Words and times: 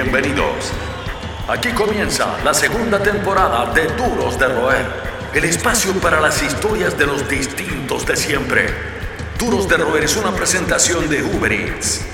Bienvenidos. 0.00 0.70
Aquí 1.48 1.70
comienza 1.70 2.38
la 2.44 2.54
segunda 2.54 3.02
temporada 3.02 3.74
de 3.74 3.88
Duros 3.96 4.38
de 4.38 4.46
Roer, 4.46 4.86
el 5.34 5.42
espacio 5.42 5.92
para 5.94 6.20
las 6.20 6.40
historias 6.40 6.96
de 6.96 7.04
los 7.04 7.28
distintos 7.28 8.06
de 8.06 8.14
siempre. 8.14 8.66
Duros 9.40 9.68
de 9.68 9.76
Roer 9.76 10.04
es 10.04 10.16
una 10.16 10.30
presentación 10.30 11.08
de 11.10 11.24
Uber 11.24 11.52
Eats. 11.52 12.06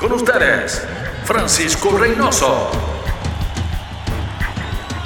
Con 0.00 0.14
ustedes, 0.14 0.82
Francisco 1.26 1.96
Reynoso. 1.96 2.72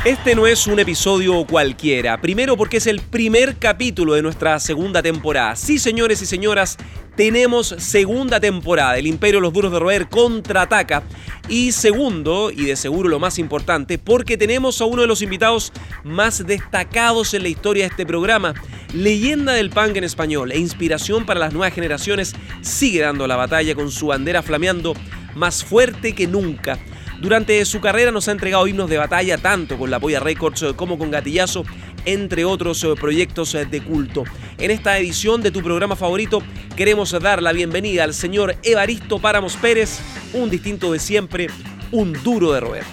Este 0.06 0.34
no 0.34 0.46
es 0.46 0.66
un 0.66 0.80
episodio 0.80 1.44
cualquiera. 1.44 2.18
Primero 2.18 2.56
porque 2.56 2.78
es 2.78 2.86
el 2.86 3.02
primer 3.02 3.58
capítulo 3.58 4.14
de 4.14 4.22
nuestra 4.22 4.58
segunda 4.58 5.02
temporada. 5.02 5.54
Sí, 5.54 5.78
señores 5.78 6.22
y 6.22 6.26
señoras, 6.26 6.78
tenemos 7.16 7.74
segunda 7.78 8.40
temporada. 8.40 8.98
El 8.98 9.06
Imperio 9.06 9.38
de 9.38 9.42
los 9.42 9.52
Duros 9.52 9.72
de 9.72 9.78
Roer 9.78 10.08
contraataca. 10.08 11.02
Y 11.48 11.72
segundo, 11.72 12.50
y 12.50 12.64
de 12.64 12.76
seguro 12.76 13.08
lo 13.08 13.18
más 13.18 13.38
importante, 13.38 13.98
porque 13.98 14.36
tenemos 14.36 14.80
a 14.80 14.84
uno 14.84 15.02
de 15.02 15.08
los 15.08 15.22
invitados 15.22 15.72
más 16.04 16.46
destacados 16.46 17.34
en 17.34 17.42
la 17.42 17.48
historia 17.48 17.84
de 17.84 17.90
este 17.90 18.06
programa. 18.06 18.54
Leyenda 18.94 19.52
del 19.52 19.70
punk 19.70 19.96
en 19.96 20.04
español 20.04 20.52
e 20.52 20.58
inspiración 20.58 21.26
para 21.26 21.40
las 21.40 21.52
nuevas 21.52 21.74
generaciones, 21.74 22.34
sigue 22.60 23.00
dando 23.00 23.26
la 23.26 23.36
batalla 23.36 23.74
con 23.74 23.90
su 23.90 24.06
bandera 24.08 24.42
flameando 24.42 24.94
más 25.34 25.64
fuerte 25.64 26.14
que 26.14 26.26
nunca. 26.26 26.78
Durante 27.20 27.64
su 27.64 27.80
carrera 27.80 28.10
nos 28.10 28.26
ha 28.26 28.32
entregado 28.32 28.66
himnos 28.66 28.90
de 28.90 28.98
batalla 28.98 29.38
tanto 29.38 29.78
con 29.78 29.90
la 29.90 30.00
Polla 30.00 30.18
Records 30.18 30.64
como 30.74 30.98
con 30.98 31.10
Gatillazo, 31.10 31.64
entre 32.04 32.44
otros 32.44 32.82
eh, 32.84 32.94
proyectos 32.98 33.54
eh, 33.54 33.64
de 33.64 33.82
culto. 33.82 34.24
En 34.58 34.70
esta 34.70 34.98
edición 34.98 35.42
de 35.42 35.50
tu 35.50 35.62
programa 35.62 35.96
favorito 35.96 36.42
queremos 36.76 37.10
dar 37.20 37.42
la 37.42 37.52
bienvenida 37.52 38.04
al 38.04 38.14
señor 38.14 38.56
Evaristo 38.62 39.18
Páramos 39.18 39.56
Pérez, 39.56 40.00
un 40.32 40.50
distinto 40.50 40.92
de 40.92 40.98
siempre, 40.98 41.48
un 41.90 42.12
duro 42.22 42.52
de 42.52 42.60
roer. 42.60 42.84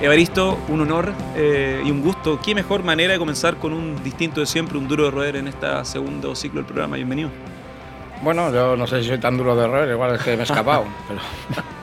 Evaristo, 0.00 0.58
un 0.68 0.82
honor 0.82 1.14
eh, 1.34 1.82
y 1.82 1.90
un 1.90 2.02
gusto. 2.02 2.38
¿Qué 2.44 2.54
mejor 2.54 2.82
manera 2.82 3.14
de 3.14 3.18
comenzar 3.18 3.56
con 3.56 3.72
un 3.72 4.02
distinto 4.04 4.40
de 4.40 4.46
siempre, 4.46 4.76
un 4.76 4.86
duro 4.86 5.04
de 5.04 5.10
roer 5.10 5.36
en 5.36 5.48
este 5.48 5.66
segundo 5.86 6.36
ciclo 6.36 6.58
del 6.58 6.66
programa? 6.66 6.96
Bienvenido. 6.96 7.30
Bueno, 8.22 8.52
yo 8.52 8.76
no 8.76 8.86
sé 8.86 9.02
si 9.02 9.08
soy 9.08 9.18
tan 9.18 9.38
duro 9.38 9.56
de 9.56 9.66
roer, 9.66 9.90
igual 9.90 10.14
es 10.14 10.22
que 10.22 10.36
me 10.36 10.40
he 10.40 10.44
escapado. 10.44 10.84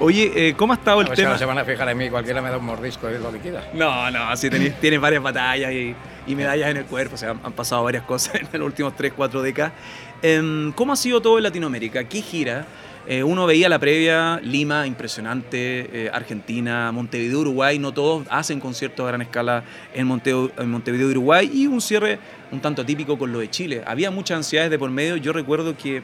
Oye, 0.00 0.32
eh, 0.34 0.54
¿cómo 0.56 0.72
ha 0.72 0.76
estado 0.76 1.00
el 1.00 1.10
a 1.10 1.14
tema? 1.14 1.30
No 1.30 1.38
se 1.38 1.44
van 1.44 1.58
a 1.58 1.64
fijar 1.64 1.88
en 1.88 1.98
mí, 1.98 2.08
cualquiera 2.08 2.40
me 2.40 2.50
da 2.50 2.58
un 2.58 2.64
mordisco 2.64 3.08
es 3.08 3.20
lo 3.20 3.32
que. 3.32 3.52
No, 3.74 4.10
no, 4.10 4.36
sí 4.36 4.48
tienes, 4.50 5.00
varias 5.00 5.22
batallas 5.22 5.72
y, 5.72 6.34
medallas 6.34 6.70
en 6.70 6.76
el 6.76 6.84
cuerpo, 6.84 7.14
o 7.14 7.18
sea, 7.18 7.30
han, 7.30 7.52
pasado 7.52 7.82
varias 7.84 8.04
cosas 8.04 8.34
en 8.52 8.60
los 8.60 8.66
últimos 8.66 8.94
3, 8.94 9.12
4 9.16 9.42
décadas. 9.42 9.72
Em, 10.22 10.72
¿Cómo 10.72 10.92
ha 10.92 10.96
sido 10.96 11.20
todo 11.20 11.38
en 11.38 11.44
Latinoamérica? 11.44 12.04
¿Qué 12.04 12.22
gira? 12.22 12.66
Eh, 13.10 13.22
uno 13.22 13.46
veía 13.46 13.70
la 13.70 13.78
previa, 13.78 14.38
Lima, 14.44 14.86
impresionante, 14.86 15.88
eh, 15.90 16.10
Argentina, 16.12 16.92
Montevideo, 16.92 17.40
Uruguay, 17.40 17.78
no 17.78 17.90
todos 17.90 18.26
hacen 18.28 18.60
conciertos 18.60 19.02
a 19.04 19.08
gran 19.08 19.22
escala 19.22 19.64
en, 19.94 20.00
en 20.58 20.70
Montevideo, 20.70 21.08
Uruguay, 21.08 21.50
y 21.50 21.66
un 21.66 21.80
cierre 21.80 22.18
un 22.52 22.60
tanto 22.60 22.82
atípico 22.82 23.16
con 23.16 23.32
lo 23.32 23.38
de 23.38 23.48
Chile. 23.48 23.82
Había 23.86 24.10
muchas 24.10 24.36
ansiedades 24.36 24.70
de 24.70 24.78
por 24.78 24.90
medio, 24.90 25.16
yo 25.16 25.32
recuerdo 25.32 25.74
que 25.74 26.02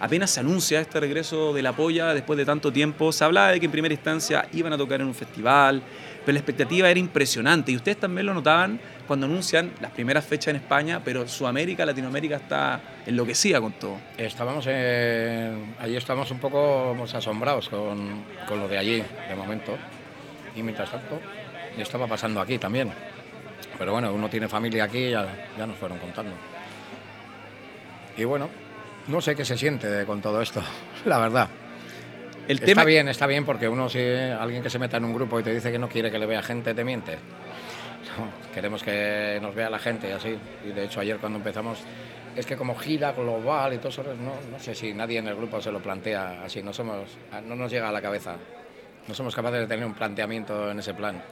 apenas 0.00 0.30
se 0.30 0.40
anuncia 0.40 0.80
este 0.80 0.98
regreso 0.98 1.52
de 1.52 1.60
la 1.60 1.76
polla 1.76 2.14
después 2.14 2.38
de 2.38 2.46
tanto 2.46 2.72
tiempo, 2.72 3.12
se 3.12 3.22
hablaba 3.22 3.48
de 3.48 3.60
que 3.60 3.66
en 3.66 3.72
primera 3.72 3.92
instancia 3.92 4.48
iban 4.54 4.72
a 4.72 4.78
tocar 4.78 5.02
en 5.02 5.08
un 5.08 5.14
festival, 5.14 5.82
pero 6.24 6.32
la 6.32 6.38
expectativa 6.38 6.90
era 6.90 6.98
impresionante, 6.98 7.70
y 7.70 7.76
ustedes 7.76 8.00
también 8.00 8.24
lo 8.24 8.32
notaban 8.32 8.80
cuando 9.06 9.26
anuncian 9.26 9.72
las 9.80 9.90
primeras 9.92 10.24
fechas 10.24 10.48
en 10.48 10.56
España, 10.56 11.00
pero 11.04 11.26
Sudamérica, 11.26 11.86
Latinoamérica 11.86 12.36
está 12.36 12.80
enloquecida 13.06 13.60
con 13.60 13.72
todo. 13.72 13.98
Estábamos 14.18 14.66
allí 14.66 15.96
estábamos 15.96 16.30
un 16.30 16.38
poco 16.38 16.96
asombrados 17.14 17.68
con, 17.68 18.24
con, 18.46 18.60
lo 18.60 18.68
de 18.68 18.78
allí, 18.78 19.02
de 19.28 19.34
momento. 19.34 19.76
Y 20.54 20.62
mientras 20.62 20.90
tanto, 20.90 21.20
estaba 21.76 22.06
pasando 22.06 22.40
aquí 22.40 22.58
también. 22.58 22.90
Pero 23.78 23.92
bueno, 23.92 24.12
uno 24.12 24.28
tiene 24.28 24.48
familia 24.48 24.84
aquí, 24.84 25.10
ya, 25.10 25.26
ya 25.56 25.66
nos 25.66 25.76
fueron 25.76 25.98
contando. 25.98 26.32
Y 28.16 28.24
bueno, 28.24 28.48
no 29.08 29.20
sé 29.20 29.36
qué 29.36 29.44
se 29.44 29.56
siente 29.56 30.04
con 30.06 30.20
todo 30.20 30.40
esto, 30.40 30.62
la 31.04 31.18
verdad. 31.18 31.48
El 32.48 32.62
está 32.62 32.84
bien, 32.84 33.08
está 33.08 33.26
bien, 33.26 33.44
porque 33.44 33.68
uno, 33.68 33.88
si 33.88 33.98
alguien 33.98 34.62
que 34.62 34.70
se 34.70 34.78
meta 34.78 34.98
en 34.98 35.04
un 35.04 35.12
grupo 35.12 35.40
y 35.40 35.42
te 35.42 35.52
dice 35.52 35.72
que 35.72 35.78
no 35.78 35.88
quiere 35.88 36.12
que 36.12 36.18
le 36.18 36.26
vea 36.26 36.42
gente, 36.42 36.74
te 36.74 36.84
miente 36.84 37.18
queremos 38.54 38.82
que 38.82 39.38
nos 39.40 39.54
vea 39.54 39.70
la 39.70 39.78
gente 39.78 40.08
y 40.08 40.12
así. 40.12 40.36
Y 40.64 40.72
de 40.72 40.84
hecho 40.84 41.00
ayer 41.00 41.18
cuando 41.18 41.38
empezamos, 41.38 41.78
es 42.34 42.46
que 42.46 42.56
como 42.56 42.74
gira 42.74 43.12
global 43.12 43.74
y 43.74 43.78
todo 43.78 43.88
eso, 43.88 44.02
no, 44.02 44.34
no 44.50 44.58
sé 44.58 44.74
si 44.74 44.92
nadie 44.92 45.18
en 45.18 45.28
el 45.28 45.36
grupo 45.36 45.60
se 45.60 45.70
lo 45.70 45.80
plantea 45.80 46.42
así, 46.44 46.62
no, 46.62 46.72
somos, 46.72 47.16
no 47.44 47.56
nos 47.56 47.70
llega 47.70 47.88
a 47.88 47.92
la 47.92 48.02
cabeza. 48.02 48.36
No 49.08 49.14
somos 49.14 49.36
capaces 49.36 49.60
de 49.60 49.66
tener 49.68 49.86
un 49.86 49.94
planteamiento 49.94 50.70
en 50.70 50.80
ese 50.80 50.92
plan 50.92 51.22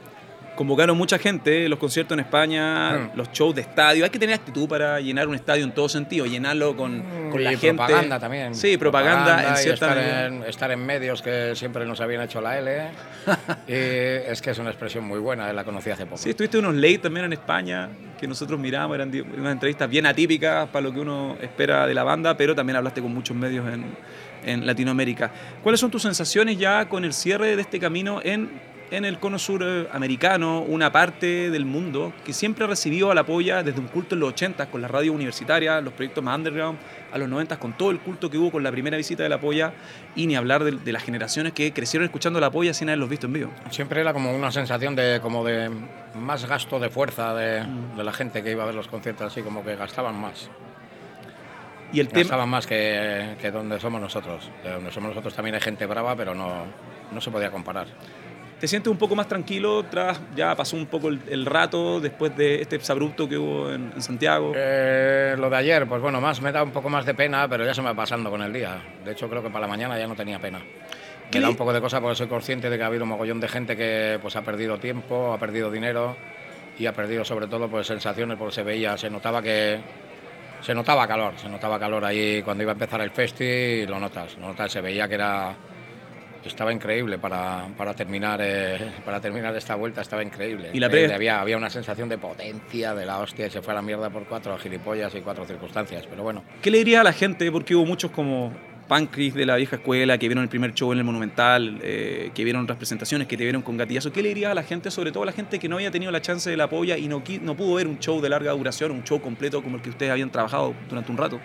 convocaron 0.55 0.97
mucha 0.97 1.17
gente, 1.17 1.67
los 1.69 1.79
conciertos 1.79 2.15
en 2.17 2.21
España, 2.21 2.91
hmm. 2.91 3.17
los 3.17 3.31
shows 3.31 3.55
de 3.55 3.61
estadio. 3.61 4.03
Hay 4.03 4.09
que 4.09 4.19
tener 4.19 4.35
actitud 4.35 4.67
para 4.67 4.99
llenar 4.99 5.27
un 5.27 5.35
estadio 5.35 5.63
en 5.63 5.71
todo 5.71 5.89
sentido, 5.89 6.25
llenarlo 6.25 6.75
con, 6.75 6.99
hmm, 6.99 7.31
con 7.31 7.43
la 7.43 7.53
y 7.53 7.57
gente. 7.57 7.75
propaganda 7.75 8.19
también. 8.19 8.55
Sí, 8.55 8.77
propaganda, 8.77 9.49
en 9.49 9.57
cierta 9.57 9.87
estar 9.87 10.25
en, 10.27 10.43
estar 10.43 10.71
en, 10.71 10.85
medios 10.85 11.21
que 11.21 11.55
siempre 11.55 11.85
nos 11.85 12.01
habían 12.01 12.21
hecho 12.21 12.41
la 12.41 12.57
L. 12.57 12.89
y 13.67 14.31
es 14.31 14.41
que 14.41 14.51
es 14.51 14.59
una 14.59 14.69
expresión 14.69 15.03
muy 15.03 15.19
buena, 15.19 15.51
la 15.51 15.63
conocí 15.63 15.89
hace 15.89 16.05
poco. 16.05 16.17
Sí, 16.17 16.29
estuviste 16.31 16.57
unos 16.57 16.75
late 16.75 16.99
también 16.99 17.25
en 17.25 17.33
España 17.33 17.89
que 18.19 18.27
nosotros 18.27 18.59
miramos, 18.59 18.95
eran 18.95 19.11
unas 19.37 19.51
entrevistas 19.51 19.89
bien 19.89 20.05
atípicas 20.05 20.69
para 20.69 20.83
lo 20.83 20.93
que 20.93 20.99
uno 20.99 21.37
espera 21.41 21.85
de 21.85 21.93
la 21.93 22.03
banda, 22.03 22.37
pero 22.37 22.55
también 22.55 22.77
hablaste 22.77 23.01
con 23.01 23.13
muchos 23.13 23.35
medios 23.35 23.67
en, 23.67 23.85
en 24.45 24.65
Latinoamérica. 24.65 25.31
¿Cuáles 25.61 25.79
son 25.79 25.91
tus 25.91 26.03
sensaciones 26.03 26.57
ya 26.57 26.87
con 26.87 27.03
el 27.03 27.13
cierre 27.13 27.55
de 27.55 27.61
este 27.61 27.79
camino 27.79 28.21
en 28.23 28.49
en 28.97 29.05
el 29.05 29.19
cono 29.19 29.37
sur 29.37 29.61
eh, 29.63 29.87
americano, 29.91 30.61
una 30.61 30.91
parte 30.91 31.49
del 31.49 31.65
mundo 31.65 32.13
que 32.23 32.33
siempre 32.33 32.65
ha 32.65 32.67
recibido 32.67 33.13
la 33.13 33.25
polla 33.25 33.63
desde 33.63 33.79
un 33.79 33.87
culto 33.87 34.15
en 34.15 34.21
los 34.21 34.29
80 34.29 34.67
con 34.67 34.81
la 34.81 34.87
radio 34.87 35.13
universitaria, 35.13 35.81
los 35.81 35.93
proyectos 35.93 36.23
más 36.23 36.37
underground, 36.37 36.79
a 37.11 37.17
los 37.17 37.27
90 37.29 37.57
con 37.59 37.73
todo 37.73 37.91
el 37.91 37.99
culto 37.99 38.29
que 38.29 38.37
hubo 38.37 38.51
con 38.51 38.63
la 38.63 38.71
primera 38.71 38.97
visita 38.97 39.23
de 39.23 39.29
la 39.29 39.39
polla 39.39 39.73
y 40.15 40.27
ni 40.27 40.35
hablar 40.35 40.63
de, 40.63 40.91
las 40.91 41.03
generaciones 41.03 41.53
que 41.53 41.73
crecieron 41.73 42.05
escuchando 42.05 42.39
la 42.39 42.51
polla 42.51 42.73
sin 42.73 42.89
haberlos 42.89 43.09
visto 43.09 43.27
en 43.27 43.33
vivo. 43.33 43.51
Siempre 43.69 44.01
era 44.01 44.13
como 44.13 44.33
una 44.33 44.51
sensación 44.51 44.95
de, 44.95 45.19
como 45.21 45.43
de 45.43 45.69
más 46.15 46.45
gasto 46.45 46.79
de 46.79 46.89
fuerza 46.89 47.33
de, 47.35 47.63
mm. 47.63 47.97
de 47.97 48.03
la 48.03 48.13
gente 48.13 48.43
que 48.43 48.51
iba 48.51 48.63
a 48.63 48.65
ver 48.65 48.75
los 48.75 48.87
conciertos, 48.87 49.27
así 49.27 49.41
como 49.41 49.63
que 49.63 49.75
gastaban 49.75 50.15
más. 50.15 50.49
Y 51.93 51.99
el 51.99 52.07
gastaban 52.07 52.49
más 52.49 52.67
que, 52.67 53.35
que 53.39 53.51
donde 53.51 53.79
somos 53.79 54.01
nosotros. 54.01 54.49
De 54.63 54.71
donde 54.71 54.91
somos 54.91 55.09
nosotros 55.09 55.33
también 55.33 55.55
hay 55.55 55.61
gente 55.61 55.85
brava, 55.85 56.15
pero 56.15 56.35
no, 56.35 56.65
no 57.11 57.21
se 57.21 57.31
podía 57.31 57.51
comparar. 57.51 57.87
¿Te 58.65 58.69
sientes 58.69 58.89
un 58.89 58.97
poco 58.97 59.15
más 59.15 59.27
tranquilo 59.27 59.85
tras, 59.91 60.19
ya 60.35 60.55
pasó 60.55 60.75
un 60.75 60.87
poco 60.87 61.09
el, 61.09 61.45
rato 61.45 61.99
después 62.01 62.35
de 62.35 62.63
este 62.63 62.79
abrupto 62.91 63.29
que 63.29 63.37
hubo 63.37 63.71
en, 63.71 64.01
Santiago? 64.01 64.53
Eh, 64.55 65.35
lo 65.37 65.51
de 65.51 65.55
ayer, 65.55 65.87
pues 65.87 66.01
bueno, 66.01 66.19
más 66.19 66.41
me 66.41 66.51
da 66.51 66.63
un 66.63 66.71
poco 66.71 66.89
más 66.89 67.05
de 67.05 67.13
pena, 67.13 67.47
pero 67.47 67.63
ya 67.63 67.75
se 67.75 67.83
me 67.83 67.89
va 67.89 67.93
pasando 67.93 68.31
con 68.31 68.41
el 68.41 68.51
día. 68.51 68.81
De 69.05 69.11
hecho, 69.11 69.29
creo 69.29 69.43
que 69.43 69.51
para 69.51 69.67
la 69.67 69.67
mañana 69.67 69.99
ya 69.99 70.07
no 70.07 70.15
tenía 70.15 70.39
pena. 70.39 70.63
Me 71.31 71.39
da 71.39 71.47
un 71.47 71.55
poco 71.55 71.73
de 71.73 71.79
cosa 71.79 72.01
porque 72.01 72.15
soy 72.15 72.25
consciente 72.25 72.67
de 72.67 72.75
que 72.75 72.83
ha 72.83 72.87
habido 72.87 73.03
un 73.03 73.09
mogollón 73.09 73.39
de 73.39 73.47
gente 73.47 73.77
que 73.77 74.17
pues, 74.19 74.35
ha 74.35 74.41
perdido 74.41 74.79
tiempo, 74.79 75.31
ha 75.31 75.37
perdido 75.37 75.69
dinero 75.69 76.17
y 76.79 76.87
ha 76.87 76.93
perdido 76.93 77.23
sobre 77.23 77.45
todo 77.45 77.69
pues, 77.69 77.85
sensaciones 77.85 78.35
porque 78.35 78.55
se 78.55 78.63
veía, 78.63 78.97
se 78.97 79.11
notaba 79.11 79.43
que 79.43 79.79
se 80.61 80.73
notaba 80.73 81.07
calor, 81.07 81.35
se 81.37 81.49
notaba 81.49 81.77
calor 81.77 82.03
ahí 82.03 82.41
cuando 82.41 82.63
iba 82.63 82.71
a 82.71 82.73
empezar 82.73 82.99
el 83.01 83.11
festi 83.11 83.85
lo 83.85 83.99
notas, 83.99 84.35
lo 84.39 84.47
notas, 84.47 84.71
se 84.71 84.81
veía 84.81 85.07
que 85.07 85.13
era 85.13 85.55
estaba 86.49 86.71
increíble 86.71 87.17
para, 87.17 87.67
para 87.77 87.93
terminar 87.93 88.39
eh, 88.41 88.91
para 89.03 89.19
terminar 89.19 89.55
esta 89.55 89.75
vuelta 89.75 90.01
estaba 90.01 90.23
increíble. 90.23 90.69
Y 90.73 90.79
la 90.79 90.87
eh, 90.87 91.13
había, 91.13 91.41
había 91.41 91.57
una 91.57 91.69
sensación 91.69 92.09
de 92.09 92.17
potencia 92.17 92.93
de 92.93 93.05
la 93.05 93.19
hostia 93.19 93.47
y 93.47 93.49
se 93.49 93.61
fue 93.61 93.73
a 93.73 93.75
la 93.75 93.81
mierda 93.81 94.09
por 94.09 94.25
cuatro 94.25 94.57
gilipollas 94.57 95.13
y 95.15 95.21
cuatro 95.21 95.45
circunstancias 95.45 96.05
pero 96.09 96.23
bueno. 96.23 96.43
¿qué 96.61 96.71
le 96.71 96.79
diría 96.79 97.01
a 97.01 97.03
la 97.03 97.13
gente? 97.13 97.51
porque 97.51 97.75
hubo 97.75 97.85
muchos 97.85 98.11
como 98.11 98.51
Pancris 98.87 99.33
de 99.33 99.45
la 99.45 99.55
vieja 99.55 99.77
escuela 99.77 100.17
que 100.17 100.27
vieron 100.27 100.43
el 100.43 100.49
primer 100.49 100.73
show 100.73 100.91
en 100.91 100.99
el 100.99 101.03
Monumental 101.03 101.79
eh, 101.81 102.31
que 102.33 102.43
vieron 102.43 102.67
las 102.67 102.77
presentaciones 102.77 103.27
que 103.27 103.35
te 103.37 103.43
vieron 103.43 103.61
con 103.61 103.77
gatillazo. 103.77 104.11
¿qué 104.11 104.21
le 104.21 104.29
diría 104.29 104.51
a 104.51 104.53
la 104.53 104.63
gente? 104.63 104.91
sobre 104.91 105.11
todo 105.11 105.23
a 105.23 105.27
la 105.27 105.31
gente 105.31 105.59
que 105.59 105.67
no 105.67 105.75
había 105.75 105.91
tenido 105.91 106.11
la 106.11 106.21
chance 106.21 106.49
de 106.49 106.57
la 106.57 106.69
polla 106.69 106.97
y 106.97 107.07
no, 107.07 107.23
no 107.41 107.55
pudo 107.55 107.75
ver 107.75 107.87
un 107.87 107.99
show 107.99 108.21
de 108.21 108.29
larga 108.29 108.51
duración 108.51 108.91
un 108.91 109.03
show 109.03 109.21
completo 109.21 109.63
como 109.63 109.77
el 109.77 109.81
que 109.81 109.89
ustedes 109.89 110.11
habían 110.11 110.31
trabajado 110.31 110.73
durante 110.89 111.11
un 111.11 111.17
rato 111.17 111.39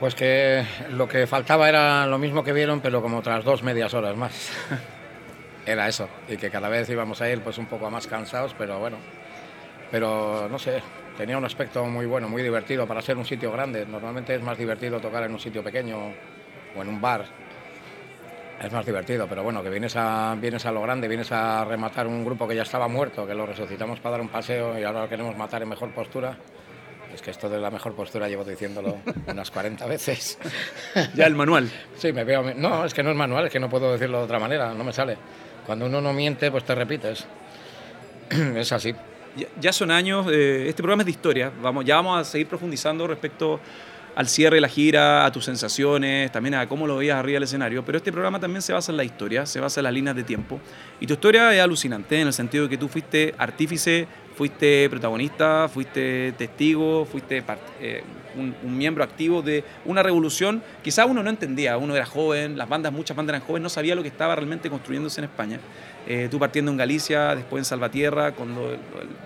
pues 0.00 0.14
que 0.14 0.64
lo 0.88 1.06
que 1.06 1.26
faltaba 1.26 1.68
era 1.68 2.06
lo 2.06 2.16
mismo 2.18 2.42
que 2.42 2.54
vieron, 2.54 2.80
pero 2.80 3.02
como 3.02 3.18
otras 3.18 3.44
dos 3.44 3.62
medias 3.62 3.92
horas 3.92 4.16
más. 4.16 4.50
era 5.66 5.86
eso, 5.86 6.08
y 6.26 6.38
que 6.38 6.50
cada 6.50 6.70
vez 6.70 6.88
íbamos 6.88 7.20
a 7.20 7.28
ir 7.28 7.42
pues 7.42 7.58
un 7.58 7.66
poco 7.66 7.90
más 7.90 8.06
cansados, 8.06 8.54
pero 8.56 8.78
bueno. 8.78 8.96
Pero 9.90 10.48
no 10.50 10.58
sé, 10.58 10.82
tenía 11.18 11.36
un 11.36 11.44
aspecto 11.44 11.84
muy 11.84 12.06
bueno, 12.06 12.30
muy 12.30 12.42
divertido 12.42 12.86
para 12.86 13.02
ser 13.02 13.18
un 13.18 13.26
sitio 13.26 13.52
grande. 13.52 13.84
Normalmente 13.84 14.34
es 14.34 14.42
más 14.42 14.56
divertido 14.56 15.00
tocar 15.00 15.24
en 15.24 15.32
un 15.32 15.38
sitio 15.38 15.62
pequeño 15.62 15.98
o 16.74 16.82
en 16.82 16.88
un 16.88 16.98
bar. 16.98 17.26
Es 18.58 18.72
más 18.72 18.86
divertido, 18.86 19.26
pero 19.28 19.42
bueno, 19.42 19.62
que 19.62 19.68
vienes 19.68 19.96
a, 19.96 20.34
vienes 20.40 20.64
a 20.64 20.72
lo 20.72 20.80
grande, 20.80 21.08
vienes 21.08 21.30
a 21.30 21.64
rematar 21.66 22.06
un 22.06 22.24
grupo 22.24 22.48
que 22.48 22.56
ya 22.56 22.62
estaba 22.62 22.88
muerto, 22.88 23.26
que 23.26 23.34
lo 23.34 23.44
resucitamos 23.44 24.00
para 24.00 24.12
dar 24.12 24.20
un 24.22 24.28
paseo 24.28 24.78
y 24.78 24.82
ahora 24.82 25.02
lo 25.02 25.08
queremos 25.10 25.36
matar 25.36 25.62
en 25.62 25.68
mejor 25.68 25.90
postura 25.92 26.36
es 27.14 27.22
que 27.22 27.30
esto 27.30 27.48
de 27.48 27.58
la 27.58 27.70
mejor 27.70 27.94
postura 27.94 28.28
llevo 28.28 28.44
diciéndolo 28.44 28.98
unas 29.26 29.50
40 29.50 29.86
veces. 29.86 30.38
ya 31.14 31.26
el 31.26 31.34
manual. 31.34 31.70
Sí, 31.96 32.12
me 32.12 32.24
veo. 32.24 32.54
No, 32.54 32.84
es 32.84 32.94
que 32.94 33.02
no 33.02 33.10
es 33.10 33.16
manual, 33.16 33.46
es 33.46 33.52
que 33.52 33.60
no 33.60 33.68
puedo 33.68 33.92
decirlo 33.92 34.18
de 34.18 34.24
otra 34.24 34.38
manera, 34.38 34.74
no 34.74 34.84
me 34.84 34.92
sale. 34.92 35.16
Cuando 35.66 35.86
uno 35.86 36.00
no 36.00 36.12
miente, 36.12 36.50
pues 36.50 36.64
te 36.64 36.74
repites. 36.74 37.26
es 38.56 38.72
así. 38.72 38.94
Ya, 39.60 39.72
son 39.72 39.92
años, 39.92 40.26
eh, 40.30 40.66
este 40.68 40.82
programa 40.82 41.02
es 41.02 41.06
de 41.06 41.12
historia, 41.12 41.52
vamos, 41.62 41.84
ya 41.84 41.94
vamos 41.94 42.20
a 42.20 42.24
seguir 42.24 42.48
profundizando 42.48 43.06
respecto 43.06 43.60
al 44.16 44.28
cierre 44.28 44.56
de 44.56 44.60
la 44.60 44.68
gira, 44.68 45.24
a 45.24 45.30
tus 45.30 45.44
sensaciones, 45.44 46.32
también 46.32 46.54
a 46.56 46.68
cómo 46.68 46.86
lo 46.86 46.96
veías 46.96 47.16
arriba 47.16 47.36
del 47.36 47.44
escenario, 47.44 47.84
pero 47.84 47.98
este 47.98 48.10
programa 48.10 48.40
también 48.40 48.60
se 48.60 48.72
basa 48.72 48.90
en 48.90 48.96
la 48.96 49.04
historia, 49.04 49.46
se 49.46 49.60
basa 49.60 49.80
en 49.80 49.84
las 49.84 49.92
líneas 49.92 50.16
de 50.16 50.24
tiempo. 50.24 50.60
Y 50.98 51.06
tu 51.06 51.14
historia 51.14 51.54
es 51.54 51.60
alucinante 51.60 52.20
en 52.20 52.26
el 52.26 52.32
sentido 52.32 52.64
de 52.64 52.70
que 52.70 52.76
tú 52.76 52.88
fuiste 52.88 53.34
artífice, 53.38 54.08
fuiste 54.40 54.88
protagonista, 54.88 55.68
fuiste 55.68 56.32
testigo, 56.32 57.04
fuiste 57.04 57.44
eh, 57.78 58.02
un, 58.34 58.78
miembro 58.78 59.04
activo 59.04 59.42
de 59.42 59.62
una 59.84 60.02
revolución. 60.02 60.62
Quizá 60.82 61.04
uno 61.04 61.22
no 61.22 61.28
entendía, 61.28 61.76
uno 61.76 61.94
era 61.94 62.06
joven, 62.06 62.56
las 62.56 62.66
bandas, 62.66 62.90
muchas 62.90 63.14
bandas 63.14 63.34
eran 63.36 63.46
jóvenes, 63.46 63.64
no 63.64 63.68
sabía 63.68 63.94
lo 63.94 64.00
que 64.00 64.08
estaba 64.08 64.34
realmente 64.34 64.70
construyéndose 64.70 65.20
en 65.20 65.26
España. 65.26 65.60
Eh, 66.06 66.28
tú 66.30 66.38
partiendo 66.38 66.70
en 66.70 66.76
Galicia, 66.76 67.34
después 67.34 67.60
en 67.60 67.64
Salvatierra, 67.64 68.32
con 68.32 68.56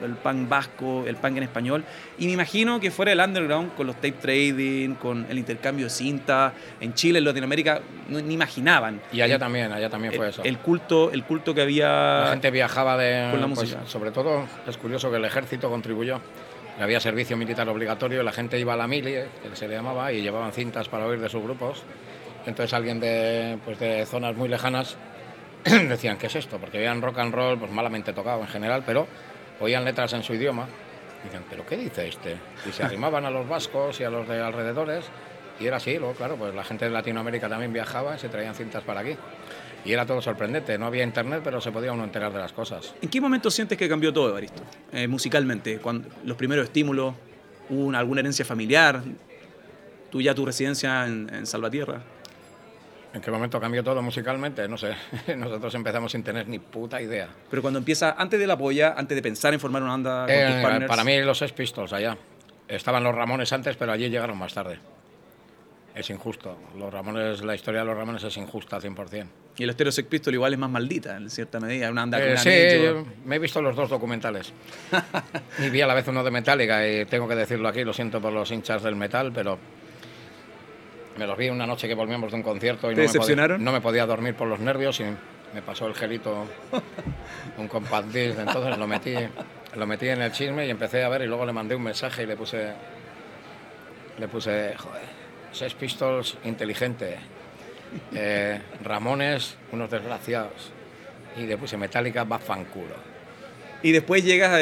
el, 0.03 0.15
pan 0.17 0.49
vasco, 0.49 1.05
el 1.07 1.17
pan 1.17 1.37
en 1.37 1.45
español. 1.45 1.85
Y 2.19 2.27
me 2.27 2.33
imagino 2.33 2.81
que 2.81 2.91
fuera 2.91 3.13
el 3.13 3.21
underground, 3.21 3.75
con 3.75 3.87
los 3.87 3.97
tape 3.97 4.13
trading, 4.13 4.95
con 4.95 5.27
el 5.29 5.39
intercambio 5.39 5.87
de 5.87 5.91
cinta, 5.91 6.53
en 6.81 6.95
Chile, 6.95 7.21
en 7.21 7.25
Latinoamérica, 7.25 7.81
no, 8.09 8.21
ni 8.21 8.35
imaginaban. 8.35 9.01
Y 9.13 9.21
allá 9.21 9.39
también, 9.39 9.73
allá 9.73 9.89
también 9.89 10.13
fue 10.15 10.29
eso. 10.29 10.43
El 10.45 10.59
culto, 10.59 11.13
el 11.13 11.25
culto 11.25 11.55
que 11.55 11.63
había... 11.63 12.21
La 12.25 12.31
gente 12.31 12.51
viajaba 12.51 12.97
de... 12.97 13.31
Con 13.31 13.41
la 13.41 13.47
pues, 13.47 13.61
música. 13.61 13.87
sobre 13.87 14.11
todo, 14.11 14.45
es 14.67 14.77
curioso 14.77 15.11
que 15.11 15.17
el 15.17 15.25
ejército 15.25 15.71
contribuyó. 15.71 16.21
Había 16.81 16.99
servicio 16.99 17.37
militar 17.37 17.69
obligatorio, 17.69 18.23
la 18.25 18.33
gente 18.33 18.59
iba 18.59 18.75
a 18.75 18.77
la 18.77 18.89
mili, 18.89 19.13
que 19.13 19.55
se 19.55 19.69
le 19.69 19.77
llamaba, 19.77 20.13
y 20.13 20.23
llevaban 20.23 20.53
cintas 20.53 20.89
para 20.89 21.07
oír 21.07 21.21
de 21.21 21.29
sus 21.29 21.43
grupos. 21.43 21.85
Entonces 22.47 22.75
alguien 22.75 22.99
de, 22.99 23.59
pues, 23.65 23.79
de 23.79 24.05
zonas 24.07 24.37
muy 24.37 24.49
lejanas 24.49 24.97
decían, 25.89 26.19
¿qué 26.19 26.27
es 26.27 26.37
esto? 26.37 26.59
Porque 26.59 26.79
veían 26.79 27.01
rock 27.01 27.19
and 27.19 27.35
roll, 27.35 27.59
pues 27.59 27.71
malamente 27.71 28.13
tocado 28.13 28.41
en 28.43 28.49
general, 28.49 28.83
pero 28.85 29.07
oían 29.61 29.85
letras 29.85 30.13
en 30.13 30.23
su 30.23 30.35
idioma. 30.35 30.67
Y 31.23 31.25
decían, 31.25 31.45
¿pero 31.49 31.65
qué 31.65 31.77
dice 31.77 32.07
este? 32.09 32.37
Y 32.69 32.73
se 32.73 32.83
arrimaban 32.85 33.25
a 33.25 33.31
los 33.31 33.49
vascos 33.49 33.99
y 34.01 34.05
a 34.05 34.11
los 34.11 34.29
de 34.29 34.41
alrededores. 34.41 35.07
Y 35.59 35.67
era 35.67 35.77
así, 35.77 35.99
luego, 35.99 36.15
claro, 36.15 36.37
pues 36.37 36.55
la 36.55 36.65
gente 36.65 36.85
de 36.85 36.91
Latinoamérica 36.91 37.49
también 37.49 37.73
viajaba 37.73 38.17
y 38.17 38.19
se 38.19 38.29
traían 38.29 38.55
cintas 38.55 38.83
para 38.83 39.01
aquí. 39.01 39.17
Y 39.85 39.93
era 39.93 40.05
todo 40.05 40.21
sorprendente. 40.21 40.77
No 40.77 40.87
había 40.87 41.05
internet, 41.05 41.41
pero 41.45 41.61
se 41.61 41.71
podía 41.71 41.93
uno 41.93 42.05
enterar 42.05 42.33
de 42.33 42.41
las 42.41 42.53
cosas. 42.53 42.95
¿En 43.01 43.09
qué 43.09 43.21
momento 43.21 43.51
sientes 43.51 43.79
que 43.79 43.89
cambió 43.89 44.13
todo, 44.13 44.31
Evaristo? 44.31 44.63
Eh, 44.93 45.07
musicalmente, 45.07 45.79
cuando 45.79 46.09
los 46.25 46.37
primeros 46.37 46.65
estímulos, 46.65 47.15
hubo 47.71 47.97
alguna 47.97 48.21
herencia 48.21 48.45
familiar, 48.45 49.03
tú 50.11 50.21
ya 50.21 50.35
tu 50.35 50.45
residencia 50.45 51.07
en, 51.07 51.33
en 51.33 51.47
Salvatierra. 51.47 52.03
¿En 53.15 53.21
qué 53.21 53.31
momento 53.31 53.61
cambió 53.61 53.85
todo 53.85 54.03
musicalmente? 54.03 54.67
No 54.67 54.77
sé. 54.77 54.93
Nosotros 55.37 55.73
empezamos 55.77 56.11
sin 56.11 56.25
tener 56.25 56.49
ni 56.49 56.59
puta 56.59 57.01
idea. 57.01 57.29
Pero 57.49 57.63
cuando 57.63 57.79
empieza, 57.79 58.17
antes 58.19 58.41
de 58.41 58.47
la 58.47 58.59
polla, 58.59 58.95
antes 58.97 59.15
de 59.15 59.23
pensar 59.23 59.55
en 59.55 59.61
formar 59.61 59.83
una 59.83 59.93
banda 59.93 60.27
con 60.27 60.83
eh, 60.83 60.87
Para 60.89 61.05
mí 61.05 61.23
los 61.23 61.39
Sex 61.39 61.53
Pistols 61.53 61.93
allá. 61.93 62.19
Estaban 62.67 63.05
los 63.05 63.15
Ramones 63.15 63.53
antes, 63.53 63.77
pero 63.77 63.93
allí 63.93 64.11
llegaron 64.11 64.37
más 64.37 64.53
tarde. 64.53 64.81
Es 65.95 66.11
injusto. 66.11 66.59
Los 66.77 66.93
Ramones, 66.93 67.45
la 67.45 67.55
historia 67.55 67.81
de 67.81 67.87
los 67.87 67.97
Ramones 67.97 68.25
es 68.25 68.37
injusta 68.37 68.77
al 68.77 68.83
100%. 68.83 69.27
Y 69.59 69.63
el 69.63 69.71
estéreo 69.71 69.93
Sex 69.93 70.09
Pistols 70.09 70.35
igual 70.35 70.53
es 70.53 70.59
más 70.59 70.71
maldita, 70.71 71.17
en 71.17 71.31
cierta 71.31 71.61
medida. 71.61 71.89
Una 71.93 72.03
anda 72.03 72.19
eh, 72.21 72.37
sí, 72.37 73.13
me 73.25 73.37
he 73.37 73.39
visto 73.39 73.63
los 73.63 73.77
dos 73.77 73.91
documentales. 73.91 74.53
y 75.61 75.71
vi 75.71 75.81
a 75.83 75.87
la 75.87 75.95
vez 75.95 76.09
uno 76.09 76.25
de 76.25 76.33
Metallica 76.33 76.85
y 76.89 77.05
tengo 77.05 77.29
que 77.29 77.37
decirlo 77.37 77.69
aquí, 77.69 77.85
lo 77.85 77.93
siento 77.93 78.21
por 78.21 78.33
los 78.33 78.51
hinchas 78.51 78.83
del 78.83 78.97
metal, 78.97 79.31
pero 79.33 79.57
me 81.17 81.27
los 81.27 81.37
vi 81.37 81.49
una 81.49 81.67
noche 81.67 81.87
que 81.89 81.95
volvíamos 81.95 82.31
de 82.31 82.37
un 82.37 82.43
concierto 82.43 82.91
y 82.91 82.95
no, 82.95 83.03
me 83.03 83.09
podía, 83.09 83.59
no 83.59 83.73
me 83.73 83.81
podía 83.81 84.07
dormir 84.07 84.35
por 84.35 84.49
los 84.49 84.61
nervios 84.61 85.01
y 85.01 85.05
me 85.55 85.63
pasó 85.63 85.87
el 85.87 85.95
gelito, 85.95 86.47
un 87.59 87.69
compact 87.69 88.09
disc, 88.09 88.39
entonces 88.39 88.77
lo 88.77 88.87
metí, 88.87 89.15
lo 89.77 89.87
metí 89.87 90.09
en 90.09 90.23
el 90.23 90.33
chisme 90.33 90.67
y 90.67 90.71
empecé 90.71 91.05
a 91.05 91.09
ver 91.09 91.23
y 91.23 91.27
luego 91.27 91.47
le 91.47 91.53
mandé 91.53 91.75
un 91.75 91.83
mensaje 91.83 92.25
y 92.25 92.27
le 92.27 92.37
puse, 92.37 92.73
le 94.19 94.29
puse, 94.29 94.75
joder, 94.77 95.03
Sex 95.53 95.75
Pistols 95.75 96.37
inteligente, 96.45 97.17
eh, 98.13 98.61
Ramones 98.83 99.57
unos 99.71 99.91
desgraciados 99.91 100.73
y 101.37 101.43
le 101.47 101.57
puse 101.57 101.77
Metallica 101.77 102.25
va 102.25 102.39
fanculo. 102.39 103.14
Y 103.85 103.93
después 103.93 104.25
llegas 104.25 104.51
a... 104.51 104.61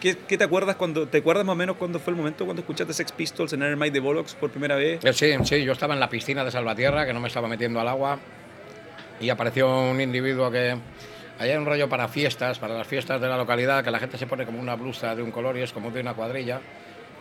¿qué, 0.00 0.14
te 0.16 0.42
acuerdas 0.42 0.74
cuando... 0.74 1.06
¿Te 1.06 1.18
acuerdas 1.18 1.46
más 1.46 1.52
o 1.52 1.56
menos 1.56 1.76
cuándo 1.76 2.00
fue 2.00 2.10
el 2.10 2.16
momento 2.16 2.44
cuando 2.44 2.60
escuchaste 2.62 2.92
Sex 2.92 3.12
Pistols 3.12 3.52
en 3.52 3.60
Nevermind 3.60 3.92
de 3.92 4.00
Bollocks 4.00 4.34
por 4.34 4.50
primera 4.50 4.74
vez? 4.74 5.04
Eh, 5.04 5.12
sí, 5.12 5.32
sí, 5.44 5.62
yo 5.62 5.72
estaba 5.74 5.94
en 5.94 6.00
la 6.00 6.08
piscina 6.10 6.44
de 6.44 6.50
Salvatierra, 6.50 7.06
que 7.06 7.12
no 7.12 7.20
me 7.20 7.28
estaba 7.28 7.46
metiendo 7.46 7.78
al 7.78 7.86
agua, 7.86 8.18
y 9.20 9.30
apareció 9.30 9.90
un 9.90 10.00
individuo 10.00 10.50
que... 10.50 10.76
Hay 11.38 11.52
un 11.52 11.64
rollo 11.64 11.88
para 11.88 12.08
fiestas, 12.08 12.58
para 12.58 12.74
las 12.76 12.86
fiestas 12.88 13.20
de 13.20 13.28
la 13.28 13.36
localidad, 13.36 13.84
que 13.84 13.92
la 13.92 14.00
gente 14.00 14.18
se 14.18 14.26
pone 14.26 14.44
como 14.44 14.58
una 14.58 14.74
blusa 14.74 15.14
de 15.14 15.22
un 15.22 15.30
color 15.30 15.56
y 15.56 15.62
es 15.62 15.72
como 15.72 15.92
de 15.92 16.00
una 16.00 16.14
cuadrilla. 16.14 16.60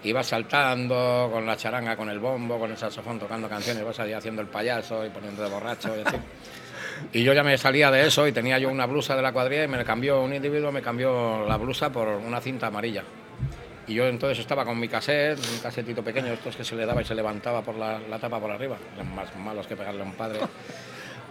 Y 0.04 0.12
vas 0.12 0.26
saltando 0.26 1.30
con 1.32 1.46
la 1.46 1.56
charanga, 1.56 1.96
con 1.96 2.10
el 2.10 2.18
bombo, 2.18 2.58
con 2.58 2.72
el 2.72 2.78
saxofón, 2.78 3.20
tocando 3.20 3.48
canciones, 3.48 3.86
vas 3.86 4.00
ahí 4.00 4.14
haciendo 4.14 4.42
el 4.42 4.48
payaso 4.48 5.06
y 5.06 5.10
poniendo 5.10 5.44
de 5.44 5.50
borracho 5.52 5.96
y 5.96 6.02
así. 6.02 6.18
Y 7.12 7.24
yo 7.24 7.34
ya 7.34 7.44
me 7.44 7.58
salía 7.58 7.92
de 7.92 8.08
eso 8.08 8.28
y 8.28 8.32
tenía 8.32 8.58
yo 8.58 8.70
una 8.70 8.86
blusa 8.86 9.16
de 9.16 9.22
la 9.22 9.32
cuadrilla 9.32 9.66
y 9.66 9.68
me 9.68 9.84
cambió, 9.84 10.22
un 10.22 10.34
individuo 10.34 10.72
me 10.72 10.82
cambió 10.82 11.46
la 11.48 11.58
blusa 11.58 11.92
por 11.92 12.08
una 12.08 12.42
cinta 12.42 12.68
amarilla. 12.68 13.04
Y 13.88 13.96
yo 13.96 14.08
entonces 14.08 14.40
estaba 14.40 14.64
con 14.64 14.80
mi 14.80 14.88
cassette, 14.88 15.40
un 15.40 15.60
casetito 15.60 16.04
pequeño, 16.04 16.32
estos 16.34 16.56
que 16.56 16.64
se 16.64 16.76
le 16.76 16.86
daba 16.86 17.02
y 17.02 17.06
se 17.06 17.14
levantaba 17.14 17.62
por 17.62 17.76
la, 17.76 18.00
tapa 18.20 18.40
por 18.40 18.50
arriba, 18.50 18.78
más 19.14 19.36
malos 19.36 19.68
que 19.68 19.76
pegarle 19.76 20.02
a 20.02 20.06
un 20.06 20.14
padre. 20.14 20.40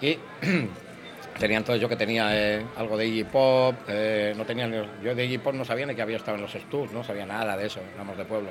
Y 0.03 0.19
tenía 1.39 1.57
entonces 1.57 1.81
yo 1.81 1.89
que 1.89 1.97
tenía 1.97 2.29
eh, 2.37 2.63
algo 2.77 2.97
de 2.99 3.07
Iggy 3.07 3.25
Pop, 3.25 3.75
eh, 3.89 4.35
no 4.37 4.45
tenía, 4.45 4.69
yo 5.03 5.15
de 5.15 5.25
Iggy 5.25 5.39
Pop 5.39 5.55
no 5.55 5.65
sabía 5.65 5.87
ni 5.87 5.95
que 5.95 6.03
había 6.03 6.19
estado 6.19 6.37
en 6.37 6.43
los 6.43 6.53
Studs, 6.53 6.93
no 6.93 7.03
sabía 7.03 7.25
nada 7.25 7.57
de 7.57 7.67
eso, 7.67 7.81
éramos 7.95 8.19
de 8.19 8.25
pueblo, 8.25 8.51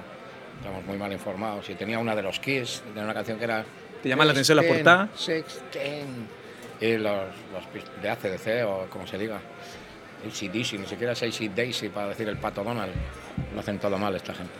estábamos 0.57 0.85
muy 0.85 0.97
mal 0.97 1.11
informados. 1.13 1.69
Y 1.69 1.75
tenía 1.75 1.99
una 1.99 2.15
de 2.15 2.23
los 2.23 2.39
Kiss, 2.39 2.81
de 2.95 3.01
una 3.01 3.13
canción 3.13 3.37
que 3.37 3.43
era... 3.43 3.63
¿Te 4.01 4.09
llama 4.09 4.25
la 4.25 4.31
atención 4.31 4.57
la 4.57 4.63
portada? 4.63 5.09
Sixteen 5.15 6.40
y 6.81 6.97
los, 6.97 7.27
de 8.01 8.09
ACDC 8.09 8.65
o 8.65 8.87
como 8.89 9.05
se 9.05 9.17
diga. 9.17 9.39
ACDC, 10.25 10.79
ni 10.79 10.85
siquiera 10.85 11.13
es 11.13 11.23
AC 11.23 11.49
Daisy 11.55 11.89
para 11.89 12.09
decir 12.09 12.27
el 12.27 12.37
pato 12.37 12.63
Donald. 12.63 12.91
Lo 13.53 13.59
hacen 13.59 13.79
todo 13.79 13.97
mal 13.97 14.15
esta 14.15 14.33
gente. 14.33 14.53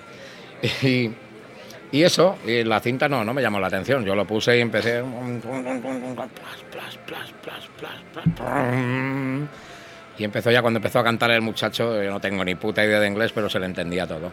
Y, 0.87 1.11
y, 1.91 2.03
eso, 2.03 2.37
y 2.45 2.63
la 2.63 2.79
cinta 2.79 3.09
no, 3.09 3.25
no 3.25 3.33
me 3.33 3.41
llamó 3.41 3.59
la 3.59 3.67
atención. 3.67 4.05
Yo 4.05 4.15
lo 4.15 4.25
puse 4.25 4.57
y 4.57 4.61
empecé. 4.61 5.03
Y 10.17 10.23
empezó 10.23 10.51
ya 10.51 10.61
cuando 10.61 10.77
empezó 10.77 10.99
a 10.99 11.03
cantar 11.03 11.31
el 11.31 11.41
muchacho, 11.41 12.01
yo 12.01 12.11
no 12.11 12.19
tengo 12.19 12.45
ni 12.45 12.53
puta 12.53 12.85
idea 12.85 12.99
de 12.99 13.07
inglés, 13.07 13.31
pero 13.33 13.49
se 13.49 13.59
le 13.59 13.65
entendía 13.65 14.05
todo. 14.05 14.31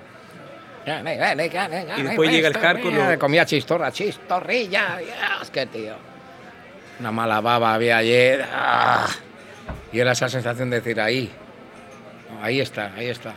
Y 0.87 2.03
después 2.03 2.31
llega 2.31 2.49
el 2.49 2.59
hardcore. 2.59 3.19
Comía 3.19 3.47
chistorra, 3.47 3.91
chistorrilla, 3.91 4.99
Dios, 4.99 5.51
qué 5.51 5.67
tío 5.67 6.18
una 7.01 7.13
mala 7.13 7.41
baba 7.41 7.75
había 7.75 7.99
ayer. 7.99 8.45
¡ah! 8.53 9.09
Y 9.93 10.01
era 10.01 10.13
esa 10.13 10.29
sensación 10.29 10.71
de 10.71 10.81
decir, 10.81 11.01
ahí, 11.01 11.31
ahí 12.43 12.61
está, 12.61 12.93
ahí 12.95 13.07
está. 13.09 13.35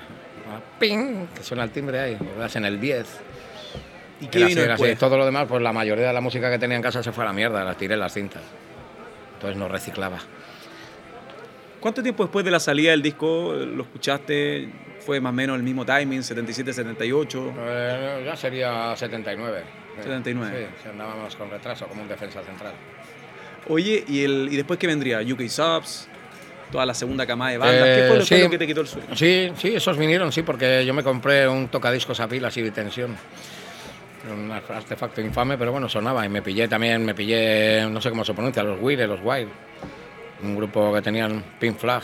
¡Ping! 0.80 1.28
Que 1.28 1.44
suena 1.44 1.64
el 1.64 1.72
timbre 1.72 2.00
ahí, 2.00 2.18
das 2.38 2.56
en 2.56 2.66
el 2.66 2.80
10. 2.80 3.08
¿Y 4.22 4.28
qué 4.28 4.46
vino 4.46 4.62
Todo 5.00 5.18
lo 5.18 5.26
demás, 5.26 5.48
pues 5.48 5.62
la 5.62 5.74
mayoría 5.74 6.08
de 6.08 6.14
la 6.14 6.22
música 6.22 6.52
que 6.52 6.60
tenía 6.60 6.76
en 6.76 6.84
casa 6.84 7.02
se 7.02 7.12
fue 7.12 7.24
a 7.24 7.28
la 7.28 7.34
mierda, 7.34 7.64
las 7.64 7.78
tiré 7.78 7.96
las 7.96 8.14
cintas. 8.14 8.44
Entonces 9.36 9.58
no 9.58 9.68
reciclaba. 9.68 10.20
¿Cuánto 11.80 12.04
tiempo 12.04 12.24
después 12.24 12.46
de 12.46 12.52
la 12.52 12.60
salida 12.60 12.92
del 12.92 13.02
disco 13.02 13.54
lo 13.54 13.84
escuchaste? 13.84 14.70
¿Fue 15.00 15.20
más 15.20 15.32
o 15.32 15.34
menos 15.34 15.58
el 15.58 15.64
mismo 15.64 15.84
timing, 15.84 16.22
77, 16.22 16.74
78? 16.74 17.54
Eh, 17.58 18.24
ya 18.24 18.36
sería 18.36 18.96
79. 18.96 19.64
79. 20.04 20.68
Sí, 20.84 20.90
andábamos 20.90 21.36
con 21.36 21.50
retraso 21.50 21.88
como 21.88 22.04
un 22.04 22.08
defensa 22.08 22.44
central. 22.44 22.74
Oye, 23.68 24.04
¿y, 24.08 24.24
el, 24.24 24.50
y 24.52 24.56
después 24.56 24.80
qué 24.80 24.88
vendría? 24.88 25.20
UK 25.22 25.48
Subs, 25.48 26.08
toda 26.72 26.86
la 26.86 26.94
segunda 26.94 27.26
camada 27.26 27.52
de 27.52 27.58
bandas. 27.58 27.84
¿Qué 27.84 28.06
fue 28.08 28.40
lo, 28.40 28.50
que 28.50 28.58
te 28.58 28.68
quitó 28.68 28.82
el 28.82 28.88
sueño? 28.88 29.16
Sí, 29.16 29.52
sí, 29.58 29.76
esos 29.76 29.98
vinieron, 29.98 30.32
sí, 30.32 30.42
porque 30.42 30.86
yo 30.86 30.94
me 30.94 31.04
compré 31.04 31.48
un 31.48 31.68
tocadiscos 31.68 32.20
a 32.20 32.28
pilas 32.28 32.56
y 32.58 32.62
de 32.62 32.72
tensión. 32.72 33.16
Un 34.32 34.52
artefacto 34.52 35.20
infame, 35.22 35.58
pero 35.58 35.72
bueno, 35.72 35.90
sonaba. 35.90 36.26
Y 36.26 36.30
me 36.30 36.42
pillé 36.42 36.68
también, 36.68 37.04
me 37.04 37.16
pillé, 37.16 37.88
no 37.90 38.00
sé 38.00 38.10
cómo 38.10 38.24
se 38.24 38.34
pronuncia, 38.34 38.64
los 38.64 38.80
Wire, 38.80 39.08
los 39.08 39.20
Wild. 39.24 39.50
Un 40.44 40.56
grupo 40.56 40.94
que 40.94 41.02
tenían 41.02 41.44
Pink 41.60 41.78
Flag, 41.78 42.04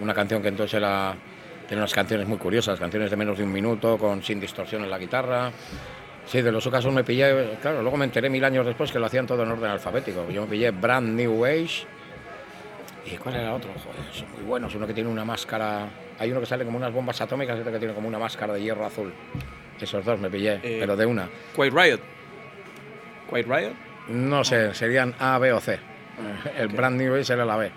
una 0.00 0.14
canción 0.14 0.42
que 0.42 0.48
entonces 0.48 0.74
era. 0.74 1.14
Tenía 1.68 1.82
unas 1.82 1.94
canciones 1.94 2.26
muy 2.26 2.38
curiosas, 2.38 2.78
canciones 2.78 3.10
de 3.10 3.16
menos 3.16 3.38
de 3.38 3.44
un 3.44 3.52
minuto, 3.52 3.96
con 3.96 4.22
sin 4.22 4.40
distorsión 4.40 4.82
en 4.84 4.90
la 4.90 4.98
guitarra. 4.98 5.52
Sí, 6.26 6.40
de 6.40 6.52
los 6.52 6.66
casos 6.68 6.92
me 6.92 7.04
pillé, 7.04 7.56
claro, 7.60 7.82
luego 7.82 7.96
me 7.96 8.04
enteré 8.04 8.30
mil 8.30 8.44
años 8.44 8.64
después 8.64 8.90
que 8.92 8.98
lo 8.98 9.06
hacían 9.06 9.26
todo 9.26 9.42
en 9.42 9.50
orden 9.50 9.70
alfabético. 9.70 10.28
Yo 10.30 10.42
me 10.42 10.48
pillé 10.48 10.70
Brand 10.70 11.08
New 11.14 11.44
Age. 11.44 11.84
¿Y 13.04 13.16
cuál 13.16 13.34
era 13.36 13.52
otro? 13.54 13.70
Joder, 13.72 14.12
son 14.14 14.30
muy 14.32 14.42
buenos. 14.44 14.74
Uno 14.74 14.86
que 14.86 14.94
tiene 14.94 15.10
una 15.10 15.24
máscara. 15.24 15.88
Hay 16.18 16.30
uno 16.30 16.40
que 16.40 16.46
sale 16.46 16.64
como 16.64 16.76
unas 16.78 16.92
bombas 16.92 17.20
atómicas 17.20 17.56
y 17.56 17.60
otro 17.60 17.72
que 17.72 17.78
tiene 17.80 17.92
como 17.94 18.06
una 18.08 18.18
máscara 18.18 18.52
de 18.54 18.62
hierro 18.62 18.86
azul. 18.86 19.12
Esos 19.80 20.04
dos 20.04 20.20
me 20.20 20.30
pillé, 20.30 20.60
Eh, 20.62 20.76
pero 20.80 20.96
de 20.96 21.04
una. 21.04 21.28
Quiet 21.56 21.74
Riot. 21.74 22.00
Quiet 23.28 23.46
Riot. 23.48 23.72
No 24.08 24.44
sé, 24.44 24.72
serían 24.74 25.14
A, 25.18 25.38
B 25.38 25.52
o 25.52 25.60
C. 25.60 25.78
El 26.56 26.68
brand 26.68 27.00
new 27.00 27.14
ese 27.16 27.32
era 27.32 27.44
la 27.44 27.56
B. 27.56 27.70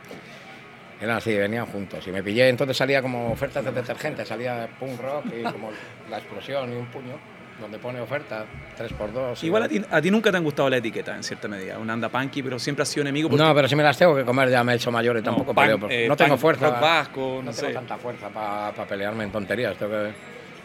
Eran 1.02 1.18
así, 1.18 1.36
venían 1.36 1.66
juntos. 1.66 2.06
Y 2.08 2.12
me 2.12 2.22
pillé, 2.22 2.48
entonces 2.48 2.78
salía 2.78 3.02
como 3.02 3.32
ofertas 3.32 3.66
de 3.66 3.72
detergente, 3.72 4.24
salía 4.26 4.70
punk 4.80 5.02
rock 5.02 5.26
y 5.38 5.44
como 5.44 5.72
la 6.10 6.18
explosión 6.20 6.72
y 6.72 6.76
un 6.76 6.86
puño, 6.86 7.18
donde 7.60 7.78
pone 7.80 8.00
oferta 8.02 8.46
3x2. 8.78 9.44
y- 9.44 9.46
Igual 9.48 9.64
a 9.64 9.68
ti, 9.70 9.82
a 9.90 10.02
ti 10.02 10.12
nunca 10.12 10.30
te 10.32 10.38
han 10.38 10.44
gustado 10.44 10.70
la 10.70 10.78
etiqueta, 10.78 11.16
en 11.16 11.24
cierta 11.24 11.48
medida. 11.48 11.78
Una 11.80 11.94
anda 11.94 12.10
punky, 12.10 12.44
pero 12.44 12.60
siempre 12.60 12.84
has 12.84 12.90
sido 12.90 13.02
enemigo. 13.04 13.30
porque- 13.30 13.44
No, 13.44 13.56
pero 13.56 13.68
si 13.68 13.76
me 13.76 13.84
las 13.84 13.98
tengo 13.98 14.16
que 14.16 14.26
comer 14.26 14.50
ya 14.50 14.64
me 14.64 14.74
he 14.74 14.76
hecho 14.76 14.92
mayor 14.92 15.16
y 15.16 15.20
No, 15.20 15.26
tampoco 15.26 15.54
punk, 15.54 15.58
peleo. 15.64 15.80
porque 15.80 16.06
eh, 16.06 16.08
no 16.08 16.16
tengo 16.18 16.38
fuerza. 16.38 16.70
rock 16.70 16.82
vasco, 16.82 17.20
no 17.38 17.44
no 17.44 17.54
sé. 17.54 17.62
tengo 17.68 17.74
tanta 17.76 17.98
fuerza 17.98 18.30
para 18.30 18.72
pelearme 18.86 19.24
en 19.24 19.32
tonterías. 19.32 19.78
Tengo 19.78 19.92
que, 19.94 20.12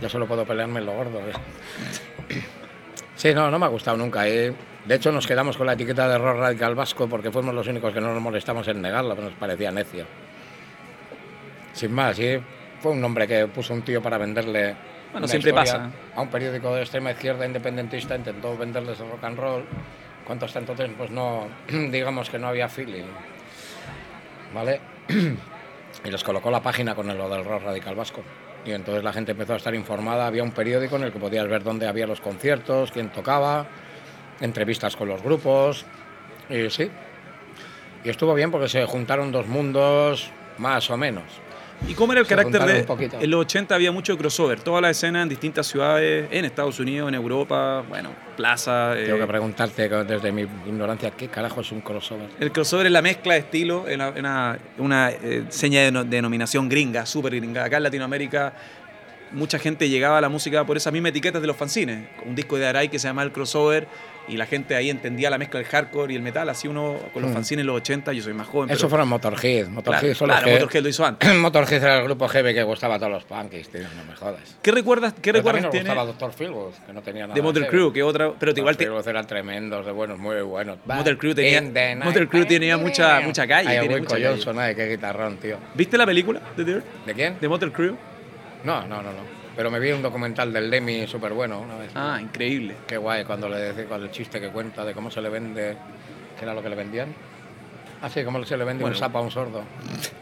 yo 0.03 0.09
solo 0.09 0.27
puedo 0.27 0.45
pelearme 0.45 0.81
en 0.81 0.87
lo 0.87 0.93
gordo. 0.93 1.21
¿eh? 1.21 1.33
Sí, 3.15 3.35
no, 3.35 3.51
no 3.51 3.59
me 3.59 3.67
ha 3.67 3.69
gustado 3.69 3.97
nunca. 3.97 4.27
¿eh? 4.27 4.53
De 4.85 4.95
hecho, 4.95 5.13
nos 5.13 5.27
quedamos 5.27 5.57
con 5.57 5.67
la 5.67 5.75
etiqueta 5.75 6.09
de 6.09 6.19
rock 6.19 6.39
radical 6.39 6.75
vasco 6.75 7.07
porque 7.09 7.31
fuimos 7.31 7.55
los 7.55 7.69
únicos 7.69 7.93
que 7.93 8.01
no 8.01 8.13
nos 8.13 8.23
molestamos 8.23 8.67
en 8.69 8.81
negarla, 8.81 9.15
pero 9.15 9.29
nos 9.29 9.37
parecía 9.39 9.71
necio. 9.71 10.07
Sin 11.73 11.93
más, 11.93 12.17
sí, 12.17 12.39
fue 12.81 12.93
un 12.93 13.01
nombre 13.01 13.27
que 13.29 13.47
puso 13.47 13.75
un 13.75 13.83
tío 13.83 14.03
para 14.03 14.19
venderle. 14.19 14.75
Bueno, 15.13 15.27
siempre 15.27 15.53
pasa. 15.53 15.91
A 16.15 16.21
un 16.21 16.29
periódico 16.29 16.75
de 16.75 16.83
extrema 16.83 17.11
izquierda 17.11 17.47
independentista 17.47 18.17
intentó 18.17 18.57
venderles 18.57 19.01
el 19.01 19.11
rock 19.11 19.25
and 19.25 19.39
roll. 19.39 19.65
Cuanto 20.25 20.47
hasta 20.47 20.61
entonces, 20.61 20.91
pues 20.97 21.11
no, 21.11 21.49
digamos 21.69 22.31
que 22.31 22.39
no 22.39 22.49
había 22.49 22.69
feeling. 22.69 23.07
¿Vale? 24.55 24.81
y 26.05 26.11
les 26.11 26.23
colocó 26.23 26.51
la 26.51 26.63
página 26.63 26.95
con 26.95 27.07
lo 27.07 27.29
del 27.29 27.45
rock 27.45 27.65
radical 27.65 27.95
vasco. 27.95 28.23
Y 28.65 28.73
entonces 28.73 29.03
la 29.03 29.13
gente 29.13 29.33
empezó 29.33 29.55
a 29.55 29.57
estar 29.57 29.75
informada. 29.75 30.27
Había 30.27 30.43
un 30.43 30.53
periódico 30.53 30.97
en 30.97 31.05
el 31.05 31.13
que 31.13 31.19
podías 31.19 31.49
ver 31.49 31.63
dónde 31.63 31.89
había 31.89 32.07
los 32.07 32.21
conciertos, 32.21 32.93
quién 32.93 33.09
tocaba, 33.09 33.67
entrevistas 34.41 34.97
con 34.97 35.09
los 35.09 35.23
grupos. 35.23 35.87
Y 36.49 36.69
sí. 36.71 36.91
Y 38.05 38.09
estuvo 38.09 38.35
bien 38.35 38.51
porque 38.51 38.69
se 38.69 38.85
juntaron 38.85 39.33
dos 39.33 39.47
mundos, 39.47 40.31
más 40.59 40.91
o 40.91 40.97
menos. 40.97 41.25
¿Y 41.89 41.95
cómo 41.95 42.13
era 42.13 42.21
el 42.21 42.27
Se 42.27 42.35
carácter 42.37 42.63
de.? 42.65 43.09
En 43.25 43.31
los 43.31 43.41
80 43.41 43.75
había 43.75 43.91
mucho 43.91 44.17
crossover. 44.17 44.61
Toda 44.61 44.81
la 44.81 44.91
escena 44.91 45.23
en 45.23 45.29
distintas 45.29 45.67
ciudades, 45.67 46.29
en 46.31 46.45
Estados 46.45 46.79
Unidos, 46.79 47.09
en 47.09 47.15
Europa, 47.15 47.83
bueno, 47.89 48.11
plaza. 48.37 48.99
eh, 48.99 49.07
Tengo 49.07 49.19
que 49.19 49.27
preguntarte 49.27 49.89
desde 49.89 50.31
mi 50.33 50.43
ignorancia, 50.67 51.11
¿qué 51.13 51.29
carajo 51.29 51.63
es 51.63 51.73
un 51.73 51.81
crossover? 51.81 52.29
El 52.39 52.53
crossover 52.53 52.87
es 52.87 52.93
la 52.93 53.03
mezcla 53.03 53.35
de 53.35 53.41
estilo, 53.41 53.89
es 53.89 53.95
una, 53.97 54.11
una, 54.11 54.59
una, 54.79 55.11
eh, 55.11 55.45
seña 55.49 55.81
de 55.83 55.91
no- 55.93 56.05
denominación 56.05 56.69
gringa, 56.69 57.07
súper 57.07 57.35
gringa. 57.37 57.65
Acá 57.65 57.79
en 57.79 57.83
Latinoamérica 57.85 58.53
mucha 59.33 59.59
gente 59.59 59.89
llegaba 59.89 60.19
a 60.19 60.21
la 60.21 60.29
música 60.29 60.65
por 60.65 60.77
esas 60.77 60.93
mismas 60.93 61.11
etiquetas 61.11 61.41
de 61.41 61.47
los 61.49 61.57
fanzines. 61.57 62.05
Un 62.25 62.35
disco 62.35 62.57
de 62.59 62.67
Arai 62.67 62.89
que 62.89 62.99
se 62.99 63.09
llama 63.09 63.23
El 63.23 63.33
Crossover 63.33 63.87
y 64.29 64.37
la 64.37 64.47
gente 64.47 64.77
ahí 64.77 64.91
entendía 64.91 65.29
la 65.29 65.39
mezcla 65.39 65.59
del 65.59 65.67
hardcore 65.69 66.13
y 66.13 66.17
el 66.17 66.23
metal. 66.23 66.49
Así 66.49 66.69
uno 66.69 66.99
con 67.13 67.23
los 67.23 67.31
Mm. 67.33 67.35
fanzines 67.35 67.61
en 67.63 67.67
los 67.67 67.77
80, 67.77 68.13
yo 68.13 68.23
soy 68.23 68.33
más 68.35 68.47
joven. 68.47 68.71
Eso 68.71 68.79
pero, 68.81 68.91
fueron 68.91 69.09
Motorhead. 69.09 69.67
Motorhead 69.69 70.01
claro, 70.01 70.15
son 70.15 70.29
los 70.29 70.37
claro, 70.37 70.47
que- 70.47 70.53
Motorhead 70.61 70.83
lo 70.85 70.89
hizo 70.89 71.05
antes. 71.07 71.35
Motorhead 71.35 71.83
era 71.83 71.99
el 71.99 72.05
grupo 72.05 72.29
heavy 72.29 72.55
que 72.55 72.63
gustaba 72.63 72.95
a 72.95 72.99
todos 72.99 73.11
los 73.13 73.25
punkies, 73.25 73.69
tío, 73.71 73.81
no 73.97 74.05
me 74.05 74.15
jodas. 74.15 74.57
¿Qué 74.63 74.71
recuerdas, 74.71 75.15
qué 75.15 75.21
Pero 75.33 75.39
recuerdas 75.39 75.63
nos 75.63 75.71
tiene 75.73 75.95
gustaba. 75.95 76.33
Philwood, 76.33 76.73
que 76.87 76.93
no 76.93 77.03
tenía 77.03 77.23
nada 77.23 77.35
de 77.35 77.43
Motor. 77.43 77.67
Crew? 77.67 77.93
Que 77.93 78.03
otra, 78.05 78.33
pero 78.39 78.53
igual 78.57 78.77
te, 78.77 78.85
eran 78.85 79.27
tremendos, 79.27 79.85
de 79.85 79.91
buenos, 79.93 80.19
muy 80.19 80.41
buenos. 80.43 80.79
Motor 80.85 81.19
Crew 81.19 81.35
tenía- 81.35 81.61
night. 81.61 82.05
Motor 82.05 82.29
Crew 82.29 82.45
tenía 82.45 82.77
mucha- 82.77 83.21
mucha 83.21 83.47
calle, 83.49 83.69
Ay, 83.71 83.81
tiene 83.81 83.99
mucha 84.01 84.15
calle. 84.15 84.29
Johnson, 84.29 84.59
ay, 84.61 84.75
qué 84.77 84.89
guitarrón, 84.91 85.39
tío. 85.39 85.57
¿Viste 85.75 85.99
la 85.99 86.07
película 86.07 86.41
de 86.57 86.65
Dirt? 86.65 86.85
¿De 87.07 87.15
quién? 87.15 87.37
De 87.41 87.49
Motor 87.49 87.73
Crew. 87.73 87.97
No, 88.65 88.83
no, 88.87 88.97
no, 89.03 89.11
no. 89.11 89.41
Pero 89.57 89.71
me 89.71 89.79
vi 89.81 89.91
un 89.93 90.03
documental 90.03 90.53
del 90.53 90.71
Lemmy 90.71 91.07
súper 91.07 91.33
bueno 91.33 91.61
una 91.61 91.77
vez. 91.77 91.91
Ah, 91.95 92.19
increíble. 92.21 92.77
Qué 92.87 92.97
guay 92.97 93.25
cuando 93.25 93.49
le 93.49 93.85
con 93.87 94.03
el 94.03 94.11
chiste 94.11 94.41
que 94.41 94.49
cuenta 94.49 94.85
de 94.85 94.95
cómo 94.95 95.11
se 95.11 95.21
le 95.21 95.29
vende, 95.29 95.77
¿qué 96.39 96.45
era 96.45 96.55
lo 96.55 96.63
que 96.63 96.69
le 96.69 96.77
vendían? 96.77 97.13
Ah, 98.03 98.09
sí, 98.09 98.25
cómo 98.25 98.43
se 98.45 98.57
le 98.57 98.65
vende 98.65 98.83
Bueno. 98.83 98.95
un 98.97 98.99
sapo 98.99 99.19
a 99.19 99.21
un 99.21 99.31
sordo. 99.31 99.63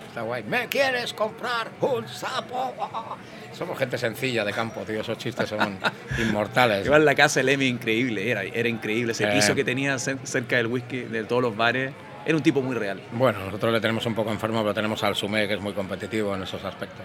Está 0.09 0.23
guay. 0.23 0.43
¿Me 0.45 0.67
quieres 0.67 1.13
comprar 1.15 1.69
un 1.81 2.09
sapo? 2.09 2.75
Somos 3.53 3.79
gente 3.79 3.99
sencilla 3.99 4.45
de 4.45 4.53
campo, 4.53 4.81
tío. 4.81 5.01
Esos 5.01 5.17
chistes 5.19 5.49
son 5.49 5.79
inmortales. 6.19 6.87
Igual 6.87 7.05
la 7.05 7.15
casa 7.15 7.39
de 7.41 7.45
Lemmy, 7.45 7.67
increíble, 7.67 8.29
era, 8.31 8.43
era 8.43 8.69
increíble. 8.69 9.13
Ese 9.13 9.25
Eh. 9.29 9.33
piso 9.35 9.55
que 9.55 9.63
tenía 9.65 9.95
cer- 9.97 10.19
cerca 10.25 10.57
del 10.57 10.67
whisky, 10.67 11.03
de 11.03 11.23
todos 11.25 11.43
los 11.43 11.57
bares, 11.57 11.93
era 12.27 12.37
un 12.37 12.43
tipo 12.43 12.63
muy 12.63 12.75
real. 12.75 13.01
Bueno, 13.13 13.39
nosotros 13.45 13.73
le 13.73 13.81
tenemos 13.81 14.05
un 14.07 14.15
poco 14.17 14.33
enfermo, 14.33 14.63
pero 14.63 14.75
tenemos 14.75 15.05
al 15.05 15.15
Sumé, 15.15 15.47
que 15.47 15.55
es 15.55 15.61
muy 15.61 15.73
competitivo 15.73 16.35
en 16.35 16.43
esos 16.43 16.65
aspectos. 16.65 17.05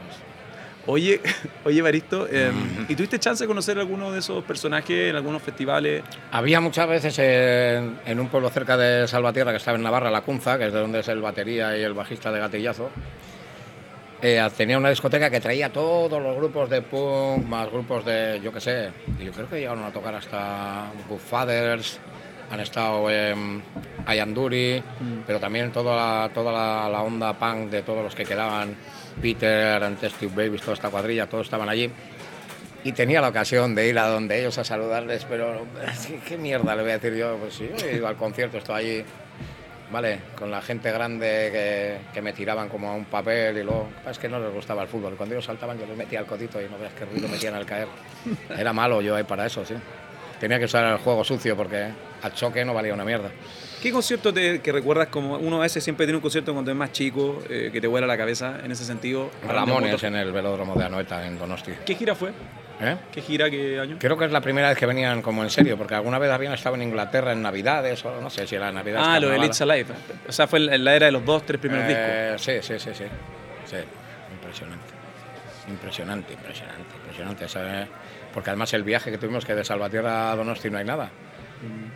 Oye, 0.85 1.21
oye 1.65 1.81
Baristo, 1.81 2.27
eh, 2.29 2.51
¿y 2.89 2.95
tuviste 2.95 3.17
chance 3.19 3.43
de 3.43 3.47
conocer 3.47 3.79
alguno 3.79 4.11
de 4.11 4.19
esos 4.19 4.43
personajes 4.43 5.09
en 5.09 5.15
algunos 5.15 5.41
festivales? 5.41 6.03
Había 6.31 6.59
muchas 6.59 6.87
veces 6.89 7.17
en, 7.19 7.99
en 8.05 8.19
un 8.19 8.27
pueblo 8.27 8.49
cerca 8.49 8.75
de 8.75 9.07
Salvatierra, 9.07 9.51
que 9.51 9.57
estaba 9.57 9.77
en 9.77 9.83
Navarra, 9.83 10.11
La 10.11 10.21
Cunza, 10.21 10.57
que 10.57 10.67
es 10.67 10.73
de 10.73 10.79
donde 10.79 10.99
es 10.99 11.07
el 11.07 11.21
batería 11.21 11.77
y 11.77 11.83
el 11.83 11.93
bajista 11.93 12.31
de 12.31 12.39
Gatillazo. 12.39 12.89
eh, 14.21 14.45
tenía 14.57 14.77
una 14.77 14.89
discoteca 14.89 15.29
que 15.29 15.39
traía 15.39 15.71
todos 15.71 16.21
los 16.21 16.35
grupos 16.35 16.69
de 16.69 16.81
punk, 16.81 17.45
más 17.45 17.69
grupos 17.71 18.03
de, 18.05 18.41
yo 18.43 18.51
qué 18.51 18.59
sé, 18.59 18.89
yo 19.23 19.31
creo 19.31 19.49
que 19.49 19.59
llegaron 19.59 19.83
a 19.85 19.91
tocar 19.91 20.15
hasta 20.15 20.91
Fathers, 21.29 21.99
han 22.51 22.59
estado 22.59 23.09
en 23.09 23.63
Ayanduri, 24.05 24.83
pero 25.25 25.39
también 25.39 25.71
toda, 25.71 25.95
la, 25.95 26.33
toda 26.33 26.51
la, 26.51 26.89
la 26.89 27.01
onda 27.01 27.33
punk 27.33 27.69
de 27.69 27.81
todos 27.83 28.03
los 28.03 28.13
que 28.13 28.25
quedaban, 28.25 28.75
Peter, 29.21 29.83
and 29.83 29.99
Test 29.99 30.19
Tube 30.19 30.33
Babies, 30.35 30.61
toda 30.61 30.73
esta 30.73 30.89
cuadrilla, 30.89 31.27
todos 31.27 31.47
estaban 31.47 31.69
allí. 31.69 31.89
Y 32.83 32.91
tenía 32.91 33.21
la 33.21 33.29
ocasión 33.29 33.75
de 33.75 33.87
ir 33.87 33.97
a 33.97 34.07
donde 34.07 34.39
ellos 34.39 34.57
a 34.57 34.63
saludarles, 34.63 35.25
pero 35.25 35.65
¿qué, 36.07 36.19
qué 36.27 36.37
mierda 36.37 36.75
le 36.75 36.81
voy 36.81 36.91
a 36.91 36.97
decir 36.99 37.17
yo? 37.17 37.37
Pues 37.37 37.53
sí, 37.53 37.69
he 37.85 37.95
ido 37.95 38.07
al 38.07 38.17
concierto, 38.17 38.57
estoy 38.57 38.75
allí, 38.75 39.05
¿vale? 39.91 40.19
Con 40.37 40.51
la 40.51 40.61
gente 40.61 40.91
grande 40.91 41.49
que, 41.51 41.97
que 42.13 42.21
me 42.21 42.33
tiraban 42.33 42.67
como 42.67 42.89
a 42.89 42.93
un 42.93 43.05
papel 43.05 43.57
y 43.57 43.63
luego, 43.63 43.89
es 44.09 44.17
que 44.19 44.27
no 44.27 44.39
les 44.39 44.53
gustaba 44.53 44.81
el 44.81 44.89
fútbol. 44.89 45.15
Cuando 45.15 45.35
ellos 45.35 45.45
saltaban 45.45 45.79
yo 45.79 45.85
les 45.85 45.95
metía 45.95 46.19
el 46.19 46.25
codito 46.25 46.61
y 46.61 46.67
no 46.67 46.77
veas 46.77 46.93
qué 46.93 47.05
ruido 47.05 47.27
metían 47.29 47.55
al 47.55 47.65
caer. 47.65 47.87
Era 48.57 48.73
malo 48.73 49.01
yo 49.01 49.15
ahí 49.15 49.23
para 49.23 49.45
eso, 49.45 49.65
sí. 49.65 49.75
Tenía 50.39 50.59
que 50.59 50.65
usar 50.65 50.83
el 50.91 50.97
juego 50.97 51.23
sucio 51.23 51.55
porque 51.55 51.87
al 52.21 52.33
choque 52.33 52.65
no 52.65 52.73
valía 52.73 52.93
una 52.93 53.05
mierda. 53.05 53.29
¿Qué 53.83 53.91
concierto 53.91 54.33
te, 54.33 54.61
que 54.61 54.71
recuerdas 54.71 55.09
como 55.09 55.35
uno 55.35 55.57
a 55.57 55.63
veces 55.63 55.83
siempre 55.83 56.05
tiene 56.05 56.15
un 56.15 56.21
concierto 56.21 56.53
cuando 56.53 56.71
es 56.71 56.77
más 56.77 56.93
chico, 56.93 57.43
eh, 57.49 57.69
que 57.69 57.81
te 57.81 57.87
vuela 57.87 58.07
la 58.07 58.15
cabeza 58.15 58.61
en 58.63 58.71
ese 58.71 58.85
sentido? 58.85 59.29
Ramones 59.45 60.01
en 60.03 60.15
el 60.15 60.31
velódromo 60.31 60.73
de 60.75 60.85
Anoeta, 60.85 61.27
en 61.27 61.37
Donosti. 61.37 61.73
¿Qué 61.85 61.95
gira 61.95 62.15
fue? 62.15 62.29
¿Eh? 62.79 62.95
¿Qué 63.11 63.21
gira, 63.21 63.49
qué 63.49 63.81
año? 63.81 63.97
Creo 63.99 64.17
que 64.17 64.23
es 64.23 64.31
la 64.31 64.39
primera 64.39 64.69
vez 64.69 64.77
que 64.77 64.85
venían 64.85 65.21
como 65.21 65.43
en 65.43 65.49
serio, 65.49 65.77
porque 65.77 65.95
alguna 65.95 66.17
vez 66.17 66.31
habían 66.31 66.53
estado 66.53 66.75
en 66.75 66.83
Inglaterra 66.83 67.33
en 67.33 67.41
Navidades, 67.41 68.05
o 68.05 68.21
no 68.21 68.29
sé 68.29 68.47
si 68.47 68.55
era 68.55 68.71
Navidad. 68.71 69.01
Ah, 69.03 69.19
lo 69.19 69.27
de 69.27 69.45
It's 69.45 69.59
Alive. 69.59 69.87
O 70.29 70.31
sea, 70.31 70.47
fue 70.47 70.59
en 70.59 70.81
la 70.81 70.95
era 70.95 71.07
de 71.07 71.11
los 71.11 71.25
dos, 71.25 71.45
tres 71.45 71.59
primeros 71.59 71.85
discos. 71.85 72.05
Eh, 72.07 72.35
sí, 72.37 72.53
sí, 72.61 72.79
sí, 72.79 72.91
sí. 72.93 73.03
Sí, 73.65 73.75
impresionante. 74.33 74.93
Impresionante, 75.67 76.31
impresionante, 76.31 76.95
impresionante. 77.01 77.49
¿sabes? 77.49 77.87
Porque 78.33 78.49
además 78.49 78.73
el 78.73 78.83
viaje 78.83 79.11
que 79.11 79.17
tuvimos, 79.17 79.43
que 79.43 79.53
de 79.53 79.65
Salvatierra 79.65 80.31
a 80.31 80.37
Donosti 80.37 80.69
no 80.69 80.77
hay 80.77 80.85
nada. 80.85 81.11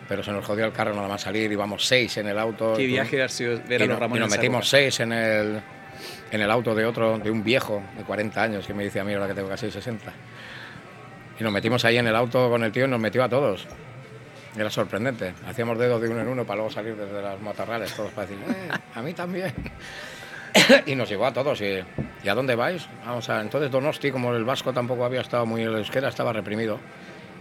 Pero 0.07 0.23
se 0.23 0.31
nos 0.31 0.45
jodió 0.45 0.65
el 0.65 0.71
carro 0.71 0.93
nada 0.93 1.07
más 1.07 1.21
salir, 1.21 1.51
íbamos 1.51 1.85
seis 1.85 2.15
en 2.17 2.27
el 2.27 2.39
auto. 2.39 2.73
¿Qué 2.75 2.85
viaje 2.85 3.21
ha 3.21 3.27
sido 3.29 3.59
ver 3.67 3.83
a 3.83 3.85
los 3.85 3.99
Ramones 3.99 4.21
y 4.21 4.25
nos 4.25 4.33
en 4.33 4.39
metimos 4.39 4.69
seis 4.69 4.99
en 5.01 5.11
el, 5.11 5.61
en 6.31 6.41
el 6.41 6.49
auto 6.49 6.73
de 6.73 6.85
otro, 6.85 7.17
de 7.19 7.29
un 7.29 7.43
viejo 7.43 7.83
de 7.97 8.03
40 8.03 8.41
años, 8.41 8.65
que 8.65 8.73
me 8.73 8.83
dice 8.83 8.99
a 8.99 9.03
mí 9.03 9.13
ahora 9.13 9.27
que 9.27 9.33
tengo 9.33 9.49
casi 9.49 9.69
60. 9.69 10.11
Y 11.39 11.43
nos 11.43 11.51
metimos 11.51 11.83
ahí 11.85 11.97
en 11.97 12.07
el 12.07 12.15
auto 12.15 12.49
con 12.49 12.63
el 12.63 12.71
tío 12.71 12.85
y 12.85 12.87
nos 12.87 12.99
metió 12.99 13.23
a 13.23 13.29
todos. 13.29 13.67
Era 14.57 14.69
sorprendente. 14.69 15.33
Hacíamos 15.47 15.77
dedos 15.77 16.01
de 16.01 16.09
uno 16.09 16.21
en 16.21 16.27
uno 16.29 16.45
para 16.45 16.55
luego 16.57 16.71
salir 16.71 16.95
desde 16.95 17.21
las 17.21 17.39
matorrales, 17.41 17.93
todos 17.93 18.11
para 18.11 18.27
decir, 18.27 18.43
"Eh, 18.49 18.69
a 18.95 19.01
mí 19.01 19.13
también. 19.13 19.53
y 20.85 20.95
nos 20.95 21.09
llegó 21.09 21.25
a 21.25 21.33
todos. 21.33 21.61
Y, 21.61 21.83
¿y 22.23 22.29
a 22.29 22.33
dónde 22.33 22.55
vais? 22.55 22.87
Vamos 23.05 23.29
a, 23.29 23.41
entonces 23.41 23.69
Donosti, 23.69 24.09
como 24.11 24.33
el 24.33 24.45
vasco 24.45 24.73
tampoco 24.73 25.05
había 25.05 25.21
estado 25.21 25.45
muy 25.45 25.61
el 25.61 25.75
euskera, 25.75 26.07
estaba 26.09 26.33
reprimido. 26.33 26.79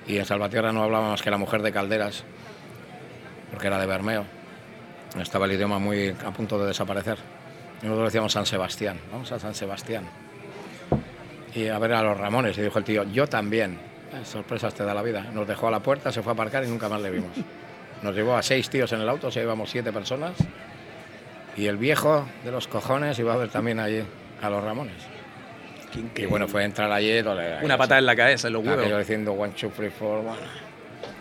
Y 0.06 0.18
en 0.18 0.24
Salvatierra 0.24 0.72
no 0.72 0.82
hablaba 0.82 1.10
más 1.10 1.22
que 1.22 1.30
la 1.30 1.38
mujer 1.38 1.62
de 1.62 1.72
Calderas, 1.72 2.24
porque 3.56 3.68
era 3.68 3.78
de 3.78 3.86
Bermeo. 3.86 4.22
Estaba 5.18 5.46
el 5.46 5.52
idioma 5.52 5.78
muy 5.78 6.10
a 6.10 6.30
punto 6.30 6.58
de 6.58 6.66
desaparecer. 6.66 7.16
Y 7.80 7.86
nosotros 7.86 8.08
decíamos 8.08 8.30
San 8.34 8.44
Sebastián, 8.44 9.00
vamos 9.10 9.32
a 9.32 9.38
San 9.38 9.54
Sebastián. 9.54 10.04
Y 11.54 11.68
a 11.68 11.78
ver 11.78 11.94
a 11.94 12.02
los 12.02 12.18
Ramones. 12.18 12.58
Y 12.58 12.60
dijo 12.60 12.78
el 12.78 12.84
tío, 12.84 13.04
yo 13.04 13.26
también. 13.26 13.78
Eh, 14.12 14.26
sorpresas 14.26 14.74
te 14.74 14.84
da 14.84 14.92
la 14.92 15.00
vida. 15.02 15.22
Nos 15.32 15.48
dejó 15.48 15.68
a 15.68 15.70
la 15.70 15.80
puerta, 15.80 16.12
se 16.12 16.20
fue 16.22 16.32
a 16.32 16.34
aparcar 16.34 16.64
y 16.64 16.68
nunca 16.68 16.90
más 16.90 17.00
le 17.00 17.08
vimos. 17.10 17.30
Nos 18.02 18.14
llevó 18.14 18.36
a 18.36 18.42
seis 18.42 18.68
tíos 18.68 18.92
en 18.92 19.00
el 19.00 19.08
auto, 19.08 19.30
se 19.30 19.40
íbamos 19.40 19.70
siete 19.70 19.90
personas. 19.90 20.32
Y 21.56 21.64
el 21.66 21.78
viejo 21.78 22.28
de 22.44 22.50
los 22.52 22.68
cojones 22.68 23.18
iba 23.18 23.32
a 23.32 23.38
ver 23.38 23.48
también 23.48 23.80
allí 23.80 24.02
a 24.42 24.50
los 24.50 24.62
Ramones. 24.62 24.96
Y 26.14 26.26
bueno, 26.26 26.46
fue 26.46 26.62
entrar 26.64 26.92
allí. 26.92 27.22
dole- 27.22 27.64
Una 27.64 27.78
patada 27.78 28.00
en 28.00 28.04
la 28.06 28.14
cabeza, 28.16 28.48
en 28.48 28.52
los 28.52 28.62
diciendo 28.98 29.32
one, 29.32 29.54
two, 29.58 29.70
three, 29.74 29.88
four. 29.88 30.22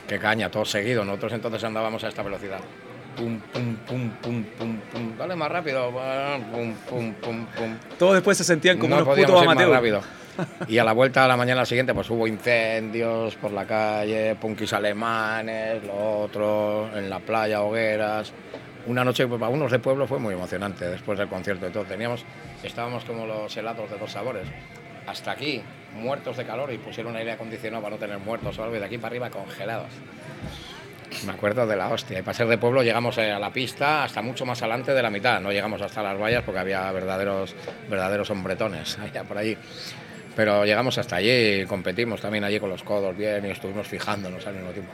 Qué 0.07 0.19
caña, 0.19 0.49
todo 0.49 0.65
seguido. 0.65 1.03
Nosotros 1.03 1.33
entonces 1.33 1.63
andábamos 1.63 2.03
a 2.03 2.07
esta 2.09 2.21
velocidad. 2.21 2.59
pum, 3.15 3.39
pum, 3.39 3.75
pum, 3.87 4.11
pum, 4.21 4.43
pum, 4.57 4.79
pum. 4.91 5.17
Dale 5.17 5.35
más 5.35 5.51
rápido. 5.51 5.91
Pum, 6.51 6.73
pum, 6.89 7.13
pum, 7.13 7.45
pum. 7.47 7.77
Todos 7.97 8.15
después 8.15 8.37
se 8.37 8.43
sentían 8.43 8.77
como 8.77 8.89
no 8.89 8.95
unos 8.97 9.07
podíamos 9.07 9.41
putos 9.41 9.53
ir 9.53 9.57
más 9.57 9.69
rápido. 9.69 10.01
Y 10.67 10.77
a 10.77 10.83
la 10.83 10.91
vuelta 10.91 11.23
a 11.23 11.29
la 11.29 11.37
mañana 11.37 11.65
siguiente 11.65 11.93
pues 11.93 12.09
hubo 12.09 12.27
incendios 12.27 13.35
por 13.35 13.53
la 13.53 13.65
calle, 13.65 14.35
punkis 14.35 14.73
alemanes, 14.73 15.81
lo 15.85 16.19
otro, 16.23 16.89
en 16.93 17.09
la 17.09 17.19
playa, 17.19 17.61
hogueras. 17.61 18.33
Una 18.87 19.05
noche 19.05 19.25
pues, 19.27 19.39
para 19.39 19.51
unos 19.51 19.71
de 19.71 19.79
pueblo 19.79 20.05
fue 20.07 20.19
muy 20.19 20.33
emocionante 20.33 20.89
después 20.89 21.17
del 21.17 21.29
concierto 21.29 21.67
y 21.67 21.71
todo. 21.71 21.85
Teníamos, 21.85 22.25
estábamos 22.63 23.05
como 23.05 23.25
los 23.25 23.55
helados 23.55 23.89
de 23.89 23.97
dos 23.97 24.11
sabores. 24.11 24.43
Hasta 25.07 25.31
aquí, 25.31 25.61
muertos 25.93 26.37
de 26.37 26.45
calor 26.45 26.71
y 26.73 26.77
pusieron 26.77 27.15
aire 27.15 27.33
acondicionado 27.33 27.83
para 27.83 27.95
no 27.95 27.99
tener 27.99 28.17
muertos 28.19 28.57
o 28.57 28.63
algo 28.63 28.75
y 28.75 28.79
de 28.79 28.85
aquí 28.85 28.97
para 28.97 29.07
arriba 29.07 29.29
congelados. 29.29 29.91
Me 31.25 31.31
acuerdo 31.31 31.65
de 31.65 31.75
la 31.75 31.89
hostia. 31.89 32.19
Y 32.19 32.21
para 32.21 32.33
ser 32.35 32.47
de 32.47 32.57
pueblo 32.57 32.83
llegamos 32.83 33.17
eh, 33.17 33.31
a 33.31 33.39
la 33.39 33.51
pista 33.51 34.03
hasta 34.03 34.21
mucho 34.21 34.45
más 34.45 34.61
adelante 34.61 34.93
de 34.93 35.01
la 35.01 35.09
mitad. 35.09 35.39
No 35.39 35.51
llegamos 35.51 35.81
hasta 35.81 36.03
las 36.03 36.19
vallas 36.19 36.43
porque 36.43 36.59
había 36.59 36.91
verdaderos, 36.91 37.55
verdaderos 37.89 38.29
hombretones 38.29 38.97
allá 38.99 39.23
por 39.23 39.37
allí. 39.37 39.57
Pero 40.35 40.65
llegamos 40.65 40.97
hasta 40.97 41.17
allí 41.17 41.61
y 41.61 41.65
competimos 41.65 42.19
también 42.19 42.43
allí 42.43 42.59
con 42.59 42.69
los 42.69 42.83
codos 42.83 43.15
bien 43.15 43.45
y 43.45 43.51
estuvimos 43.51 43.87
fijándonos 43.87 44.45
al 44.45 44.55
mismo 44.55 44.71
tiempo. 44.71 44.91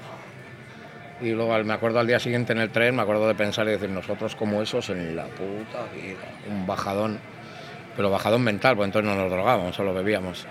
Y 1.19 1.31
luego 1.31 1.63
me 1.63 1.73
acuerdo 1.73 1.99
al 1.99 2.07
día 2.07 2.19
siguiente 2.19 2.53
en 2.53 2.59
el 2.59 2.69
tren, 2.71 2.95
me 2.95 3.03
acuerdo 3.03 3.27
de 3.27 3.35
pensar 3.35 3.67
y 3.67 3.71
decir, 3.71 3.89
nosotros 3.89 4.35
como 4.35 4.61
esos 4.61 4.89
en 4.89 5.15
la 5.15 5.25
puta 5.25 5.85
vida. 5.93 6.19
Un 6.49 6.65
bajadón, 6.65 7.19
pero 7.95 8.09
bajadón 8.09 8.43
mental, 8.43 8.75
pues 8.75 8.87
entonces 8.87 9.09
no 9.09 9.19
nos 9.21 9.29
drogábamos, 9.31 9.75
solo 9.75 9.93
bebíamos. 9.93 10.45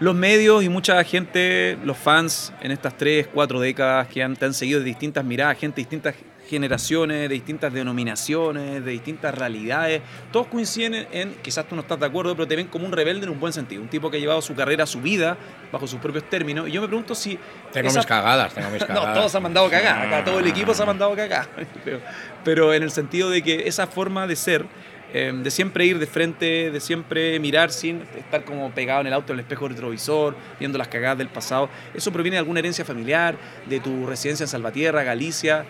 Los 0.00 0.14
medios 0.14 0.62
y 0.62 0.68
mucha 0.68 1.02
gente, 1.02 1.76
los 1.84 1.96
fans 1.98 2.52
en 2.60 2.70
estas 2.70 2.96
tres, 2.96 3.26
cuatro 3.32 3.58
décadas 3.58 4.06
que 4.06 4.22
han, 4.22 4.36
te 4.36 4.44
han 4.44 4.54
seguido 4.54 4.78
de 4.78 4.84
distintas 4.84 5.24
miradas, 5.24 5.58
gente 5.58 5.76
de 5.76 5.82
distintas 5.82 6.14
generaciones, 6.48 7.22
de 7.22 7.28
distintas 7.28 7.72
denominaciones, 7.72 8.82
de 8.82 8.90
distintas 8.92 9.34
realidades, 9.34 10.00
todos 10.32 10.46
coinciden 10.46 11.06
en, 11.12 11.34
quizás 11.42 11.66
tú 11.66 11.74
no 11.74 11.82
estás 11.82 12.00
de 12.00 12.06
acuerdo, 12.06 12.34
pero 12.34 12.46
te 12.48 12.56
ven 12.56 12.68
como 12.68 12.86
un 12.86 12.92
rebelde 12.92 13.24
en 13.26 13.32
un 13.32 13.40
buen 13.40 13.52
sentido, 13.52 13.82
un 13.82 13.88
tipo 13.88 14.10
que 14.10 14.16
ha 14.16 14.20
llevado 14.20 14.40
su 14.40 14.54
carrera, 14.54 14.86
su 14.86 15.00
vida, 15.02 15.36
bajo 15.72 15.86
sus 15.86 15.98
propios 16.00 16.24
términos. 16.30 16.68
Y 16.68 16.72
yo 16.72 16.80
me 16.80 16.86
pregunto 16.86 17.14
si... 17.14 17.38
Tengo 17.72 17.88
esa- 17.88 17.98
mis 17.98 18.06
cagadas, 18.06 18.54
tengo 18.54 18.70
mis 18.70 18.82
cagadas. 18.82 19.08
No, 19.08 19.12
todos 19.14 19.30
se 19.30 19.36
han 19.36 19.42
mandado 19.42 19.68
cagar. 19.68 20.06
Acá 20.06 20.24
todo 20.24 20.38
el 20.38 20.46
equipo 20.46 20.72
se 20.72 20.82
ha 20.82 20.86
mandado 20.86 21.14
cagar. 21.14 21.48
Pero, 21.84 22.00
pero 22.44 22.72
en 22.72 22.82
el 22.84 22.90
sentido 22.92 23.28
de 23.30 23.42
que 23.42 23.68
esa 23.68 23.86
forma 23.86 24.26
de 24.26 24.36
ser, 24.36 24.64
eh, 25.12 25.32
de 25.34 25.50
siempre 25.50 25.86
ir 25.86 25.98
de 25.98 26.06
frente, 26.06 26.70
de 26.70 26.80
siempre 26.80 27.38
mirar 27.40 27.70
sin 27.70 28.02
estar 28.16 28.44
como 28.44 28.70
pegado 28.70 29.00
en 29.00 29.06
el 29.06 29.12
auto, 29.12 29.32
en 29.32 29.38
el 29.38 29.44
espejo 29.44 29.68
retrovisor, 29.68 30.36
viendo 30.58 30.76
las 30.76 30.88
cagadas 30.88 31.18
del 31.18 31.28
pasado, 31.28 31.68
¿eso 31.94 32.12
proviene 32.12 32.34
de 32.34 32.40
alguna 32.40 32.60
herencia 32.60 32.84
familiar, 32.84 33.36
de 33.66 33.80
tu 33.80 34.06
residencia 34.06 34.44
en 34.44 34.48
Salvatierra, 34.48 35.02
Galicia? 35.02 35.64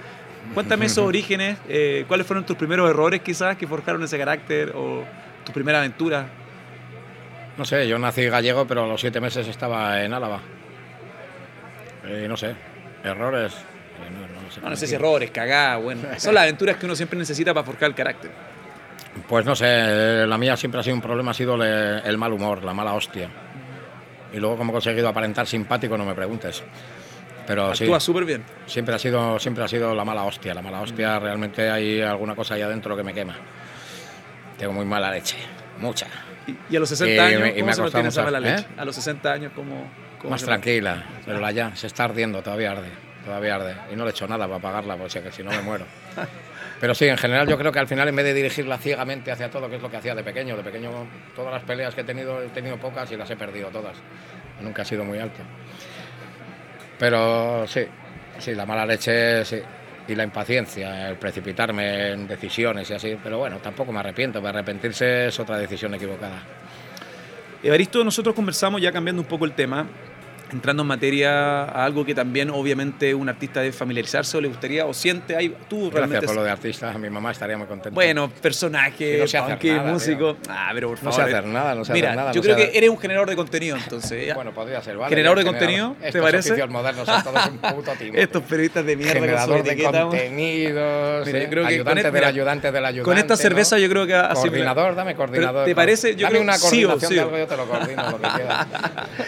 Cuéntame 0.54 0.86
esos 0.86 1.04
orígenes, 1.06 1.58
eh, 1.68 2.04
cuáles 2.08 2.26
fueron 2.26 2.44
tus 2.44 2.56
primeros 2.56 2.88
errores 2.90 3.20
quizás 3.20 3.56
que 3.56 3.66
forjaron 3.66 4.02
ese 4.02 4.18
carácter 4.18 4.72
o 4.74 5.04
tu 5.44 5.52
primera 5.52 5.78
aventura. 5.78 6.26
No 7.56 7.64
sé, 7.64 7.88
yo 7.88 7.98
nací 7.98 8.24
gallego, 8.26 8.66
pero 8.66 8.84
a 8.84 8.86
los 8.86 9.00
siete 9.00 9.20
meses 9.20 9.46
estaba 9.48 10.02
en 10.02 10.12
Álava. 10.14 10.40
Eh, 12.06 12.26
no 12.28 12.36
sé, 12.36 12.54
errores. 13.04 13.52
eh, 13.52 14.10
no, 14.12 14.42
no 14.42 14.50
sé 14.50 14.60
No, 14.60 14.70
no 14.70 14.76
sé 14.76 14.86
si 14.86 14.94
errores, 14.94 15.30
cagadas, 15.30 15.82
bueno. 15.82 16.02
Son 16.18 16.34
las 16.34 16.44
aventuras 16.44 16.76
que 16.76 16.86
uno 16.86 16.94
siempre 16.96 17.18
necesita 17.18 17.52
para 17.52 17.64
forjar 17.64 17.90
el 17.90 17.94
carácter. 17.94 18.30
Pues 19.26 19.44
no 19.44 19.54
sé, 19.56 19.66
eh, 19.68 20.26
la 20.26 20.38
mía 20.38 20.56
siempre 20.56 20.80
ha 20.80 20.82
sido 20.84 20.96
un 20.96 21.02
problema, 21.02 21.30
ha 21.30 21.34
sido 21.34 21.56
le- 21.56 21.98
el 22.00 22.18
mal 22.18 22.32
humor, 22.32 22.62
la 22.64 22.74
mala 22.74 22.94
hostia. 22.94 23.28
Y 24.32 24.36
luego 24.38 24.56
como 24.58 24.72
he 24.72 24.74
conseguido 24.74 25.08
aparentar 25.08 25.46
simpático, 25.46 25.96
no 25.96 26.04
me 26.04 26.14
preguntes. 26.14 26.62
Pero 27.46 27.74
sí, 27.74 27.84
Actúa 27.84 27.98
súper 28.00 28.24
bien. 28.26 28.44
siempre 28.66 28.94
ha, 28.94 28.98
sido, 28.98 29.38
siempre 29.38 29.64
ha 29.64 29.68
sido 29.68 29.94
la 29.94 30.04
mala 30.04 30.24
hostia. 30.24 30.52
La 30.52 30.60
mala 30.60 30.82
hostia, 30.82 31.18
realmente 31.18 31.70
hay 31.70 32.02
alguna 32.02 32.34
cosa 32.34 32.54
ahí 32.54 32.62
adentro 32.62 32.94
que 32.94 33.02
me 33.02 33.14
quema. 33.14 33.36
Tengo 34.58 34.72
muy 34.74 34.84
mala 34.84 35.10
leche, 35.10 35.36
mucha. 35.78 36.06
Y, 36.46 36.54
y 36.70 36.76
a 36.76 36.80
los 36.80 36.88
60 36.90 37.14
Y 37.30 37.34
años, 37.34 37.48
y 37.56 37.60
¿cómo 37.60 37.72
se 37.72 37.82
mantiene 37.82 38.08
esa 38.08 38.22
mala 38.24 38.38
¿eh? 38.38 38.40
leche? 38.42 38.66
A 38.76 38.84
los 38.84 38.94
60 38.96 39.32
años, 39.32 39.52
¿cómo, 39.54 39.86
cómo 40.18 40.30
Más 40.32 40.42
tranquila, 40.44 41.04
pero 41.24 41.40
la 41.40 41.50
ya 41.52 41.74
se 41.76 41.86
está 41.86 42.04
ardiendo, 42.04 42.42
todavía 42.42 42.72
arde, 42.72 42.88
todavía 43.24 43.54
arde. 43.54 43.74
Y 43.92 43.96
no 43.96 44.04
le 44.04 44.10
he 44.10 44.12
hecho 44.12 44.26
nada 44.26 44.44
para 44.46 44.58
apagarla, 44.58 44.96
porque 44.96 45.22
que 45.22 45.30
si 45.32 45.42
no 45.42 45.50
me 45.50 45.62
muero. 45.62 45.86
Pero 46.80 46.94
sí, 46.94 47.06
en 47.06 47.16
general 47.16 47.48
yo 47.48 47.58
creo 47.58 47.72
que 47.72 47.78
al 47.80 47.88
final 47.88 48.08
en 48.08 48.16
vez 48.16 48.24
de 48.24 48.34
dirigirla 48.34 48.78
ciegamente 48.78 49.32
hacia 49.32 49.50
todo, 49.50 49.68
que 49.68 49.76
es 49.76 49.82
lo 49.82 49.90
que 49.90 49.96
hacía 49.96 50.14
de 50.14 50.22
pequeño, 50.22 50.56
de 50.56 50.62
pequeño 50.62 50.90
todas 51.34 51.52
las 51.52 51.64
peleas 51.64 51.94
que 51.94 52.02
he 52.02 52.04
tenido, 52.04 52.40
he 52.42 52.48
tenido 52.48 52.76
pocas 52.76 53.10
y 53.10 53.16
las 53.16 53.28
he 53.30 53.36
perdido 53.36 53.68
todas. 53.68 53.96
Nunca 54.60 54.82
he 54.82 54.84
sido 54.84 55.04
muy 55.04 55.18
alto. 55.18 55.40
Pero 56.98 57.66
sí, 57.66 57.82
sí, 58.38 58.54
la 58.54 58.66
mala 58.66 58.86
leche, 58.86 59.44
sí. 59.44 59.60
Y 60.08 60.14
la 60.14 60.24
impaciencia, 60.24 61.10
el 61.10 61.16
precipitarme 61.16 62.12
en 62.12 62.26
decisiones 62.26 62.88
y 62.90 62.94
así. 62.94 63.18
Pero 63.22 63.38
bueno, 63.38 63.58
tampoco 63.58 63.92
me 63.92 64.00
arrepiento, 64.00 64.40
me 64.40 64.48
arrepentirse 64.48 65.26
es 65.26 65.38
otra 65.38 65.58
decisión 65.58 65.94
equivocada. 65.94 66.42
Evaristo, 67.62 68.02
nosotros 68.04 68.34
conversamos 68.34 68.80
ya 68.80 68.92
cambiando 68.92 69.20
un 69.20 69.28
poco 69.28 69.44
el 69.44 69.52
tema, 69.52 69.86
entrando 70.52 70.82
en 70.82 70.86
materia 70.88 71.64
a 71.64 71.84
algo 71.84 72.04
que 72.04 72.14
también 72.14 72.50
obviamente 72.50 73.14
un 73.14 73.28
artista 73.28 73.60
debe 73.60 73.72
familiarizarse 73.72 74.36
o 74.36 74.40
le 74.40 74.48
gustaría 74.48 74.86
o 74.86 74.94
siente, 74.94 75.36
hay, 75.36 75.48
tú 75.68 75.76
Gracias 75.90 75.94
realmente... 75.94 76.26
por 76.26 76.36
lo 76.36 76.44
de 76.44 76.50
artista, 76.50 76.92
mi 76.98 77.10
mamá 77.10 77.30
estaría 77.32 77.56
muy 77.58 77.66
contenta. 77.66 77.94
Bueno, 77.94 78.30
personaje, 78.30 79.24
no 79.32 79.48
nada, 79.48 79.92
músico. 79.92 80.36
Ah, 80.48 80.70
pero 80.74 80.88
por 80.90 81.02
No 81.02 81.12
sé 81.12 81.22
hacer 81.22 81.44
nada, 81.46 81.74
no 81.74 81.84
sé 81.84 81.92
Mira, 81.92 82.08
hacer 82.08 82.16
nada. 82.16 82.32
yo 82.32 82.38
no 82.40 82.42
creo 82.42 82.56
que 82.56 82.62
hacer- 82.64 82.76
eres 82.76 82.90
un 82.90 82.98
generador 82.98 83.28
de 83.30 83.36
contenido, 83.36 83.76
entonces. 83.76 84.34
Bueno, 84.34 84.52
podría 84.52 84.82
ser, 84.82 84.96
¿vale? 84.96 85.10
¿Generador 85.10 85.38
de 85.38 85.44
contenido? 85.44 85.96
¿Te 86.00 86.08
Estos 86.08 86.22
parece? 86.22 86.66
modernos 86.66 87.06
son 87.06 87.22
todos 87.22 87.46
un 87.46 87.58
puto 87.58 87.92
timo. 87.98 88.16
Estos 88.18 88.42
periodistas 88.44 88.84
de 88.86 88.96
mierda 88.96 89.14
Generador 89.14 89.62
de 89.62 89.82
contenidos, 89.82 91.26
Mira, 91.26 91.48
creo 91.48 91.66
que 91.66 91.78
con 91.82 91.98
ayudante 91.98 92.02
del 92.02 92.12
mira, 92.12 92.28
ayudante 92.28 92.72
del 92.72 92.84
ayudante. 92.84 93.04
Con 93.04 93.18
esta 93.18 93.34
¿no? 93.34 93.38
cerveza 93.38 93.78
yo 93.78 93.88
creo 93.88 94.06
que 94.06 94.14
así... 94.14 94.48
Coordinador, 94.48 94.94
dame 94.94 95.14
coordinador. 95.14 95.64
¿Te 95.64 95.74
parece? 95.74 96.14
Yo 96.16 96.22
dame 96.26 96.30
creo- 96.30 96.42
una 96.42 96.58
coordinación 96.58 97.12
de 97.14 97.20
algo, 97.20 97.38
yo 97.38 97.46
te 97.46 97.56
lo 97.56 97.66
coordino, 97.66 98.10
lo 98.10 98.16
que 98.20 98.28
quieras. 98.36 98.66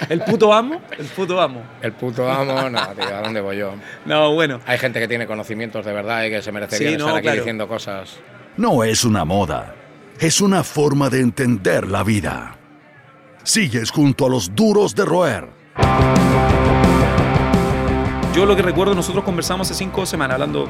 El 0.09 0.21
puto 0.23 0.53
amo, 0.53 0.81
el 0.99 1.07
puto 1.11 1.41
amo. 1.41 1.63
El 1.83 1.93
puto 1.93 2.31
amo, 2.31 2.69
no, 2.71 2.87
tío, 2.89 3.17
¿a 3.17 3.23
dónde 3.23 3.41
voy 3.41 3.59
yo? 3.59 3.73
No, 4.05 4.33
bueno. 4.35 4.61
Hay 4.67 4.79
gente 4.79 4.99
que 5.01 5.09
tiene 5.09 5.27
conocimientos 5.27 5.85
de 5.85 5.93
verdad 5.93 6.25
y 6.25 6.31
que 6.31 6.43
se 6.43 6.53
merecería 6.53 6.91
Sí, 6.91 6.97
no, 6.97 7.05
estar 7.07 7.17
aquí 7.19 7.23
claro. 7.25 7.37
diciendo 7.39 7.69
cosas. 7.69 8.17
No 8.57 8.83
es 8.85 9.05
una 9.05 9.25
moda, 9.25 9.75
es 10.19 10.41
una 10.41 10.65
forma 10.65 11.09
de 11.11 11.21
entender 11.21 11.87
la 11.89 12.03
vida. 12.03 12.57
Sigues 13.43 13.91
junto 13.91 14.27
a 14.27 14.29
los 14.29 14.55
duros 14.55 14.95
de 14.95 15.05
roer. 15.05 15.49
Yo 18.35 18.47
lo 18.47 18.55
que 18.55 18.63
recuerdo, 18.63 18.95
nosotros 18.95 19.25
conversamos 19.25 19.69
hace 19.71 19.79
cinco 19.79 20.07
semanas 20.07 20.35
hablando 20.35 20.69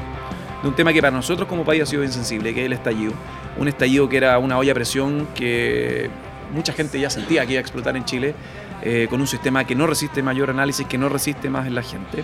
de 0.61 0.67
un 0.67 0.75
tema 0.75 0.91
que 0.93 1.01
para 1.01 1.15
nosotros 1.15 1.47
como 1.47 1.63
país 1.63 1.83
ha 1.83 1.85
sido 1.85 2.03
insensible, 2.03 2.53
que 2.53 2.61
es 2.61 2.65
el 2.65 2.73
estallido. 2.73 3.13
Un 3.57 3.67
estallido 3.67 4.09
que 4.09 4.17
era 4.17 4.37
una 4.39 4.57
olla 4.57 4.71
a 4.71 4.75
presión 4.75 5.27
que 5.35 6.09
mucha 6.53 6.73
gente 6.73 6.99
ya 6.99 7.09
sentía 7.09 7.45
que 7.45 7.53
iba 7.53 7.59
a 7.59 7.61
explotar 7.61 7.95
en 7.95 8.03
Chile, 8.05 8.33
eh, 8.83 9.07
con 9.09 9.21
un 9.21 9.27
sistema 9.27 9.65
que 9.65 9.75
no 9.75 9.85
resiste 9.85 10.23
mayor 10.23 10.49
análisis, 10.49 10.87
que 10.87 10.97
no 10.97 11.07
resiste 11.09 11.49
más 11.49 11.67
en 11.67 11.75
la 11.75 11.83
gente. 11.83 12.23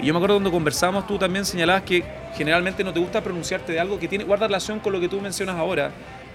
Y 0.00 0.06
yo 0.06 0.12
me 0.12 0.18
acuerdo 0.18 0.36
cuando 0.36 0.52
conversamos, 0.52 1.06
tú 1.06 1.18
también 1.18 1.44
señalabas 1.44 1.82
que 1.82 2.04
generalmente 2.36 2.84
no 2.84 2.92
te 2.92 3.00
gusta 3.00 3.22
pronunciarte 3.22 3.72
de 3.72 3.80
algo 3.80 3.98
que 3.98 4.06
tiene, 4.08 4.24
guarda 4.24 4.46
relación 4.46 4.78
con 4.80 4.92
lo 4.92 5.00
que 5.00 5.08
tú 5.08 5.20
mencionas 5.20 5.56
ahora, 5.56 5.90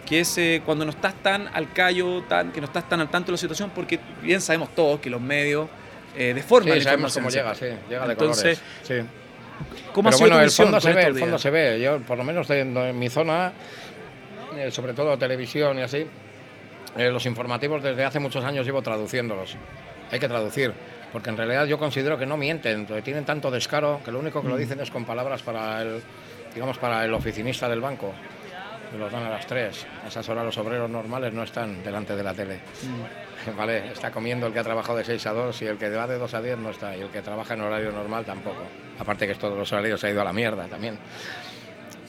que 0.05 0.19
es 0.19 0.37
eh, 0.37 0.61
cuando 0.65 0.83
no 0.83 0.91
estás 0.91 1.13
tan 1.15 1.47
al 1.53 1.71
callo, 1.71 2.21
tan, 2.23 2.51
que 2.51 2.59
no 2.59 2.67
estás 2.67 2.89
tan 2.89 2.99
al 2.99 3.09
tanto 3.09 3.27
de 3.27 3.33
la 3.33 3.37
situación, 3.37 3.71
porque 3.73 3.99
bien 4.21 4.41
sabemos 4.41 4.75
todos 4.75 4.99
que 4.99 5.09
los 5.09 5.21
medios 5.21 5.69
eh, 6.17 6.33
deforman 6.33 6.73
Sí, 6.73 6.79
la 6.79 6.83
sabemos 6.83 7.13
cómo 7.13 7.29
llega, 7.29 7.55
sí, 7.55 7.65
llega 7.89 8.05
de 8.05 8.11
Entonces, 8.11 8.59
colores. 8.59 9.11
Sí. 9.11 9.17
¿Cómo 9.93 10.09
ha 10.09 10.11
Pero 10.11 10.17
sido 10.17 10.29
bueno, 10.29 10.43
el 10.43 10.51
fondo 10.51 10.81
se 10.81 10.93
ve, 10.93 11.03
el 11.03 11.19
fondo 11.19 11.37
se 11.37 11.49
ve. 11.49 11.79
Yo, 11.79 11.99
por 11.99 12.17
lo 12.17 12.23
menos 12.23 12.49
en, 12.49 12.75
en 12.75 12.97
mi 12.97 13.09
zona, 13.09 13.53
eh, 14.57 14.71
sobre 14.71 14.93
todo 14.93 15.17
televisión 15.17 15.77
y 15.79 15.81
así, 15.81 16.05
eh, 16.97 17.09
los 17.09 17.25
informativos 17.25 17.81
desde 17.83 18.03
hace 18.05 18.19
muchos 18.19 18.43
años 18.43 18.65
llevo 18.65 18.81
traduciéndolos. 18.81 19.55
Hay 20.11 20.19
que 20.19 20.27
traducir, 20.27 20.73
porque 21.11 21.29
en 21.29 21.37
realidad 21.37 21.65
yo 21.65 21.77
considero 21.77 22.17
que 22.17 22.25
no 22.25 22.35
mienten, 22.37 22.85
que 22.85 23.01
tienen 23.01 23.23
tanto 23.25 23.49
descaro 23.49 24.01
que 24.03 24.11
lo 24.11 24.19
único 24.19 24.41
que 24.41 24.47
Mm. 24.47 24.51
lo 24.51 24.57
dicen 24.57 24.79
es 24.81 24.91
con 24.91 25.05
palabras 25.05 25.41
para 25.41 25.81
el, 25.81 26.01
digamos, 26.53 26.77
para 26.77 27.05
el 27.05 27.13
oficinista 27.13 27.67
del 27.69 27.81
banco. 27.81 28.13
los 28.99 29.09
dan 29.09 29.23
a 29.23 29.29
las 29.29 29.47
3. 29.47 29.87
A 30.03 30.07
esas 30.09 30.27
horas 30.27 30.43
los 30.43 30.57
obreros 30.57 30.89
normales 30.89 31.31
no 31.33 31.43
están 31.43 31.81
delante 31.81 32.13
de 32.13 32.23
la 32.23 32.33
tele. 32.33 32.59
Mm. 33.45 33.55
Vale, 33.57 33.87
está 33.93 34.11
comiendo 34.11 34.47
el 34.47 34.51
que 34.51 34.59
ha 34.59 34.63
trabajado 34.63 34.97
de 34.97 35.05
6 35.05 35.25
a 35.27 35.31
2 35.31 35.61
y 35.61 35.65
el 35.67 35.77
que 35.77 35.89
va 35.91 36.05
de 36.07 36.17
2 36.17 36.33
a 36.33 36.41
10 36.41 36.57
no 36.57 36.71
está. 36.71 36.97
Y 36.97 36.99
el 36.99 37.07
que 37.07 37.21
trabaja 37.21 37.53
en 37.53 37.61
horario 37.61 37.93
normal 37.93 38.25
tampoco. 38.25 38.63
Aparte 38.99 39.25
que 39.27 39.35
todos 39.35 39.57
los 39.57 39.71
horarios 39.71 39.97
se 40.01 40.07
ha 40.07 40.09
ido 40.09 40.19
a 40.19 40.25
la 40.25 40.33
mierda 40.33 40.65
también. 40.67 40.99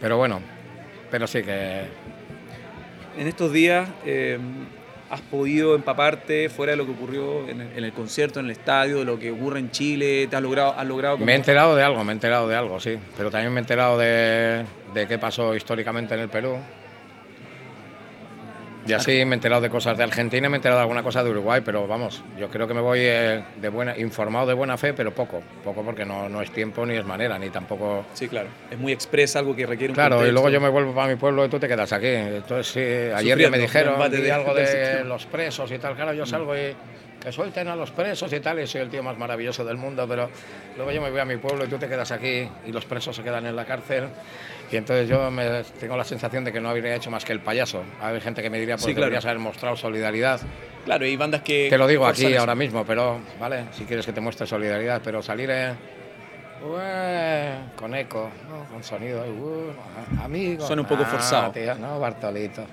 Pero 0.00 0.16
bueno, 0.16 0.40
pero 1.08 1.28
sí 1.28 1.44
que 1.44 1.82
En 3.18 3.26
estos 3.26 3.52
días 3.52 3.88
eh, 4.06 4.38
has 5.10 5.20
podido 5.20 5.74
empaparte 5.74 6.48
fuera 6.48 6.72
de 6.72 6.76
lo 6.78 6.86
que 6.86 6.92
ocurrió 6.92 7.46
en 7.48 7.60
el, 7.60 7.76
en 7.76 7.84
el 7.84 7.92
concierto, 7.92 8.40
en 8.40 8.46
el 8.46 8.52
estadio, 8.52 8.98
de 9.00 9.04
lo 9.04 9.18
que 9.18 9.30
ocurre 9.30 9.58
en 9.58 9.70
Chile, 9.70 10.26
te 10.28 10.36
has 10.36 10.42
logrado, 10.42 10.74
has 10.78 10.86
logrado 10.86 11.16
como- 11.16 11.26
Me 11.26 11.32
he 11.32 11.36
enterado 11.36 11.76
de 11.76 11.82
algo, 11.82 12.02
me 12.04 12.12
he 12.12 12.14
enterado 12.14 12.48
de 12.48 12.56
algo, 12.56 12.80
sí. 12.80 12.96
Pero 13.16 13.30
también 13.30 13.52
me 13.52 13.60
he 13.60 13.62
enterado 13.62 13.98
de, 13.98 14.64
de 14.94 15.06
qué 15.06 15.18
pasó 15.18 15.54
históricamente 15.54 16.14
en 16.14 16.20
el 16.20 16.28
Perú. 16.30 16.56
Y 18.86 18.92
así 18.92 19.24
me 19.24 19.32
he 19.32 19.34
enterado 19.34 19.60
de 19.60 19.70
cosas 19.70 19.96
de 19.96 20.04
Argentina 20.04 20.48
me 20.48 20.56
he 20.56 20.58
enterado 20.58 20.78
de 20.78 20.82
alguna 20.82 21.02
cosa 21.02 21.22
de 21.22 21.30
Uruguay, 21.30 21.62
pero 21.64 21.86
vamos, 21.86 22.22
yo 22.38 22.48
creo 22.48 22.66
que 22.66 22.74
me 22.74 22.80
voy 22.80 22.98
eh, 23.02 23.42
de 23.60 23.68
buena, 23.68 23.96
informado 23.96 24.46
de 24.46 24.54
buena 24.54 24.76
fe, 24.76 24.92
pero 24.92 25.12
poco, 25.12 25.40
poco 25.62 25.82
porque 25.82 26.04
no, 26.04 26.28
no 26.28 26.42
es 26.42 26.50
tiempo 26.50 26.84
ni 26.84 26.96
es 26.96 27.04
manera, 27.04 27.38
ni 27.38 27.50
tampoco... 27.50 28.04
Sí, 28.14 28.28
claro. 28.28 28.48
Es 28.70 28.78
muy 28.78 28.92
expresa, 28.92 29.38
algo 29.38 29.54
que 29.54 29.66
requiere 29.66 29.92
un 29.92 29.94
Claro, 29.94 30.26
y 30.26 30.32
luego 30.32 30.50
yo 30.50 30.60
me 30.60 30.68
vuelvo 30.68 30.92
para 30.94 31.08
mi 31.08 31.16
pueblo 31.16 31.44
y 31.44 31.48
tú 31.48 31.58
te 31.58 31.68
quedas 31.68 31.92
aquí. 31.92 32.08
Entonces, 32.08 32.66
sí, 32.66 32.80
ayer 33.14 33.38
ya 33.38 33.50
me 33.50 33.58
dijeron 33.58 34.10
de- 34.10 34.32
algo 34.32 34.54
de 34.54 35.04
los 35.04 35.26
presos 35.26 35.70
y 35.70 35.78
tal. 35.78 35.94
Claro, 35.94 36.12
yo 36.12 36.26
salgo 36.26 36.56
y 36.56 36.74
que 37.22 37.30
suelten 37.30 37.68
a 37.68 37.76
los 37.76 37.92
presos 37.92 38.32
y 38.32 38.40
tal, 38.40 38.58
y 38.58 38.66
soy 38.66 38.80
el 38.80 38.90
tío 38.90 39.00
más 39.02 39.16
maravilloso 39.16 39.64
del 39.64 39.76
mundo, 39.76 40.06
pero 40.08 40.28
luego 40.76 40.90
yo 40.90 41.00
me 41.00 41.08
voy 41.08 41.20
a 41.20 41.24
mi 41.24 41.36
pueblo 41.36 41.64
y 41.64 41.68
tú 41.68 41.78
te 41.78 41.88
quedas 41.88 42.10
aquí 42.10 42.48
y 42.66 42.72
los 42.72 42.84
presos 42.84 43.14
se 43.14 43.22
quedan 43.22 43.46
en 43.46 43.54
la 43.54 43.64
cárcel. 43.64 44.08
Y 44.72 44.76
entonces 44.78 45.06
yo 45.06 45.30
me, 45.30 45.62
tengo 45.78 45.96
la 45.98 46.04
sensación 46.04 46.44
de 46.44 46.52
que 46.52 46.58
no 46.60 46.70
habría 46.70 46.94
hecho 46.96 47.10
más 47.10 47.24
que 47.26 47.32
el 47.32 47.40
payaso. 47.40 47.82
Hay 48.00 48.18
gente 48.22 48.40
que 48.42 48.48
me 48.48 48.58
diría, 48.58 48.76
pues 48.76 48.86
Sí, 48.86 48.92
claro. 48.94 49.04
deberías 49.06 49.24
haber 49.26 49.38
mostrado 49.38 49.76
solidaridad. 49.76 50.40
Claro, 50.86 51.04
hay 51.04 51.14
bandas 51.16 51.42
que. 51.42 51.66
Te 51.68 51.76
lo 51.76 51.86
digo 51.86 52.06
aquí 52.06 52.24
eso. 52.26 52.40
ahora 52.40 52.54
mismo, 52.54 52.82
pero, 52.86 53.20
vale, 53.38 53.66
si 53.72 53.84
quieres 53.84 54.06
que 54.06 54.12
te 54.12 54.20
muestre 54.22 54.46
solidaridad, 54.46 55.02
pero 55.04 55.22
salir 55.22 55.50
en- 55.50 55.76
Ué, 56.64 57.52
con 57.76 57.94
eco, 57.94 58.30
¿no? 58.48 58.64
con 58.72 58.82
sonido, 58.82 59.22
uh, 59.24 60.22
amigo. 60.22 60.66
Suena 60.66 60.82
un 60.82 60.88
poco 60.88 61.02
Ah, 61.02 61.10
forzado. 61.10 61.50
tío, 61.52 61.74
no, 61.74 61.98
Bartolito. 62.00 62.64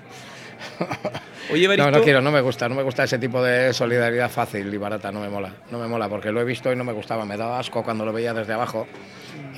Oye, 1.52 1.76
No, 1.76 1.90
no 1.90 2.00
quiero, 2.02 2.20
no 2.20 2.30
me 2.30 2.40
gusta, 2.40 2.68
no 2.68 2.74
me 2.76 2.82
gusta 2.82 3.04
ese 3.04 3.18
tipo 3.18 3.42
de 3.42 3.72
solidaridad 3.72 4.30
fácil 4.30 4.72
y 4.72 4.76
barata, 4.76 5.10
no 5.10 5.20
me 5.20 5.28
mola, 5.28 5.52
no 5.70 5.78
me 5.78 5.88
mola, 5.88 6.08
porque 6.08 6.30
lo 6.30 6.40
he 6.40 6.44
visto 6.44 6.72
y 6.72 6.76
no 6.76 6.84
me 6.84 6.92
gustaba, 6.92 7.24
me 7.24 7.36
daba 7.36 7.58
asco 7.58 7.82
cuando 7.82 8.04
lo 8.04 8.12
veía 8.12 8.32
desde 8.32 8.52
abajo 8.52 8.86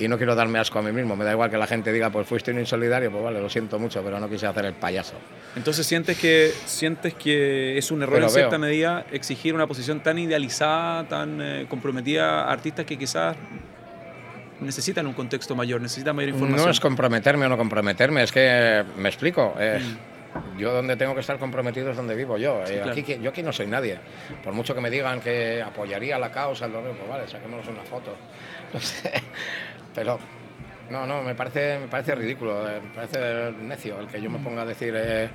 y 0.03 0.07
no 0.07 0.17
quiero 0.17 0.35
darme 0.35 0.59
asco 0.59 0.79
a 0.79 0.81
mí 0.81 0.91
mismo, 0.91 1.15
me 1.15 1.23
da 1.25 1.31
igual 1.31 1.49
que 1.49 1.57
la 1.57 1.67
gente 1.67 1.91
diga, 1.93 2.09
pues 2.09 2.27
fuiste 2.27 2.51
un 2.51 2.59
insolidario, 2.59 3.11
pues 3.11 3.23
vale, 3.23 3.39
lo 3.39 3.49
siento 3.49 3.79
mucho, 3.79 4.01
pero 4.03 4.19
no 4.19 4.29
quise 4.29 4.45
hacer 4.47 4.65
el 4.65 4.73
payaso. 4.73 5.13
Entonces 5.55 5.85
sientes 5.85 6.17
que 6.17 6.51
sientes 6.65 7.13
que 7.13 7.77
es 7.77 7.91
un 7.91 8.01
error 8.03 8.15
Pero 8.15 8.27
en 8.27 8.31
cierta 8.33 8.57
medida 8.57 9.05
exigir 9.11 9.53
una 9.55 9.67
posición 9.67 10.01
tan 10.01 10.17
idealizada, 10.19 11.07
tan 11.07 11.39
eh, 11.41 11.65
comprometida 11.69 12.43
a 12.43 12.51
artistas 12.51 12.85
que 12.85 12.97
quizás 12.97 13.35
necesitan 14.59 15.05
un 15.07 15.13
contexto 15.13 15.55
mayor, 15.55 15.81
necesitan 15.81 16.15
mayor 16.15 16.29
información. 16.29 16.65
No 16.65 16.71
es 16.71 16.79
comprometerme 16.79 17.45
o 17.45 17.49
no 17.49 17.57
comprometerme, 17.57 18.23
es 18.23 18.31
que 18.31 18.83
me 18.97 19.09
explico. 19.09 19.55
eh, 19.59 19.79
Yo 20.57 20.71
donde 20.73 20.95
tengo 20.95 21.13
que 21.13 21.19
estar 21.21 21.37
comprometido 21.37 21.91
es 21.91 21.97
donde 21.97 22.15
vivo 22.15 22.37
yo. 22.37 22.61
eh, 22.63 22.75
claro. 22.77 22.91
aquí, 22.91 23.03
que- 23.03 23.19
yo 23.19 23.29
aquí 23.29 23.43
no 23.43 23.51
soy 23.53 23.67
nadie. 23.67 23.99
Por 24.43 24.53
mucho 24.53 24.73
que 24.73 24.81
me 24.81 24.89
digan 24.89 25.19
que 25.19 25.61
apoyaría 25.61 26.17
la 26.17 26.31
causa, 26.31 26.65
el 26.65 26.71
dolor, 26.71 26.95
pues 26.97 27.07
vale, 27.09 27.27
saquémonos 27.27 27.67
una 27.67 27.83
foto. 27.83 28.15
No 28.73 28.79
sé. 28.79 29.11
Pero 29.95 30.19
no, 30.89 31.05
no, 31.05 31.21
me 31.23 31.35
parece, 31.35 31.79
me 31.79 31.87
parece 31.87 32.15
ridículo, 32.15 32.69
eh, 32.69 32.79
me 32.81 32.89
parece 32.93 33.51
necio 33.61 33.99
el 33.99 34.07
que 34.07 34.21
yo 34.21 34.29
me 34.29 34.39
ponga 34.39 34.61
a 34.63 34.65
decir. 34.65 34.93
eh, 34.95 35.29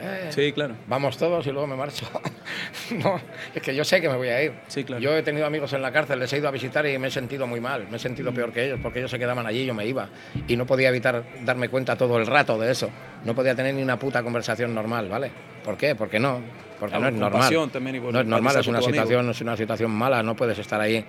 eh, 0.00 0.28
Sí, 0.30 0.52
claro. 0.52 0.74
Vamos 0.88 1.16
todos 1.16 1.46
y 1.46 1.50
luego 1.52 1.66
me 1.66 1.76
marcho. 1.76 2.06
no, 3.04 3.20
es 3.54 3.62
que 3.62 3.74
yo 3.74 3.84
sé 3.84 4.00
que 4.00 4.08
me 4.08 4.16
voy 4.16 4.28
a 4.28 4.42
ir. 4.42 4.52
Sí, 4.66 4.82
claro. 4.84 5.00
Yo 5.00 5.16
he 5.16 5.22
tenido 5.22 5.46
amigos 5.46 5.72
en 5.74 5.82
la 5.82 5.92
cárcel, 5.92 6.18
les 6.18 6.32
he 6.32 6.38
ido 6.38 6.48
a 6.48 6.50
visitar 6.50 6.84
y 6.86 6.98
me 6.98 7.08
he 7.08 7.10
sentido 7.10 7.46
muy 7.46 7.60
mal, 7.60 7.86
me 7.88 7.96
he 7.96 8.00
sentido 8.00 8.32
peor 8.32 8.52
que 8.52 8.64
ellos, 8.64 8.80
porque 8.82 8.98
ellos 8.98 9.10
se 9.10 9.18
quedaban 9.18 9.46
allí 9.46 9.60
y 9.60 9.66
yo 9.66 9.74
me 9.74 9.86
iba. 9.86 10.08
Y 10.48 10.56
no 10.56 10.66
podía 10.66 10.88
evitar 10.88 11.22
darme 11.44 11.68
cuenta 11.68 11.96
todo 11.96 12.18
el 12.18 12.26
rato 12.26 12.58
de 12.58 12.72
eso. 12.72 12.90
No 13.24 13.34
podía 13.34 13.54
tener 13.54 13.74
ni 13.74 13.82
una 13.82 13.96
puta 13.98 14.22
conversación 14.22 14.74
normal, 14.74 15.08
¿vale? 15.08 15.30
¿Por 15.64 15.76
qué? 15.76 15.94
Porque 15.94 16.18
no. 16.18 16.40
Porque 16.80 16.96
Claro, 16.96 17.02
no 17.02 17.08
es 17.08 17.14
normal. 17.20 17.70
también 17.72 18.02
no 18.02 18.20
es 18.20 18.26
normal, 18.26 18.56
es 18.58 18.66
una 18.66 18.78
amigo. 18.78 18.92
situación, 18.92 19.30
es 19.30 19.40
una 19.40 19.56
situación 19.56 19.90
mala, 19.92 20.20
no 20.24 20.34
puedes 20.34 20.58
estar 20.58 20.80
ahí. 20.80 21.04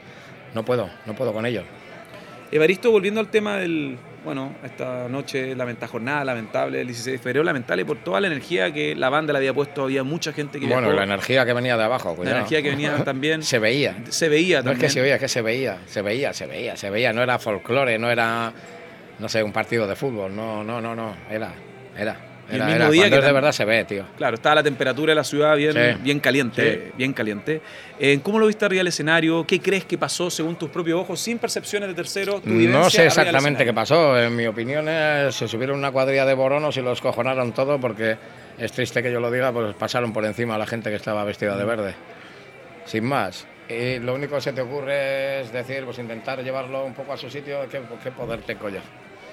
No 0.54 0.64
puedo, 0.64 0.88
no 1.08 1.16
puedo 1.16 1.34
con 1.34 1.48
ello. 1.48 1.64
Evaristo, 2.56 2.92
volviendo 2.92 3.20
al 3.20 3.30
tema 3.30 3.58
del, 3.58 3.98
bueno, 4.24 4.56
esta 4.64 5.08
noche, 5.10 5.56
lamenta 5.56 5.88
jornada 5.88 6.24
lamentable, 6.24 6.82
el 6.82 6.88
16 6.88 7.14
de 7.14 7.18
febrero, 7.18 7.44
lamentable 7.44 7.84
por 7.84 7.98
toda 8.04 8.22
la 8.22 8.28
energía 8.28 8.72
que 8.72 8.96
la 8.96 9.10
banda 9.10 9.34
le 9.34 9.40
había 9.40 9.54
puesto, 9.54 9.84
había 9.84 10.04
mucha 10.04 10.32
gente 10.34 10.60
que 10.60 10.66
Bueno, 10.68 10.82
viajó, 10.84 10.96
la 10.98 11.04
energía 11.04 11.46
que 11.46 11.54
venía 11.54 11.76
de 11.78 11.84
abajo, 11.84 12.10
la 12.12 12.16
cuidado. 12.16 12.38
energía 12.38 12.62
que 12.62 12.70
venía 12.70 12.96
también, 13.04 13.42
Se 13.44 13.58
veía. 13.60 13.96
se 14.10 14.30
veía 14.30 14.58
No 14.62 14.72
es 14.72 14.78
también. 14.78 14.80
que 14.82 14.90
se 14.90 15.02
veía, 15.02 15.16
es 15.16 15.22
que 15.22 15.28
se 15.28 15.42
veía, 15.42 15.78
se 15.88 16.02
veía, 16.04 16.34
se 16.34 16.46
veía, 16.46 16.78
se 16.78 16.90
veía. 16.90 17.12
No 17.12 17.24
era 17.24 17.40
folclore, 17.40 17.98
no 17.98 18.12
era, 18.12 18.54
no 19.20 19.30
sé, 19.30 19.42
un 19.42 19.52
partido 19.52 19.88
de 19.88 19.96
fútbol. 19.96 20.36
No, 20.36 20.64
no, 20.64 20.80
no, 20.80 20.96
no. 20.96 21.16
Era, 21.32 21.52
era. 21.98 22.18
El 22.50 22.56
Era, 22.58 22.66
mismo 22.66 22.76
era. 22.82 22.90
día 22.92 23.02
Cuando 23.04 23.16
que 23.16 23.20
es 23.20 23.26
de 23.26 23.32
verdad 23.32 23.52
se 23.54 23.66
ve, 23.66 23.86
tío. 23.86 24.06
Claro, 24.18 24.36
estaba 24.36 24.56
la 24.56 24.64
temperatura 24.64 25.12
de 25.12 25.16
la 25.16 25.24
ciudad 25.24 25.56
bien, 25.56 25.72
Sí. 25.74 26.02
bien 26.02 26.20
caliente, 26.20 26.92
bien 26.98 27.14
caliente. 27.14 27.62
Eh, 28.00 28.20
¿Cómo 28.22 28.38
lo 28.38 28.48
viste 28.48 28.66
arriba 28.66 28.80
del 28.82 28.88
escenario? 28.88 29.46
¿Qué 29.48 29.62
crees 29.62 29.86
que 29.86 29.98
pasó 29.98 30.30
según 30.30 30.56
tus 30.58 30.70
propios 30.70 31.00
ojos, 31.00 31.20
sin 31.22 31.40
percepciones 31.40 31.88
de 31.90 31.96
terceros? 31.96 32.42
tu 32.42 32.50
No 32.50 32.90
sé 32.90 33.06
exactamente 33.06 33.64
qué 33.64 33.74
pasó. 33.74 34.20
En 34.20 34.36
mi 34.36 34.46
opinión, 34.46 34.86
eh, 34.90 35.30
se 35.32 35.48
subieron 35.48 35.78
una 35.80 35.92
cuadrilla 35.92 36.26
de 36.26 36.34
boronos 36.34 36.76
y 36.78 36.82
los 36.82 37.00
cojonaron 37.02 37.54
todo 37.54 37.80
porque 37.80 38.18
es 38.58 38.72
triste 38.74 39.02
que 39.02 39.12
yo 39.12 39.20
lo 39.22 39.32
diga, 39.32 39.52
pues 39.54 39.74
pasaron 39.76 40.12
por 40.12 40.26
encima 40.26 40.56
a 40.56 40.58
la 40.58 40.66
gente 40.68 40.90
que 40.90 40.98
estaba 40.98 41.24
vestida 41.24 41.56
Mm. 41.56 41.60
de 41.60 41.66
verde. 41.66 41.94
Sin 42.86 43.06
más. 43.06 43.48
Y 43.70 44.00
lo 44.00 44.14
único 44.16 44.36
que 44.36 44.42
se 44.42 44.52
te 44.52 44.60
ocurre 44.62 45.40
es 45.42 45.54
decir, 45.54 45.86
pues 45.86 45.98
intentar 45.98 46.44
llevarlo 46.44 46.84
un 46.84 46.94
poco 46.94 47.14
a 47.14 47.18
su 47.18 47.30
sitio. 47.30 47.60
¿Qué, 47.72 47.80
qué 48.04 48.12
poder 48.12 48.42
tengo 48.42 48.68
yo? 48.68 48.80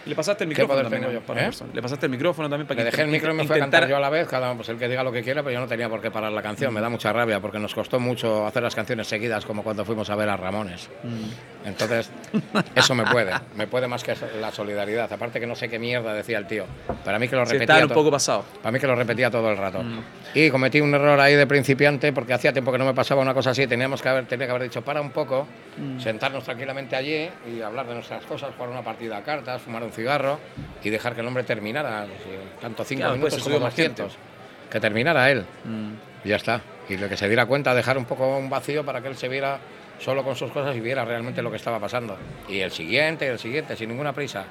Le 0.06 0.14
pasaste 0.14 0.44
el 0.44 0.50
¿Qué 0.50 0.62
micrófono 0.62 0.82
también 0.82 1.02
tengo 1.02 1.10
a 1.10 1.20
yo? 1.20 1.26
para 1.26 1.46
¿Eh? 1.46 1.50
Le 1.72 1.82
pasaste 1.82 2.06
el 2.06 2.10
micrófono 2.12 2.48
también 2.48 2.66
para 2.66 2.78
Le 2.78 2.84
que 2.84 2.90
dejé 2.90 3.02
el 3.02 3.08
micro 3.08 3.32
y 3.32 3.36
me 3.36 3.46
fui 3.46 3.56
a 3.56 3.60
cantar 3.60 3.88
yo 3.88 3.96
a 3.96 4.00
la 4.00 4.10
vez, 4.10 4.26
cada 4.28 4.54
pues 4.54 4.68
el 4.68 4.78
que 4.78 4.88
diga 4.88 5.02
lo 5.02 5.12
que 5.12 5.22
quiera, 5.22 5.42
pero 5.42 5.54
yo 5.54 5.60
no 5.60 5.66
tenía 5.66 5.88
por 5.88 6.00
qué 6.00 6.10
parar 6.10 6.32
la 6.32 6.42
canción. 6.42 6.72
Me 6.72 6.80
da 6.80 6.88
mucha 6.88 7.12
rabia 7.12 7.40
porque 7.40 7.58
nos 7.58 7.74
costó 7.74 8.00
mucho 8.00 8.46
hacer 8.46 8.62
las 8.62 8.74
canciones 8.74 9.06
seguidas, 9.06 9.44
como 9.44 9.62
cuando 9.62 9.84
fuimos 9.84 10.08
a 10.10 10.16
ver 10.16 10.28
a 10.28 10.36
Ramones. 10.36 10.88
Mm. 11.02 11.68
Entonces, 11.68 12.10
eso 12.74 12.94
me 12.94 13.04
puede, 13.04 13.32
me 13.56 13.66
puede 13.66 13.86
más 13.86 14.02
que 14.02 14.14
la 14.40 14.50
solidaridad. 14.50 15.12
Aparte 15.12 15.40
que 15.40 15.46
no 15.46 15.54
sé 15.54 15.68
qué 15.68 15.78
mierda 15.78 16.14
decía 16.14 16.38
el 16.38 16.46
tío. 16.46 16.64
Para 17.04 17.18
mí 17.18 17.28
que 17.28 17.36
lo 17.36 17.44
repetía. 17.44 17.84
un 17.84 17.90
poco 17.90 18.10
pasado. 18.10 18.44
Para 18.62 18.72
mí 18.72 18.78
que 18.78 18.86
lo 18.86 18.94
repetía 18.94 19.30
todo 19.30 19.50
el 19.50 19.56
rato. 19.56 19.82
Mm. 19.82 20.00
Y 20.32 20.48
cometí 20.50 20.80
un 20.80 20.94
error 20.94 21.18
ahí 21.18 21.34
de 21.34 21.46
principiante 21.46 22.12
porque 22.12 22.32
hacía 22.32 22.52
tiempo 22.52 22.70
que 22.70 22.78
no 22.78 22.84
me 22.84 22.94
pasaba 22.94 23.20
una 23.22 23.34
cosa 23.34 23.50
así. 23.50 23.66
Teníamos 23.66 24.00
que 24.00 24.08
haber, 24.08 24.26
tenía 24.26 24.46
que 24.46 24.50
haber 24.52 24.62
dicho 24.64 24.82
para 24.82 25.00
un 25.00 25.10
poco, 25.10 25.46
Mm. 25.76 25.98
sentarnos 26.00 26.44
tranquilamente 26.44 26.94
allí 26.94 27.28
y 27.52 27.60
hablar 27.62 27.86
de 27.86 27.94
nuestras 27.94 28.24
cosas, 28.26 28.50
jugar 28.54 28.70
una 28.70 28.82
partida 28.82 29.16
a 29.16 29.22
cartas, 29.22 29.60
fumar 29.62 29.82
un 29.82 29.90
cigarro 29.92 30.38
y 30.84 30.90
dejar 30.90 31.14
que 31.14 31.20
el 31.22 31.26
hombre 31.26 31.42
terminara. 31.42 32.04
si- 32.06 32.60
Tanto 32.60 32.84
cinco 32.84 33.00
Claro, 33.00 33.14
minutos 33.14 33.34
pues, 33.34 33.42
se 33.42 33.48
como 33.50 33.56
subió 33.56 33.66
más 33.66 33.74
gente. 33.74 34.02
200. 34.02 34.70
Que 34.70 34.80
terminara 34.80 35.30
él. 35.30 35.44
Mm. 35.64 35.92
Y 36.24 36.28
ya 36.28 36.36
está. 36.36 36.60
Y 36.88 36.96
lo 36.96 37.08
que 37.08 37.16
se 37.16 37.26
diera 37.28 37.46
cuenta, 37.46 37.74
dejar 37.74 37.96
un 37.98 38.04
poco 38.04 38.36
un 38.36 38.48
vacío 38.50 38.84
para 38.84 39.00
que 39.00 39.08
él 39.08 39.16
se 39.16 39.28
viera 39.28 39.58
solo 39.98 40.22
con 40.24 40.36
sus 40.36 40.50
cosas 40.52 40.76
y 40.76 40.80
viera 40.80 41.04
realmente 41.04 41.42
lo 41.42 41.50
que 41.50 41.56
estaba 41.56 41.78
pasando. 41.80 42.16
Y 42.48 42.60
el 42.60 42.70
siguiente, 42.70 43.26
y 43.26 43.28
el 43.28 43.38
siguiente, 43.38 43.74
sin 43.76 43.88
ninguna 43.88 44.12
prisa. 44.12 44.44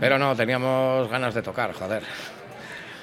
Pero 0.00 0.18
no, 0.18 0.34
teníamos 0.34 1.08
ganas 1.10 1.34
de 1.34 1.42
tocar, 1.42 1.72
joder. 1.72 2.02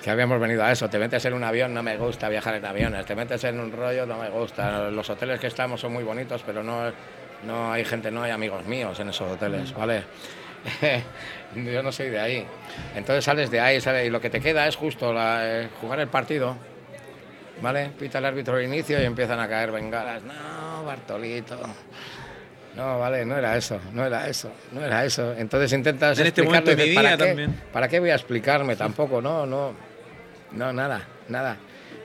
Que 0.09 0.13
habíamos 0.13 0.39
venido 0.39 0.63
a 0.63 0.71
eso. 0.71 0.89
Te 0.89 0.97
metes 0.97 1.23
en 1.25 1.35
un 1.35 1.43
avión, 1.43 1.71
no 1.71 1.83
me 1.83 1.95
gusta 1.95 2.29
viajar 2.29 2.55
en 2.55 2.65
aviones. 2.65 3.05
Te 3.05 3.15
metes 3.15 3.43
en 3.43 3.59
un 3.59 3.71
rollo, 3.71 4.07
no 4.07 4.17
me 4.17 4.27
gusta. 4.31 4.89
Los 4.89 5.07
hoteles 5.07 5.39
que 5.39 5.45
estamos 5.45 5.79
son 5.79 5.93
muy 5.93 6.03
bonitos, 6.03 6.41
pero 6.43 6.63
no, 6.63 6.91
no 7.45 7.71
hay 7.71 7.85
gente, 7.85 8.09
no 8.09 8.23
hay 8.23 8.31
amigos 8.31 8.65
míos 8.65 8.99
en 8.99 9.09
esos 9.09 9.31
hoteles, 9.33 9.71
¿vale? 9.71 10.01
Yo 11.55 11.83
no 11.83 11.91
soy 11.91 12.09
de 12.09 12.19
ahí. 12.19 12.43
Entonces 12.95 13.23
sales 13.23 13.51
de 13.51 13.59
ahí 13.59 13.79
sales, 13.79 14.07
y 14.07 14.09
lo 14.09 14.19
que 14.19 14.31
te 14.31 14.41
queda 14.41 14.67
es 14.67 14.75
justo 14.75 15.13
la- 15.13 15.41
eh, 15.43 15.69
jugar 15.79 15.99
el 15.99 16.07
partido. 16.07 16.57
¿Vale? 17.61 17.91
Pita 17.99 18.17
el 18.17 18.25
árbitro 18.25 18.55
al 18.55 18.63
inicio 18.63 18.99
y 18.99 19.05
empiezan 19.05 19.39
a 19.39 19.47
caer 19.47 19.71
bengalas. 19.71 20.23
No, 20.23 20.85
Bartolito. 20.85 21.55
No, 22.75 22.97
vale, 22.97 23.25
no 23.25 23.37
era 23.37 23.55
eso, 23.55 23.79
no 23.93 24.03
era 24.07 24.27
eso, 24.27 24.51
no 24.71 24.83
era 24.83 25.05
eso. 25.05 25.33
Entonces 25.37 25.71
intentas 25.73 26.17
En 26.17 26.25
este 26.25 26.41
momento 26.41 26.71
de 26.71 26.77
mi 26.77 26.83
dices, 26.83 26.95
¿para 26.95 27.09
vida 27.15 27.17
qué? 27.23 27.27
también. 27.29 27.61
¿Para 27.71 27.87
qué 27.87 27.99
voy 27.99 28.09
a 28.09 28.15
explicarme 28.15 28.75
tampoco? 28.75 29.21
No, 29.21 29.45
no, 29.45 29.87
no, 30.51 30.73
nada, 30.73 31.07
nada. 31.27 31.57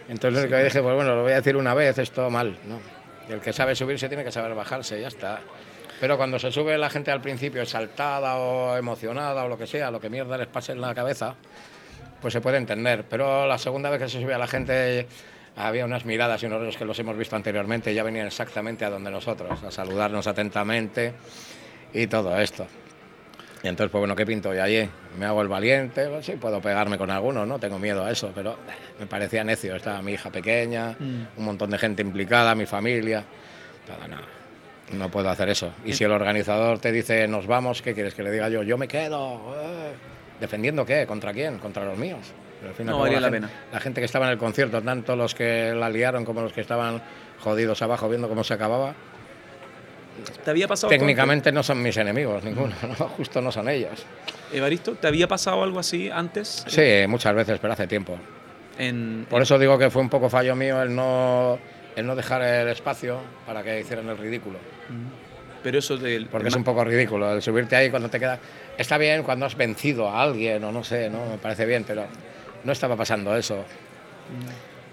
Entonces 0.09 0.45
lo 0.45 0.49
que 0.49 0.65
dije, 0.65 0.83
pues 0.83 0.95
bueno, 0.95 1.15
lo 1.15 1.23
voy 1.23 1.33
a 1.33 1.37
decir 1.37 1.57
una 1.57 1.75
vez, 1.75 1.99
esto 1.99 2.29
mal, 2.31 2.59
¿no? 2.67 2.79
El 3.29 3.41
que 3.41 3.53
sabe 3.53 3.75
subirse 3.75 4.09
tiene 4.09 4.25
que 4.25 4.33
saber 4.33 4.55
bajarse, 4.55 5.01
ya 5.01 5.09
está. 5.09 5.41
Pero 6.01 6.17
cuando 6.17 6.39
se 6.39 6.53
sube 6.53 6.77
la 6.77 6.91
gente 6.91 7.11
al 7.11 7.23
principio 7.23 7.63
exaltada 7.63 8.37
o 8.37 8.77
emocionada 8.77 9.45
o 9.45 9.49
lo 9.49 9.57
que 9.57 9.67
sea, 9.67 9.91
lo 9.91 10.01
que 10.01 10.11
mierda 10.11 10.37
les 10.37 10.49
pase 10.49 10.73
en 10.73 10.81
la 10.81 10.95
cabeza, 10.95 11.35
pues 12.21 12.33
se 12.33 12.41
puede 12.41 12.59
entender. 12.59 13.05
Pero 13.09 13.47
la 13.47 13.57
segunda 13.57 13.89
vez 13.89 14.03
que 14.03 14.09
se 14.09 14.21
subía 14.21 14.37
la 14.37 14.47
gente 14.47 15.07
había 15.57 15.85
unas 15.85 16.05
miradas 16.05 16.43
y 16.43 16.47
unos 16.47 16.77
que 16.77 16.85
los 16.85 16.99
hemos 16.99 17.17
visto 17.17 17.37
anteriormente 17.37 17.95
ya 17.95 18.03
venían 18.03 18.27
exactamente 18.27 18.85
a 18.85 18.91
donde 18.91 19.11
nosotros, 19.11 19.63
a 19.63 19.71
saludarnos 19.71 20.27
atentamente 20.27 21.15
y 21.93 22.07
todo 22.07 22.39
esto. 22.39 22.67
Y 23.65 23.69
entonces, 23.69 23.91
pues 23.91 24.01
bueno, 24.01 24.15
¿qué 24.15 24.27
pinto? 24.27 24.55
Y 24.55 24.59
allí 24.59 24.87
me 25.19 25.25
hago 25.25 25.41
el 25.41 25.49
valiente, 25.49 26.07
pues 26.09 26.27
sí, 26.27 26.33
puedo 26.33 26.61
pegarme 26.61 26.99
con 26.99 27.11
algunos, 27.11 27.49
no 27.49 27.59
tengo 27.59 27.79
miedo 27.79 28.05
a 28.05 28.11
eso, 28.13 28.31
pero 28.35 28.59
me 29.01 29.07
parecía 29.07 29.43
necio. 29.43 29.75
Estaba 29.75 30.03
mi 30.03 30.13
hija 30.13 30.29
pequeña, 30.31 30.95
un 31.01 31.45
montón 31.45 31.71
de 31.71 31.79
gente 31.79 32.03
implicada, 32.03 32.55
mi 32.55 32.67
familia. 32.67 33.25
Nada, 33.89 34.07
nada. 34.07 34.27
No 34.93 35.09
puedo 35.11 35.31
hacer 35.31 35.49
eso. 35.49 35.73
Y 35.83 35.95
si 35.95 36.05
el 36.05 36.13
organizador 36.13 36.79
te 36.79 36.93
dice, 36.93 37.27
nos 37.27 37.47
vamos, 37.47 37.81
¿qué 37.81 37.95
quieres 37.95 38.13
que 38.15 38.23
le 38.23 38.31
diga 38.31 38.51
yo? 38.51 38.63
Yo 38.63 38.77
me 38.77 38.87
quedo. 38.87 39.55
eh. 39.59 39.93
¿Defendiendo 40.39 40.85
qué? 40.85 41.07
¿Contra 41.07 41.33
quién? 41.33 41.59
Contra 41.59 41.87
los 41.87 41.97
míos. 41.97 42.21
Pero 42.61 42.71
al 42.71 42.77
fin 42.77 42.87
y 42.87 42.89
al 42.91 42.97
No 42.97 43.01
valía 43.01 43.21
la 43.21 43.31
pena. 43.31 43.49
La 43.73 43.81
gente 43.81 44.03
que 44.03 44.05
estaba 44.05 44.27
en 44.27 44.33
el 44.33 44.39
concierto, 44.39 44.83
tanto 44.83 45.17
los 45.17 45.35
que 45.35 45.73
la 45.75 45.89
liaron 45.89 46.27
como 46.27 46.43
los 46.43 46.53
que 46.53 46.61
estaban 46.61 47.01
jodidos 47.41 47.81
abajo 47.81 48.11
viendo 48.11 48.29
cómo 48.29 48.45
se 48.45 48.53
acababa, 48.53 48.95
¿Te 50.45 50.51
había 50.51 50.69
pasado 50.69 50.89
técnicamente 50.91 51.51
no 51.53 51.63
son 51.63 51.83
mis 51.83 51.97
enemigos, 51.97 52.45
ninguno, 52.45 52.75
¿no? 52.99 53.09
justo 53.09 53.41
no 53.41 53.51
son 53.51 53.69
ellos. 53.69 54.05
Evaristo, 54.53 54.95
¿te 54.95 55.07
había 55.07 55.27
pasado 55.27 55.63
algo 55.63 55.79
así 55.79 56.11
antes? 56.11 56.65
Sí, 56.69 57.07
muchas 57.09 57.35
veces, 57.35 57.59
pero 57.61 57.73
hace 57.73 57.87
tiempo. 57.87 58.19
En, 58.79 59.27
Por 59.29 59.43
eso 59.43 59.59
digo 59.59 59.79
que 59.79 59.91
fue 59.91 60.03
un 60.03 60.09
poco 60.09 60.29
fallo 60.29 60.55
mío 60.55 60.83
el 60.83 60.95
no, 60.95 61.59
el 61.97 62.07
no 62.07 62.15
dejar 62.17 62.43
el 62.43 62.69
espacio 62.69 63.21
para 63.47 63.63
que 63.63 63.81
hicieran 63.81 64.09
el 64.09 64.19
ridículo. 64.19 64.59
pero 65.63 65.79
eso 65.79 65.97
del. 65.97 66.27
Porque 66.27 66.49
es 66.49 66.57
un 66.57 66.65
poco 66.65 66.85
ridículo 66.85 67.33
el 67.33 67.43
subirte 67.43 67.77
ahí 67.77 67.91
cuando 67.91 68.09
te 68.09 68.19
queda. 68.19 68.39
Está 68.77 68.99
bien 68.99 69.23
cuando 69.23 69.47
has 69.47 69.57
vencido 69.57 70.09
a 70.09 70.23
alguien 70.23 70.63
o 70.65 70.73
no 70.73 70.83
sé, 70.85 71.09
¿no? 71.09 71.25
Me 71.27 71.39
parece 71.39 71.67
bien, 71.67 71.85
pero 71.85 72.07
no 72.65 72.73
estaba 72.73 72.97
pasando 72.97 73.37
eso. 73.37 73.65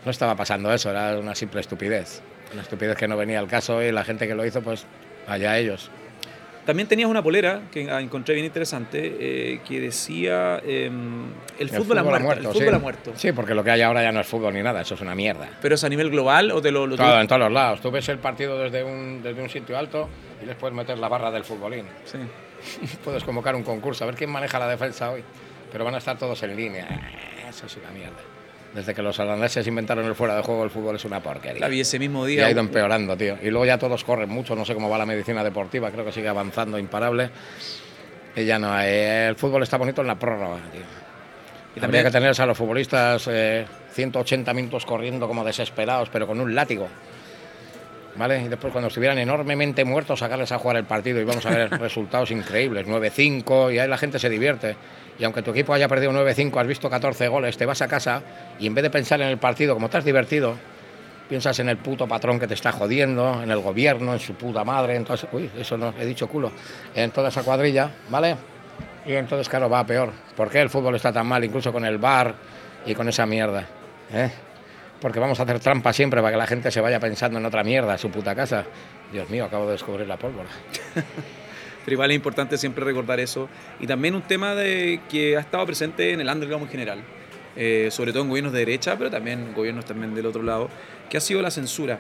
No 0.06 0.12
estaba 0.12 0.36
pasando 0.36 0.74
eso, 0.74 0.90
era 0.90 1.18
una 1.18 1.36
simple 1.36 1.62
estupidez. 1.62 2.22
Una 2.54 2.64
estupidez 2.64 2.96
que 2.98 3.08
no 3.08 3.16
venía 3.18 3.40
al 3.40 3.48
caso 3.48 3.82
y 3.82 3.92
la 3.92 4.04
gente 4.04 4.28
que 4.28 4.36
lo 4.36 4.46
hizo, 4.46 4.62
pues 4.62 4.86
allá 5.28 5.58
ellos. 5.58 5.90
También 6.66 6.88
tenías 6.88 7.10
una 7.10 7.24
polera 7.24 7.64
que 7.72 7.90
ah, 7.90 8.00
encontré 8.00 8.36
bien 8.36 8.46
interesante 8.46 9.18
eh, 9.20 9.62
que 9.68 9.80
decía 9.80 10.62
em, 10.64 11.26
el, 11.58 11.70
fútbol 11.70 11.98
ha 11.98 12.04
muerto. 12.04 12.32
el 12.34 12.54
sí. 12.54 12.60
fútbol 12.60 12.76
ha 12.76 12.80
muerto. 12.80 13.14
Sí, 13.16 13.32
porque 13.32 13.56
lo 13.56 13.64
que 13.64 13.72
hay 13.72 13.82
ahora 13.82 14.04
ya 14.04 14.12
no 14.12 14.20
es 14.20 14.28
fútbol 14.28 14.54
ni 14.54 14.62
nada, 14.62 14.82
eso 14.82 14.94
es 14.94 15.02
una 15.02 15.16
mierda. 15.16 15.50
Pero 15.62 15.74
es 15.74 15.84
a 15.84 15.90
nivel 15.90 16.12
global 16.12 16.52
o 16.52 16.62
de 16.62 16.72
lo, 16.72 16.86
lo 16.86 16.96
Todo, 16.96 17.20
en 17.20 17.28
todos 17.28 17.42
los 17.42 17.52
lados. 17.52 17.82
Tú 17.82 17.90
ves 17.90 18.08
el 18.10 18.20
partido 18.20 18.60
desde 18.60 18.84
un, 18.84 19.24
desde 19.24 19.42
un 19.42 19.50
sitio 19.50 19.78
alto 19.78 20.08
y 20.42 20.46
les 20.46 20.56
puedes 20.56 20.76
meter 20.76 21.00
la 21.00 21.08
barra 21.08 21.32
del 21.32 21.44
futbolín. 21.44 21.86
Sí. 22.06 22.20
Puedes 23.04 23.24
convocar 23.24 23.56
un 23.56 23.64
concurso, 23.64 24.04
a 24.04 24.08
ver 24.08 24.16
quién 24.16 24.30
maneja 24.30 24.60
la 24.60 24.68
defensa 24.68 25.10
hoy. 25.10 25.24
Pero 25.72 25.84
van 25.84 25.96
a 25.96 25.98
estar 25.98 26.18
todos 26.18 26.44
en 26.44 26.56
línea. 26.56 26.88
Eso 27.50 27.66
es 27.66 27.78
una 27.78 27.90
mierda. 27.90 28.20
Desde 28.74 28.94
que 28.94 29.02
los 29.02 29.20
holandeses 29.20 29.68
inventaron 29.68 30.06
el 30.06 30.16
fuera 30.16 30.36
de 30.36 30.44
juego, 30.44 30.64
el 30.64 30.70
fútbol 30.70 30.96
es 30.96 31.04
una 31.04 31.20
porquería. 31.22 31.68
Vi 31.68 31.82
ese 31.82 32.00
mismo 32.00 32.26
Y 32.28 32.32
día. 32.36 32.46
ha 32.48 32.52
ido 32.52 32.62
empeorando, 32.62 33.18
tío. 33.18 33.38
Y 33.42 33.50
luego 33.50 33.66
ya 33.66 33.78
todos 33.78 34.04
corren 34.06 34.30
mucho, 34.30 34.56
no 34.56 34.64
sé 34.64 34.74
cómo 34.74 34.90
va 34.90 34.98
la 34.98 35.06
medicina 35.06 35.44
deportiva, 35.44 35.92
creo 35.92 36.06
que 36.06 36.12
sigue 36.14 36.30
avanzando 36.30 36.80
imparable. 36.80 37.30
Y 38.36 38.46
ya 38.46 38.58
no 38.60 38.72
hay. 38.72 38.90
El 39.28 39.36
fútbol 39.36 39.64
está 39.64 39.78
bonito 39.78 40.00
en 40.02 40.08
la 40.08 40.16
prórroga, 40.16 40.58
tío. 40.72 40.82
Y 41.76 41.80
también- 41.80 41.84
Habría 42.00 42.04
que 42.04 42.12
tener 42.12 42.42
a 42.42 42.46
los 42.46 42.58
futbolistas 42.58 43.28
eh, 43.30 43.66
180 43.92 44.54
minutos 44.54 44.86
corriendo 44.86 45.28
como 45.28 45.44
desesperados, 45.44 46.08
pero 46.10 46.26
con 46.28 46.40
un 46.40 46.56
látigo. 46.56 46.88
¿Vale? 48.16 48.42
Y 48.44 48.48
después 48.50 48.72
cuando 48.72 48.90
estuvieran 48.90 49.18
enormemente 49.18 49.86
muertos, 49.86 50.20
sacarles 50.20 50.52
a 50.52 50.58
jugar 50.58 50.78
el 50.78 50.84
partido 50.84 51.22
y 51.22 51.24
vamos 51.24 51.46
a 51.46 51.50
ver 51.50 51.70
resultados 51.80 52.32
increíbles, 52.32 52.86
9-5, 52.86 53.74
y 53.74 53.80
ahí 53.80 53.88
la 53.88 53.98
gente 53.98 54.20
se 54.20 54.30
divierte. 54.30 54.76
Y 55.18 55.24
aunque 55.24 55.42
tu 55.42 55.52
equipo 55.52 55.74
haya 55.74 55.88
perdido 55.88 56.12
9-5, 56.12 56.60
has 56.60 56.68
visto 56.68 56.90
14 56.90 57.28
goles, 57.28 57.58
te 57.58 57.66
vas 57.66 57.82
a 57.82 57.88
casa 57.88 58.22
y 58.60 58.68
en 58.68 58.74
vez 58.74 58.84
de 58.84 58.90
pensar 58.90 59.22
en 59.22 59.28
el 59.28 59.38
partido, 59.38 59.74
como 59.74 59.86
estás 59.86 60.04
divertido, 60.04 60.56
piensas 61.30 61.58
en 61.60 61.70
el 61.70 61.78
puto 61.78 62.08
patrón 62.08 62.40
que 62.40 62.48
te 62.48 62.56
está 62.56 62.74
jodiendo, 62.74 63.42
en 63.42 63.52
el 63.52 63.60
gobierno, 63.60 64.14
en 64.14 64.20
su 64.20 64.34
puta 64.34 64.66
madre, 64.66 64.96
entonces, 64.98 65.30
uy, 65.32 65.50
eso 65.58 65.78
no, 65.78 65.94
he 65.98 66.06
dicho 66.06 66.28
culo, 66.28 66.52
en 66.94 67.12
toda 67.12 67.30
esa 67.30 67.44
cuadrilla, 67.44 67.90
¿vale? 68.10 68.36
Y 69.06 69.14
entonces, 69.14 69.48
claro, 69.48 69.70
va 69.70 69.80
a 69.80 69.86
peor. 69.86 70.12
¿Por 70.36 70.50
qué 70.50 70.60
el 70.62 70.70
fútbol 70.70 70.96
está 70.96 71.12
tan 71.12 71.26
mal, 71.26 71.44
incluso 71.44 71.72
con 71.72 71.86
el 71.86 71.98
bar 71.98 72.36
y 72.86 72.94
con 72.94 73.08
esa 73.08 73.26
mierda? 73.26 73.66
¿eh? 74.14 74.30
Porque 75.02 75.20
vamos 75.20 75.40
a 75.40 75.44
hacer 75.44 75.60
trampa 75.60 75.92
siempre 75.92 76.22
para 76.22 76.32
que 76.32 76.38
la 76.38 76.48
gente 76.48 76.70
se 76.70 76.80
vaya 76.80 77.00
pensando 77.00 77.40
en 77.40 77.46
otra 77.46 77.64
mierda, 77.64 77.98
su 77.98 78.12
puta 78.12 78.36
casa. 78.36 78.66
Dios 79.12 79.30
mío, 79.30 79.46
acabo 79.46 79.66
de 79.66 79.74
descubrir 79.74 80.08
la 80.08 80.18
pólvora. 80.18 80.50
Pero 81.84 81.96
igual 81.96 82.12
es 82.12 82.16
importante 82.16 82.58
siempre 82.58 82.86
recordar 82.86 83.20
eso. 83.20 83.50
Y 83.80 83.88
también 83.88 84.14
un 84.14 84.22
tema 84.22 84.54
de 84.54 85.02
que 85.10 85.36
ha 85.38 85.40
estado 85.40 85.66
presente 85.66 86.14
en 86.14 86.22
el 86.22 86.30
underground 86.30 86.66
en 86.66 86.70
general, 86.70 87.00
eh, 87.56 87.90
sobre 87.90 88.12
todo 88.12 88.22
en 88.22 88.30
gobiernos 88.30 88.54
de 88.54 88.60
derecha, 88.60 88.96
pero 88.98 89.10
también 89.10 89.54
gobiernos 89.56 89.86
también 89.86 90.14
del 90.14 90.28
otro 90.28 90.44
lado, 90.44 90.70
que 91.10 91.18
ha 91.18 91.22
sido 91.22 91.42
la 91.42 91.50
censura. 91.50 92.00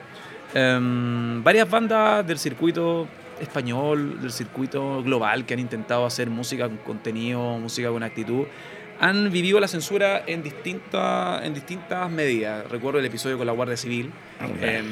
Em, 0.54 1.44
varias 1.44 1.68
bandas 1.68 2.26
del 2.28 2.38
circuito 2.38 3.08
español, 3.40 4.22
del 4.22 4.32
circuito 4.32 5.02
global, 5.02 5.46
que 5.46 5.56
han 5.56 5.60
intentado 5.60 6.06
hacer 6.06 6.30
música 6.30 6.68
con 6.68 6.78
contenido, 6.78 7.58
música 7.58 7.90
con 7.90 8.04
actitud, 8.04 8.46
han 9.02 9.32
vivido 9.32 9.60
la 9.60 9.68
censura 9.68 10.24
en 10.28 10.42
distintas, 10.44 11.44
en 11.44 11.54
distintas 11.54 12.10
medidas. 12.10 12.66
Recuerdo 12.70 13.00
el 13.00 13.06
episodio 13.06 13.38
con 13.38 13.48
la 13.48 13.52
Guardia 13.54 13.76
Civil, 13.76 14.12
Hombre. 14.40 14.78
em, 14.78 14.86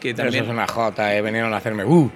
que 0.00 0.14
Pero 0.14 0.16
también... 0.16 0.44
Eso 0.44 0.52
es 0.52 0.56
una 0.58 0.66
jota, 0.66 1.14
eh, 1.14 1.20
vinieron 1.22 1.52
a 1.54 1.58
hacerme 1.58 1.84
¡uh! 1.84 2.10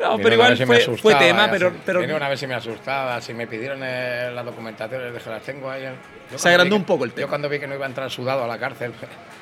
No, 0.00 0.16
pero 0.18 0.34
igual 0.34 0.56
fue, 0.66 0.80
fue 0.98 1.14
tema, 1.14 1.48
pero, 1.48 1.72
pero 1.86 2.00
Vinieron 2.00 2.20
a 2.24 2.28
ver 2.28 2.36
si 2.36 2.48
me 2.48 2.54
asustaba, 2.54 3.20
si 3.20 3.32
me 3.32 3.46
pidieron 3.46 3.78
eh, 3.84 4.32
la 4.34 4.42
documentación, 4.42 5.00
les 5.04 5.14
dije, 5.14 5.30
las 5.30 5.42
tengo 5.44 5.70
ahí. 5.70 5.84
Yo 6.32 6.36
Se 6.36 6.48
agrandó 6.48 6.64
vi 6.64 6.70
que- 6.70 6.80
un 6.80 6.84
poco 6.84 7.04
el 7.04 7.12
tema. 7.12 7.20
Yo 7.20 7.28
cuando 7.28 7.48
vi 7.48 7.60
que 7.60 7.68
no 7.68 7.76
iba 7.76 7.86
a 7.86 7.88
entrar 7.88 8.10
sudado 8.10 8.42
a 8.42 8.48
la 8.48 8.58
cárcel, 8.58 8.92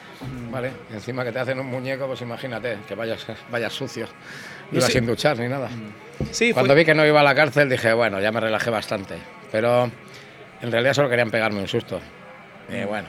¿vale? 0.51 0.71
Y 0.91 0.95
encima 0.95 1.25
que 1.25 1.33
te 1.33 1.39
hacen 1.39 1.59
un 1.59 1.67
muñeco, 1.67 2.07
pues 2.07 2.21
imagínate, 2.21 2.77
que 2.87 2.95
vayas, 2.95 3.27
vayas 3.51 3.73
sucio. 3.73 4.07
No 4.71 4.77
iba 4.79 4.87
sé. 4.87 4.93
sin 4.93 5.07
duchar 5.07 5.39
ni 5.39 5.49
nada. 5.49 5.71
sí, 6.31 6.53
Cuando 6.53 6.75
fue, 6.75 6.81
vi 6.81 6.85
que 6.85 6.95
no 6.95 7.07
iba 7.07 7.21
a 7.21 7.25
la 7.25 7.35
cárcel 7.35 7.71
dije, 7.71 7.95
bueno, 7.95 8.21
ya 8.21 8.31
me 8.31 8.41
relajé 8.41 8.69
bastante. 8.69 9.15
Pero 9.51 9.91
en 10.63 10.73
realidad 10.73 10.95
solo 10.95 11.09
querían 11.11 11.31
pegarme 11.31 11.61
un 11.61 11.69
susto. 11.69 12.01
Y 12.69 12.85
bueno, 12.85 13.09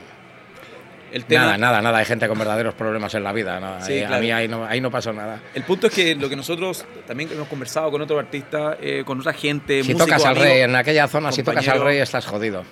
el 1.11 1.25
tema, 1.25 1.43
nada, 1.43 1.57
nada, 1.57 1.81
nada. 1.81 1.97
Hay 1.99 2.05
gente 2.05 2.27
con 2.27 2.39
verdaderos 2.39 2.73
problemas 2.73 3.13
en 3.13 3.23
la 3.23 3.31
vida. 3.31 3.59
¿no? 3.59 3.79
Sí, 3.85 3.99
claro. 3.99 4.15
A 4.15 4.19
mí 4.19 4.31
ahí 4.31 4.47
no, 4.47 4.65
ahí 4.65 4.81
no 4.81 4.89
pasó 4.89 5.13
nada. 5.13 5.39
El 5.53 5.63
punto 5.63 5.87
es 5.87 5.93
que 5.93 6.15
lo 6.15 6.27
que 6.27 6.35
nosotros 6.35 6.83
también 7.05 7.31
hemos 7.31 7.47
conversado 7.47 7.91
con 7.91 8.01
otros 8.01 8.19
artistas, 8.19 8.77
eh, 8.81 9.03
con 9.05 9.19
otra 9.19 9.33
gente, 9.33 9.83
Si 9.83 9.93
tocas 9.93 10.25
al 10.25 10.35
rey, 10.35 10.61
en 10.61 10.75
aquella 10.75 11.07
zona, 11.07 11.31
si 11.31 11.43
tocas 11.43 11.67
al 11.67 11.81
rey 11.81 11.99
estás 11.99 12.25
jodido. 12.25 12.63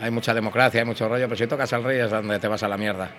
Hay 0.00 0.10
mucha 0.10 0.32
democracia, 0.32 0.80
hay 0.80 0.86
mucho 0.86 1.08
rollo, 1.08 1.26
pero 1.26 1.36
si 1.36 1.46
tocas 1.46 1.72
al 1.72 1.82
rey 1.82 2.00
es 2.00 2.10
donde 2.10 2.38
te 2.38 2.48
vas 2.48 2.62
a 2.62 2.68
la 2.68 2.76
mierda. 2.76 3.10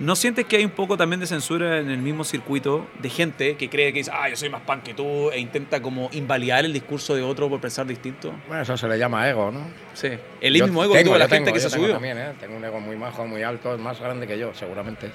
¿No 0.00 0.16
sientes 0.16 0.46
que 0.46 0.56
hay 0.56 0.64
un 0.64 0.70
poco 0.70 0.96
también 0.96 1.20
de 1.20 1.26
censura 1.26 1.78
en 1.78 1.90
el 1.90 1.98
mismo 1.98 2.24
circuito 2.24 2.86
de 3.00 3.10
gente 3.10 3.56
que 3.58 3.68
cree 3.68 3.92
que 3.92 3.98
dice, 3.98 4.10
ah, 4.14 4.30
yo 4.30 4.36
soy 4.36 4.48
más 4.48 4.62
pan 4.62 4.80
que 4.80 4.94
tú, 4.94 5.30
e 5.30 5.38
intenta 5.38 5.82
como 5.82 6.08
invalidar 6.12 6.64
el 6.64 6.72
discurso 6.72 7.14
de 7.14 7.22
otro 7.22 7.50
por 7.50 7.60
pensar 7.60 7.86
distinto? 7.86 8.32
Bueno, 8.48 8.62
eso 8.62 8.78
se 8.78 8.88
le 8.88 8.98
llama 8.98 9.28
ego, 9.28 9.52
¿no? 9.52 9.60
Sí. 9.92 10.08
El 10.40 10.54
Yo 10.54 10.64
mismo 10.64 10.82
ego 10.82 10.94
que 10.94 11.00
tengo, 11.00 11.10
tuvo 11.10 11.18
la 11.18 11.26
yo 11.26 11.28
gente 11.28 11.50
tengo, 11.50 11.54
que 11.54 11.60
se 11.60 11.68
tengo 11.68 11.84
subió. 11.84 11.94
También, 11.96 12.16
¿eh? 12.16 12.32
Tengo 12.40 12.56
un 12.56 12.64
ego 12.64 12.80
muy 12.80 12.96
majo, 12.96 13.26
muy 13.26 13.42
alto, 13.42 13.76
más 13.76 14.00
grande 14.00 14.26
que 14.26 14.38
yo, 14.38 14.54
seguramente. 14.54 15.10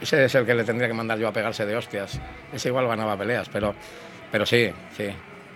Ese 0.00 0.24
es 0.24 0.34
el 0.34 0.44
que 0.44 0.54
le 0.54 0.64
tendría 0.64 0.88
que 0.88 0.94
mandar 0.94 1.16
yo 1.16 1.28
a 1.28 1.32
pegarse 1.32 1.64
de 1.64 1.76
hostias. 1.76 2.20
Ese 2.52 2.70
igual 2.70 2.88
ganaba 2.88 3.16
peleas, 3.16 3.48
pero, 3.48 3.72
pero 4.32 4.44
sí, 4.44 4.68
sí. 4.96 5.10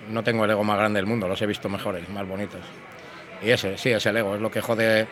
No 0.09 0.23
tengo 0.23 0.45
el 0.45 0.53
ego 0.53 0.63
más 0.63 0.79
grande 0.79 0.99
del 0.99 1.07
mundo, 1.07 1.27
los 1.27 1.43
he 1.43 1.47
visto 1.47 1.69
mejores, 1.69 2.09
más 2.11 2.29
bonitos. 2.29 2.61
Y 3.43 3.51
ese, 3.51 3.77
sí, 3.77 3.91
es 3.91 4.07
el 4.07 4.17
ego, 4.17 4.37
es 4.37 4.41
lo 4.41 4.53
que 4.53 4.61
jode 4.61 5.09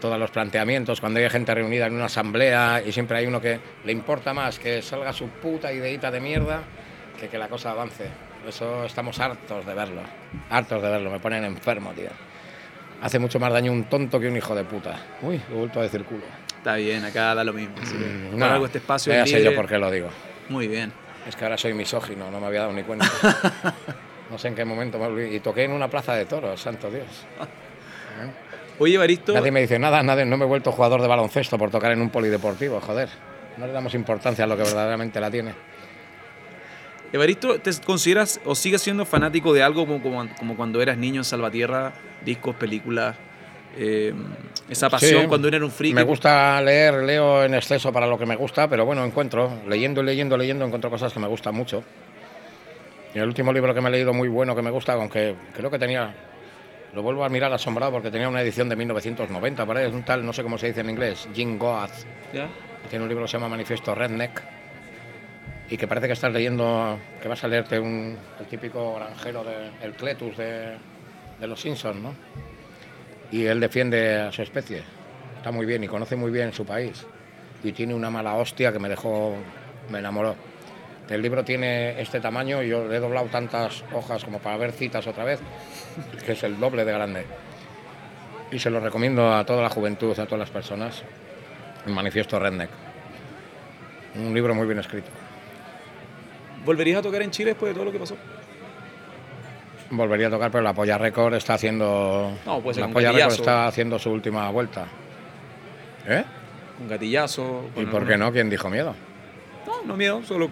todos 0.00 0.18
los 0.18 0.30
planteamientos, 0.30 1.00
cuando 1.00 1.20
hay 1.20 1.28
gente 1.30 1.54
reunida 1.54 1.86
en 1.86 1.94
una 1.94 2.06
asamblea 2.06 2.82
y 2.84 2.90
siempre 2.92 3.18
hay 3.18 3.26
uno 3.26 3.40
que 3.40 3.60
le 3.84 3.92
importa 3.92 4.32
más 4.34 4.58
que 4.58 4.82
salga 4.82 5.12
su 5.12 5.28
puta 5.28 5.72
ideita 5.72 6.10
de 6.10 6.20
mierda 6.20 6.62
que 7.18 7.28
que 7.28 7.38
la 7.38 7.48
cosa 7.48 7.70
avance. 7.72 8.08
Eso 8.48 8.84
estamos 8.86 9.20
hartos 9.20 9.66
de 9.66 9.74
verlo, 9.74 10.00
hartos 10.48 10.82
de 10.82 10.88
verlo, 10.88 11.10
me 11.10 11.20
ponen 11.20 11.44
enfermo, 11.44 11.92
tío. 11.92 12.08
Hace 13.02 13.18
mucho 13.18 13.38
más 13.38 13.52
daño 13.52 13.70
un 13.72 13.84
tonto 13.84 14.18
que 14.18 14.28
un 14.28 14.36
hijo 14.36 14.54
de 14.54 14.64
puta. 14.64 14.96
Uy, 15.22 15.40
he 15.50 15.54
vuelto 15.54 15.80
a 15.80 15.82
decir 15.84 16.04
culo. 16.04 16.24
Está 16.56 16.74
bien, 16.76 17.04
acá 17.04 17.34
da 17.34 17.44
lo 17.44 17.52
mismo. 17.52 17.74
así 17.82 17.92
que 17.96 18.04
Mm, 18.04 18.30
por 18.30 18.38
no, 18.38 18.46
algo 18.46 18.66
este 18.66 18.78
espacio 18.78 19.12
ya 19.12 19.22
es 19.22 19.30
sé 19.30 19.42
yo 19.42 19.54
por 19.54 19.66
qué 19.66 19.78
lo 19.78 19.90
digo. 19.90 20.08
Muy 20.48 20.68
bien. 20.68 20.92
Es 21.26 21.36
que 21.36 21.44
ahora 21.44 21.56
soy 21.56 21.72
misógino, 21.74 22.30
no 22.30 22.40
me 22.40 22.46
había 22.46 22.60
dado 22.60 22.72
ni 22.72 22.82
cuenta. 22.82 23.06
No 24.30 24.38
sé 24.38 24.46
en 24.46 24.54
qué 24.54 24.64
momento 24.64 24.96
me 24.96 25.06
olvidé. 25.06 25.34
Y 25.34 25.40
toqué 25.40 25.64
en 25.64 25.72
una 25.72 25.88
plaza 25.88 26.14
de 26.14 26.24
toros, 26.24 26.60
santo 26.60 26.88
Dios. 26.88 27.04
Oye, 28.80 28.96
Baristo, 28.96 29.34
Nadie 29.34 29.50
me 29.50 29.60
dice 29.60 29.78
nada, 29.78 30.02
nadie, 30.02 30.24
no 30.24 30.38
me 30.38 30.46
he 30.46 30.48
vuelto 30.48 30.72
jugador 30.72 31.02
de 31.02 31.06
baloncesto 31.06 31.58
por 31.58 31.70
tocar 31.70 31.92
en 31.92 32.00
un 32.00 32.08
polideportivo, 32.08 32.80
joder. 32.80 33.10
No 33.58 33.66
le 33.66 33.74
damos 33.74 33.92
importancia 33.92 34.44
a 34.44 34.46
lo 34.46 34.56
que 34.56 34.62
verdaderamente 34.62 35.20
la 35.20 35.30
tiene. 35.30 35.52
Evaristo, 37.12 37.60
¿te 37.60 37.70
consideras 37.84 38.40
o 38.46 38.54
sigues 38.54 38.80
siendo 38.80 39.04
fanático 39.04 39.52
de 39.52 39.62
algo 39.62 39.86
como, 39.86 40.02
como, 40.02 40.26
como 40.34 40.56
cuando 40.56 40.80
eras 40.80 40.96
niño 40.96 41.20
en 41.20 41.24
Salvatierra? 41.24 41.92
Discos, 42.24 42.56
películas, 42.56 43.16
eh, 43.76 44.14
esa 44.70 44.88
pasión 44.88 45.22
Sí, 45.22 45.28
cuando 45.28 45.48
eras 45.48 45.60
un 45.60 45.70
friki. 45.70 45.92
Me 45.92 46.02
gusta 46.02 46.62
leer, 46.62 47.02
leo 47.02 47.44
en 47.44 47.52
exceso 47.52 47.92
para 47.92 48.06
lo 48.06 48.16
que 48.16 48.24
me 48.24 48.36
gusta, 48.36 48.66
pero 48.66 48.86
bueno, 48.86 49.04
encuentro, 49.04 49.60
leyendo 49.68 50.00
y 50.00 50.04
leyendo, 50.04 50.38
leyendo, 50.38 50.64
encuentro 50.64 50.88
cosas 50.88 51.12
que 51.12 51.20
me 51.20 51.28
gustan 51.28 51.54
mucho. 51.54 51.84
Y 53.14 53.18
el 53.18 53.26
último 53.26 53.52
libro 53.52 53.74
que 53.74 53.82
me 53.82 53.90
he 53.90 53.92
leído 53.92 54.14
muy 54.14 54.28
bueno 54.28 54.56
que 54.56 54.62
me 54.62 54.70
gusta, 54.70 54.94
aunque 54.94 55.34
creo 55.54 55.70
que 55.70 55.78
tenía, 55.78 56.14
lo 56.92 57.02
vuelvo 57.02 57.24
a 57.24 57.28
mirar 57.28 57.52
asombrado 57.52 57.92
porque 57.92 58.10
tenía 58.10 58.28
una 58.28 58.42
edición 58.42 58.68
de 58.68 58.76
1990, 58.76 59.66
parece, 59.66 59.88
es 59.88 59.94
un 59.94 60.02
tal, 60.02 60.24
no 60.24 60.32
sé 60.32 60.42
cómo 60.42 60.58
se 60.58 60.68
dice 60.68 60.80
en 60.80 60.90
inglés, 60.90 61.28
Jim 61.34 61.58
Goaz. 61.58 62.04
¿Ya? 62.32 62.48
Tiene 62.88 63.04
un 63.04 63.08
libro 63.08 63.24
que 63.24 63.28
se 63.28 63.36
llama 63.36 63.48
Manifiesto 63.48 63.94
Redneck 63.94 64.42
y 65.70 65.76
que 65.76 65.86
parece 65.86 66.08
que 66.08 66.14
estás 66.14 66.32
leyendo, 66.32 66.98
que 67.22 67.28
vas 67.28 67.44
a 67.44 67.48
leerte 67.48 67.78
un, 67.78 68.16
el 68.40 68.46
típico 68.46 68.96
granjero 68.96 69.44
de 69.44 69.70
el 69.82 69.92
Cletus 69.92 70.36
de, 70.36 70.76
de 71.38 71.46
los 71.46 71.60
Simpsons, 71.60 72.00
¿no? 72.00 72.14
Y 73.30 73.44
él 73.44 73.60
defiende 73.60 74.20
a 74.20 74.32
su 74.32 74.42
especie. 74.42 74.82
Está 75.36 75.52
muy 75.52 75.66
bien 75.66 75.84
y 75.84 75.86
conoce 75.86 76.16
muy 76.16 76.32
bien 76.32 76.52
su 76.52 76.66
país. 76.66 77.06
Y 77.62 77.70
tiene 77.70 77.94
una 77.94 78.10
mala 78.10 78.34
hostia 78.34 78.72
que 78.72 78.80
me 78.80 78.88
dejó, 78.88 79.36
me 79.88 80.00
enamoró. 80.00 80.34
El 81.10 81.22
libro 81.22 81.44
tiene 81.44 82.00
este 82.00 82.20
tamaño 82.20 82.62
y 82.62 82.68
yo 82.68 82.86
le 82.86 82.96
he 82.96 83.00
doblado 83.00 83.26
tantas 83.26 83.82
hojas 83.92 84.24
como 84.24 84.38
para 84.38 84.56
ver 84.56 84.70
citas 84.70 85.06
otra 85.08 85.24
vez, 85.24 85.40
que 86.24 86.32
es 86.32 86.42
el 86.44 86.58
doble 86.60 86.84
de 86.84 86.92
grande. 86.92 87.26
Y 88.52 88.60
se 88.60 88.70
lo 88.70 88.78
recomiendo 88.78 89.34
a 89.34 89.44
toda 89.44 89.60
la 89.62 89.68
juventud, 89.70 90.16
a 90.18 90.24
todas 90.24 90.38
las 90.38 90.50
personas. 90.50 91.02
El 91.84 91.92
Manifiesto 91.92 92.38
Redneck. 92.38 92.70
Un 94.14 94.32
libro 94.32 94.54
muy 94.54 94.66
bien 94.66 94.78
escrito. 94.78 95.08
¿Volverías 96.64 97.00
a 97.00 97.02
tocar 97.02 97.22
en 97.22 97.30
Chile 97.32 97.50
después 97.50 97.70
de 97.70 97.74
todo 97.74 97.84
lo 97.86 97.92
que 97.92 97.98
pasó? 97.98 98.16
Volvería 99.90 100.28
a 100.28 100.30
tocar, 100.30 100.52
pero 100.52 100.62
la 100.62 100.74
Polla 100.74 100.96
Record 100.96 101.34
está 101.34 101.54
haciendo. 101.54 102.32
No, 102.46 102.60
puede 102.60 102.74
ser 102.74 102.86
la 102.86 102.92
Polla 102.92 103.10
Record 103.10 103.32
está 103.32 103.66
haciendo 103.66 103.98
su 103.98 104.10
última 104.10 104.48
vuelta. 104.50 104.86
¿Eh? 106.06 106.24
un 106.80 106.88
gatillazo. 106.88 107.70
¿Y 107.76 107.84
por 107.86 108.06
qué 108.06 108.16
no? 108.16 108.32
¿Quién 108.32 108.48
dijo 108.48 108.70
miedo? 108.70 108.94
No, 109.66 109.82
no 109.84 109.96
miedo, 109.96 110.22
solo, 110.22 110.50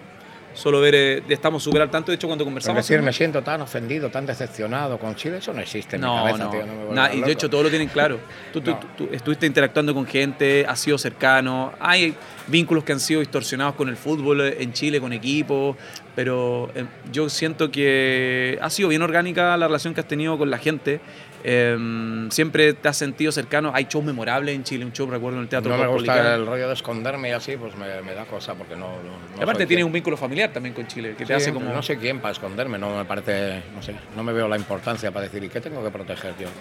solo 0.53 0.81
ver, 0.81 0.95
eh, 0.95 1.23
estamos 1.29 1.63
súper 1.63 1.81
al 1.83 1.89
tanto. 1.91 2.11
De 2.11 2.15
hecho, 2.15 2.27
cuando 2.27 2.43
conversamos... 2.45 2.77
decir, 2.85 3.01
me 3.01 3.13
siento 3.13 3.41
tan 3.41 3.61
ofendido, 3.61 4.09
tan 4.09 4.25
decepcionado 4.25 4.97
con 4.97 5.15
Chile, 5.15 5.37
eso 5.37 5.53
no 5.53 5.61
existe 5.61 5.95
en 5.95 6.01
mi 6.01 6.07
No, 6.07 6.15
cabeza, 6.23 6.43
no. 6.45 6.49
tío. 6.51 6.59
no 6.65 6.73
me 6.73 6.85
vuelvas 6.85 6.95
Na- 6.95 7.13
y 7.13 7.21
de 7.21 7.31
hecho 7.31 7.49
todos 7.49 7.63
lo 7.63 7.69
tienen 7.69 7.87
claro. 7.89 8.19
Tú, 8.51 8.61
tú- 8.61 8.73
tú- 8.75 8.87
tú 9.05 9.09
estuviste 9.11 9.45
interactuando 9.45 9.93
con 9.93 10.05
gente, 10.05 10.65
has 10.67 10.79
sido 10.79 10.97
cercano, 10.97 11.73
hay 11.79 12.15
vínculos 12.47 12.83
que 12.83 12.91
han 12.91 12.99
sido 12.99 13.19
distorsionados 13.19 13.75
con 13.75 13.89
el 13.89 13.95
fútbol 13.95 14.41
en 14.41 14.73
Chile, 14.73 14.99
con 14.99 15.13
equipos, 15.13 15.75
pero 16.15 16.69
eh, 16.75 16.85
yo 17.11 17.29
siento 17.29 17.71
que 17.71 18.57
ha 18.61 18.69
sido 18.69 18.89
bien 18.89 19.01
orgánica 19.01 19.55
la 19.55 19.67
relación 19.67 19.93
que 19.93 20.01
has 20.01 20.07
tenido 20.07 20.37
con 20.37 20.49
la 20.49 20.57
gente. 20.57 20.99
Eh, 21.43 22.27
siempre 22.31 22.73
te 22.73 22.87
has 22.89 22.97
sentido 22.97 23.31
cercano. 23.31 23.71
Hay 23.73 23.85
shows 23.89 24.03
memorables 24.05 24.55
en 24.55 24.63
Chile, 24.63 24.83
un 24.85 24.91
show, 24.91 25.09
recuerdo, 25.09 25.37
en 25.37 25.43
el 25.43 25.49
Teatro 25.49 25.71
no 25.71 25.77
me 25.81 25.87
gusta 25.87 26.35
el 26.35 26.45
rollo 26.45 26.67
de 26.67 26.73
esconderme 26.73 27.29
y 27.29 27.31
así, 27.31 27.55
pues 27.55 27.75
me, 27.75 28.01
me 28.01 28.13
da 28.13 28.25
cosa 28.25 28.55
porque 28.55 28.75
no. 28.75 28.87
no- 29.01 29.19
no 29.37 29.41
aparte 29.43 29.65
tienes 29.65 29.85
un 29.85 29.91
vínculo 29.93 30.17
familiar 30.17 30.51
también 30.51 30.75
con 30.75 30.85
Chile, 30.87 31.11
que 31.17 31.25
te 31.25 31.27
Sí, 31.27 31.33
hace 31.33 31.53
como... 31.53 31.71
No 31.73 31.81
sé 31.81 31.97
quién 31.97 32.19
para 32.19 32.33
esconderme, 32.33 32.77
no 32.77 32.97
me 32.97 33.05
parece. 33.05 33.63
No 33.73 33.81
sé, 33.81 33.95
no 34.15 34.23
me 34.23 34.33
veo 34.33 34.47
la 34.49 34.57
importancia 34.57 35.11
para 35.11 35.25
decir, 35.25 35.41
¿y 35.43 35.49
qué 35.49 35.61
tengo 35.61 35.81
que 35.83 35.89
proteger 35.91 36.33
yo? 36.37 36.47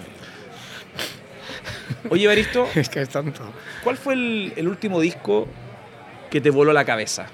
Oye, 2.10 2.26
Baristo, 2.26 2.66
es 2.74 2.88
que 2.88 3.02
es 3.02 3.08
tonto. 3.08 3.42
¿Cuál 3.82 3.96
fue 3.96 4.14
el, 4.14 4.52
el 4.56 4.68
último 4.68 5.00
disco 5.00 5.48
que 6.30 6.40
te 6.40 6.50
voló 6.50 6.72
la 6.72 6.84
cabeza? 6.84 7.26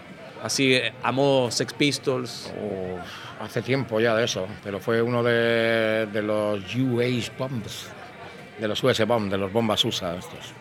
Así, 0.42 0.74
eh, 0.74 0.92
a 1.02 1.12
modo 1.12 1.50
Sex 1.50 1.72
Pistols. 1.72 2.52
Uf, 2.56 3.00
hace 3.40 3.62
tiempo 3.62 4.00
ya 4.00 4.14
de 4.14 4.24
eso, 4.24 4.46
pero 4.62 4.80
fue 4.80 5.02
uno 5.02 5.22
de, 5.22 6.06
de 6.12 6.22
los 6.22 6.74
US 6.76 7.32
Bombs, 7.36 7.88
de 8.58 8.68
los 8.68 8.82
US 8.82 9.06
Bombs, 9.06 9.30
de 9.30 9.38
los 9.38 9.52
bombas 9.52 9.84
USA 9.84 10.16
estos. 10.16 10.52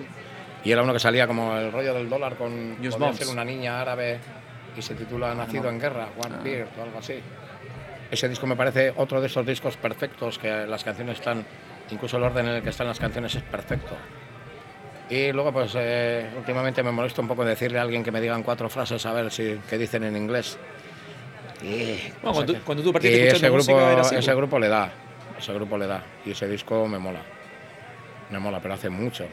Y 0.64 0.72
era 0.72 0.82
uno 0.82 0.94
que 0.94 1.00
salía 1.00 1.28
como 1.28 1.56
el 1.58 1.72
rollo 1.72 1.94
del 1.94 2.10
dólar 2.10 2.36
con 2.36 2.78
ser 3.14 3.28
una 3.28 3.44
niña 3.44 3.82
árabe 3.82 4.20
y 4.78 4.82
se 4.82 4.96
titula 4.96 5.36
Nacido 5.36 5.70
en 5.70 5.80
Guerra, 5.80 6.10
One 6.18 6.38
Beard 6.44 6.70
o 6.80 6.84
algo 6.84 7.00
así. 7.00 7.20
Ese 8.10 8.30
disco 8.30 8.48
me 8.48 8.56
parece 8.56 8.94
otro 8.96 9.20
de 9.20 9.28
esos 9.28 9.46
discos 9.46 9.76
perfectos 9.76 10.38
que 10.38 10.66
las 10.68 10.84
canciones 10.84 11.18
están, 11.18 11.46
incluso 11.90 12.18
el 12.18 12.24
orden 12.24 12.48
en 12.48 12.56
el 12.56 12.64
que 12.64 12.70
están 12.70 12.88
las 12.88 13.00
canciones 13.00 13.36
es 13.36 13.44
perfecto. 13.44 13.96
Y 15.10 15.32
luego, 15.32 15.52
pues 15.52 15.74
eh, 15.76 16.30
últimamente 16.38 16.82
me 16.82 16.92
molesta 16.92 17.22
un 17.22 17.28
poco 17.28 17.44
decirle 17.44 17.80
a 17.80 17.82
alguien 17.82 18.04
que 18.04 18.12
me 18.12 18.22
digan 18.22 18.42
cuatro 18.42 18.70
frases 18.70 19.06
a 19.06 19.14
ver 19.14 19.32
si 19.32 19.60
qué 19.70 19.78
dicen 19.78 20.04
en 20.04 20.16
inglés. 20.16 20.58
Bueno, 22.22 22.34
cuando, 22.34 22.46
que- 22.54 22.60
tú- 22.60 22.66
cuando 22.66 22.84
tú 22.84 22.94
partiste 22.94 23.18
y 23.18 23.28
ese 23.28 23.50
música 23.50 23.74
grupo, 23.74 23.92
era 23.92 24.02
así, 24.02 24.16
ese 24.16 24.36
grupo 24.36 24.60
le 24.60 24.68
da, 24.68 24.92
ese 25.38 25.54
grupo 25.54 25.78
le 25.78 25.88
da. 25.88 26.04
Y 26.26 26.32
ese 26.32 26.48
disco 26.48 26.88
me 26.88 27.00
mola. 27.00 27.22
Me 28.30 28.40
mola, 28.40 28.60
pero 28.62 28.74
hace 28.74 28.90
mucho. 28.90 29.26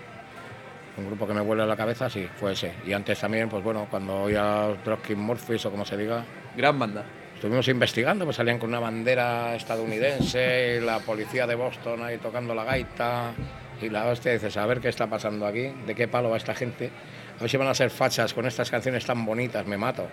Un 0.96 1.06
grupo 1.06 1.26
que 1.26 1.32
me 1.34 1.40
vuelve 1.40 1.62
a 1.62 1.66
la 1.66 1.76
cabeza, 1.76 2.10
sí, 2.10 2.28
fue 2.38 2.52
ese. 2.52 2.72
Y 2.86 2.92
antes 2.92 3.18
también, 3.18 3.48
pues 3.48 3.62
bueno, 3.62 3.86
cuando 3.90 4.22
oía 4.24 4.68
Dropkick 4.84 5.16
Murphys 5.16 5.64
o 5.66 5.70
como 5.70 5.84
se 5.84 5.96
diga, 5.96 6.24
Gran 6.56 6.78
banda. 6.78 7.04
estuvimos 7.34 7.66
investigando, 7.68 8.24
pues 8.24 8.36
salían 8.36 8.58
con 8.58 8.68
una 8.70 8.80
bandera 8.80 9.54
estadounidense 9.54 10.76
y 10.76 10.84
la 10.84 10.98
policía 10.98 11.46
de 11.46 11.54
Boston 11.54 12.02
ahí 12.02 12.18
tocando 12.18 12.54
la 12.54 12.64
gaita. 12.64 13.32
Y 13.80 13.88
la 13.88 14.06
hostia, 14.08 14.32
dices, 14.32 14.56
a 14.58 14.66
ver 14.66 14.80
qué 14.80 14.88
está 14.88 15.06
pasando 15.06 15.46
aquí, 15.46 15.72
de 15.86 15.94
qué 15.94 16.06
palo 16.06 16.28
va 16.28 16.36
esta 16.36 16.54
gente. 16.54 16.90
A 17.38 17.40
ver 17.40 17.48
si 17.50 17.56
van 17.56 17.68
a 17.68 17.74
ser 17.74 17.88
fachas 17.88 18.34
con 18.34 18.44
estas 18.46 18.70
canciones 18.70 19.06
tan 19.06 19.24
bonitas, 19.24 19.66
me 19.66 19.78
mato. 19.78 20.06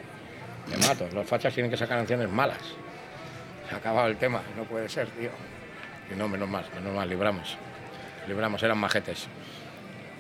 Me 0.70 0.78
mato. 0.88 1.08
Los 1.14 1.26
fachas 1.28 1.54
tienen 1.54 1.70
que 1.72 1.78
sacar 1.78 1.98
canciones 1.98 2.30
malas. 2.30 2.58
Se 3.70 3.76
ha 3.76 3.78
acabado 3.78 4.08
el 4.08 4.18
tema, 4.18 4.42
no 4.56 4.64
puede 4.64 4.88
ser, 4.90 5.08
tío. 5.10 5.30
Y 6.14 6.18
no, 6.18 6.28
menos 6.30 6.48
mal, 6.50 6.66
menos 6.76 6.94
mal, 6.96 7.08
libramos. 7.10 7.58
Libramos, 8.28 8.62
eran 8.64 8.78
majetes. 8.78 9.28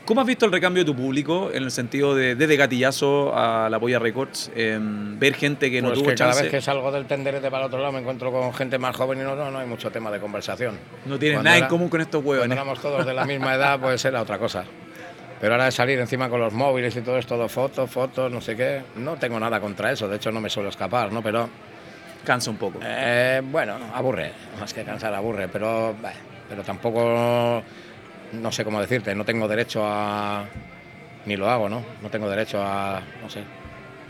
¿Cómo 0.05 0.21
has 0.21 0.27
visto 0.27 0.45
el 0.45 0.53
recambio 0.53 0.83
de 0.85 0.91
tu 0.91 0.95
público 0.95 1.49
en 1.53 1.63
el 1.63 1.71
sentido 1.71 2.15
de 2.15 2.35
desde 2.35 2.55
Gatillazo 2.55 3.33
a 3.37 3.69
La 3.69 3.77
Polla 3.77 3.99
Records? 3.99 4.49
em, 4.55 5.19
ver 5.19 5.33
gente 5.35 5.69
que 5.69 5.81
no 5.81 5.89
Pues 5.89 5.99
tuvo 5.99 6.09
que 6.09 6.15
cada 6.15 6.31
chance. 6.31 6.43
vez 6.43 6.51
que 6.51 6.61
salgo 6.61 6.89
del 6.93 7.05
tenderete 7.05 7.51
para 7.51 7.63
el 7.63 7.67
otro 7.67 7.79
lado 7.79 7.91
me 7.91 7.99
encuentro 7.99 8.31
con 8.31 8.53
gente 8.53 8.77
más 8.77 8.95
joven 8.95 9.19
y 9.19 9.23
no, 9.23 9.35
no, 9.35 9.51
no 9.51 9.59
hay 9.59 9.67
mucho 9.67 9.91
tema 9.91 10.09
de 10.09 10.21
conversación. 10.21 10.77
No 11.05 11.19
tienes 11.19 11.37
Cuando 11.39 11.43
nada 11.49 11.57
era- 11.57 11.65
en 11.65 11.69
común 11.69 11.89
con 11.89 11.99
estos 11.99 12.21
Cuando 12.23 12.29
huevones. 12.31 12.55
éramos 12.55 12.79
todos 12.81 13.05
de 13.05 13.13
la 13.13 13.25
misma 13.25 13.55
edad, 13.55 13.79
pues 13.81 14.03
era 14.05 14.21
otra 14.21 14.37
cosa. 14.39 14.63
Pero 15.39 15.53
ahora 15.53 15.65
de 15.65 15.71
salir 15.71 15.99
encima 15.99 16.29
con 16.29 16.39
los 16.39 16.53
móviles 16.53 16.95
y 16.95 17.01
todo 17.01 17.17
es 17.17 17.27
todo 17.27 17.47
fotos, 17.47 17.89
fotos, 17.91 18.31
no 18.31 18.41
sé 18.41 18.55
qué, 18.55 18.81
no 18.95 19.15
tengo 19.17 19.39
nada 19.39 19.59
contra 19.59 19.91
eso, 19.91 20.07
de 20.07 20.15
hecho 20.15 20.31
no 20.31 20.41
me 20.41 20.49
suelo 20.49 20.69
escapar, 20.69 21.11
¿no? 21.11 21.21
Pero, 21.21 21.47
Cansa 22.25 22.49
un 22.49 22.57
poco. 22.57 22.79
eh, 22.83 23.41
bueno, 23.43 23.77
aburre, 23.93 24.31
más 24.59 24.73
que 24.73 24.83
cansar, 24.83 25.13
aburre, 25.13 25.47
pero, 25.47 25.95
pero 26.49 26.63
tampoco, 26.63 27.61
no 28.33 28.51
sé 28.51 28.63
cómo 28.65 28.81
decirte, 28.81 29.13
no 29.13 29.23
tengo 29.23 29.47
derecho 29.47 29.81
a, 29.85 30.43
ni 31.25 31.37
lo 31.37 31.47
hago, 31.49 31.69
¿no? 31.69 31.83
No 32.01 32.09
tengo 32.09 32.27
derecho 32.29 32.61
a, 32.61 32.99
no 33.21 33.29
sé, 33.29 33.43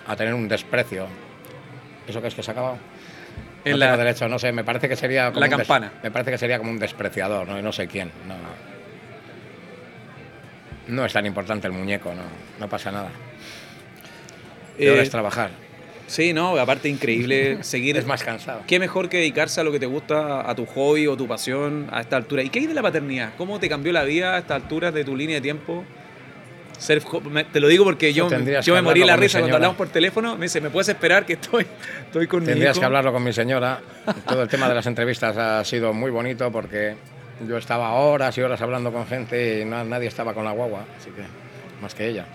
a 0.07 0.15
tener 0.15 0.33
un 0.33 0.47
desprecio. 0.47 1.07
¿Eso 2.07 2.21
qué 2.21 2.29
es 2.29 2.35
que 2.35 2.41
se 2.41 2.51
ha 2.51 2.53
acabado? 2.53 2.77
No 3.65 3.75
la- 3.75 3.87
tengo 3.87 3.97
derecho, 3.97 4.29
no 4.29 4.39
sé, 4.39 4.53
me 4.53 4.63
parece 4.63 4.87
que 4.87 4.95
sería 4.95 5.27
como 5.27 5.41
La 5.41 5.47
des- 5.47 5.57
campana. 5.57 5.91
me 6.01 6.09
parece 6.09 6.31
que 6.31 6.37
sería 6.37 6.57
como 6.57 6.71
un 6.71 6.79
despreciador, 6.79 7.45
¿no? 7.47 7.59
Y 7.59 7.61
no 7.61 7.73
sé 7.73 7.87
quién. 7.87 8.09
No, 8.25 8.33
no 10.87 11.05
es 11.05 11.13
tan 11.13 11.25
importante 11.25 11.67
el 11.67 11.73
muñeco, 11.73 12.13
no, 12.13 12.23
no 12.59 12.69
pasa 12.69 12.91
nada. 12.91 13.09
Peor 14.77 14.97
Eh, 14.97 15.01
es 15.01 15.09
trabajar. 15.09 15.51
sí, 16.07 16.33
no, 16.33 16.57
aparte 16.57 16.87
increíble 16.89 17.57
seguir. 17.63 17.97
Es 17.97 18.05
más 18.05 18.23
cansado. 18.23 18.61
¿Qué 18.67 18.79
mejor 18.79 19.09
que 19.09 19.17
dedicarse 19.17 19.59
a 19.61 19.63
lo 19.63 19.71
que 19.71 19.79
te 19.79 19.85
gusta, 19.87 20.49
a 20.49 20.55
tu 20.55 20.65
hobby 20.65 21.07
o 21.07 21.17
tu 21.17 21.27
pasión 21.27 21.87
a 21.91 22.01
esta 22.01 22.15
altura? 22.17 22.43
¿Y 22.43 22.49
qué 22.49 22.59
hay 22.59 22.67
de 22.67 22.73
la 22.73 22.81
paternidad? 22.81 23.31
¿Cómo 23.37 23.59
te 23.59 23.67
cambió 23.69 23.91
la 23.91 24.03
vida 24.03 24.35
a 24.35 24.39
estas 24.39 24.61
alturas 24.61 24.93
de 24.93 25.03
tu 25.03 25.15
línea 25.15 25.35
de 25.37 25.41
tiempo? 25.41 25.83
Ser 26.77 27.01
te 27.51 27.59
lo 27.59 27.67
digo 27.69 27.83
porque 27.83 28.13
yo, 28.13 28.29
yo 28.61 28.75
me 28.75 28.83
morí 28.83 29.03
la 29.03 29.17
mi 29.17 29.21
risa 29.23 29.39
cuando 29.39 29.55
hablamos 29.55 29.77
por 29.77 29.87
teléfono. 29.89 30.37
Me 30.37 30.45
dice, 30.45 30.61
¿me 30.61 30.69
puedes 30.69 30.87
esperar 30.89 31.25
que 31.25 31.33
estoy, 31.33 31.65
estoy 32.05 32.27
con 32.27 32.41
mi 32.41 32.45
Tendrías 32.45 32.75
hijo? 32.75 32.81
que 32.81 32.85
hablarlo 32.85 33.11
con 33.11 33.23
mi 33.23 33.33
señora. 33.33 33.81
Todo 34.27 34.43
el 34.43 34.47
tema 34.47 34.69
de 34.69 34.75
las 34.75 34.85
entrevistas 34.85 35.35
ha 35.37 35.65
sido 35.65 35.91
muy 35.91 36.11
bonito 36.11 36.51
porque 36.51 36.95
yo 37.45 37.57
estaba 37.57 37.91
horas 37.93 38.37
y 38.37 38.41
horas 38.41 38.61
hablando 38.61 38.91
con 38.91 39.05
gente 39.07 39.61
y 39.61 39.65
na- 39.65 39.83
nadie 39.83 40.07
estaba 40.07 40.33
con 40.33 40.43
la 40.45 40.51
guagua, 40.51 40.85
así 40.97 41.09
que 41.11 41.23
más 41.81 41.93
que 41.93 42.07
ella. 42.07 42.25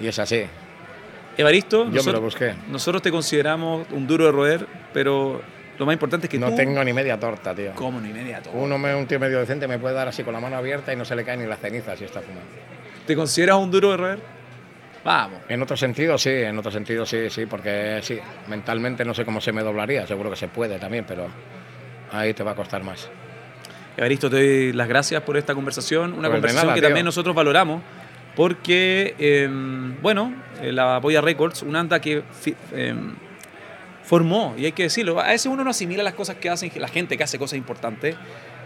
Y 0.00 0.06
es 0.06 0.18
así. 0.18 0.44
Evaristo, 1.36 1.84
Yo 1.84 1.90
me 1.90 1.96
nosotros, 1.96 2.14
lo 2.14 2.20
busqué. 2.22 2.54
nosotros 2.70 3.02
te 3.02 3.10
consideramos 3.10 3.86
un 3.92 4.06
duro 4.06 4.26
de 4.26 4.32
roer, 4.32 4.66
pero 4.92 5.40
lo 5.78 5.86
más 5.86 5.92
importante 5.94 6.26
es 6.26 6.30
que 6.30 6.38
No 6.38 6.50
tú... 6.50 6.56
tengo 6.56 6.82
ni 6.84 6.92
media 6.92 7.18
torta, 7.18 7.54
tío. 7.54 7.72
Como 7.74 8.00
ni 8.00 8.12
media 8.12 8.42
todo. 8.42 8.54
Uno, 8.54 8.78
me- 8.78 8.94
un 8.94 9.06
tío 9.06 9.18
medio 9.20 9.38
decente 9.38 9.66
me 9.68 9.78
puede 9.78 9.94
dar 9.94 10.08
así 10.08 10.22
con 10.24 10.32
la 10.34 10.40
mano 10.40 10.56
abierta 10.56 10.92
y 10.92 10.96
no 10.96 11.04
se 11.04 11.14
le 11.14 11.24
cae 11.24 11.36
ni 11.36 11.46
la 11.46 11.56
ceniza 11.56 11.96
si 11.96 12.04
está 12.04 12.20
fumando. 12.20 12.50
¿Te 13.06 13.14
consideras 13.16 13.56
un 13.56 13.70
duro 13.70 13.90
de 13.92 13.96
roer? 13.96 14.18
Vamos. 15.04 15.40
En 15.48 15.62
otro 15.62 15.76
sentido 15.78 16.18
sí, 16.18 16.28
en 16.30 16.58
otro 16.58 16.70
sentido 16.70 17.06
sí, 17.06 17.30
sí, 17.30 17.46
porque 17.46 18.00
sí, 18.02 18.18
mentalmente 18.48 19.02
no 19.04 19.14
sé 19.14 19.24
cómo 19.24 19.40
se 19.40 19.50
me 19.52 19.62
doblaría, 19.62 20.06
seguro 20.06 20.28
que 20.28 20.36
se 20.36 20.48
puede 20.48 20.78
también, 20.78 21.04
pero 21.08 21.26
ahí 22.12 22.34
te 22.34 22.42
va 22.42 22.52
a 22.52 22.54
costar 22.54 22.82
más. 22.82 23.08
Evaristo, 23.96 24.30
te 24.30 24.36
doy 24.36 24.72
las 24.72 24.88
gracias 24.88 25.22
por 25.22 25.36
esta 25.36 25.54
conversación, 25.54 26.14
una 26.14 26.28
conversación 26.30 26.64
nada, 26.66 26.74
que 26.74 26.80
tío. 26.80 26.88
también 26.88 27.04
nosotros 27.04 27.34
valoramos, 27.34 27.82
porque, 28.36 29.14
eh, 29.18 29.48
bueno, 30.00 30.32
eh, 30.62 30.72
la 30.72 31.00
Polla 31.00 31.20
Records, 31.20 31.62
una 31.62 31.80
anda 31.80 32.00
que 32.00 32.22
eh, 32.72 32.94
formó, 34.02 34.54
y 34.56 34.64
hay 34.64 34.72
que 34.72 34.84
decirlo, 34.84 35.20
a 35.20 35.28
veces 35.28 35.46
uno 35.46 35.64
no 35.64 35.70
asimila 35.70 36.02
las 36.02 36.14
cosas 36.14 36.36
que 36.36 36.48
hacen 36.48 36.70
la 36.76 36.88
gente 36.88 37.16
que 37.16 37.24
hace 37.24 37.38
cosas 37.38 37.58
importantes, 37.58 38.16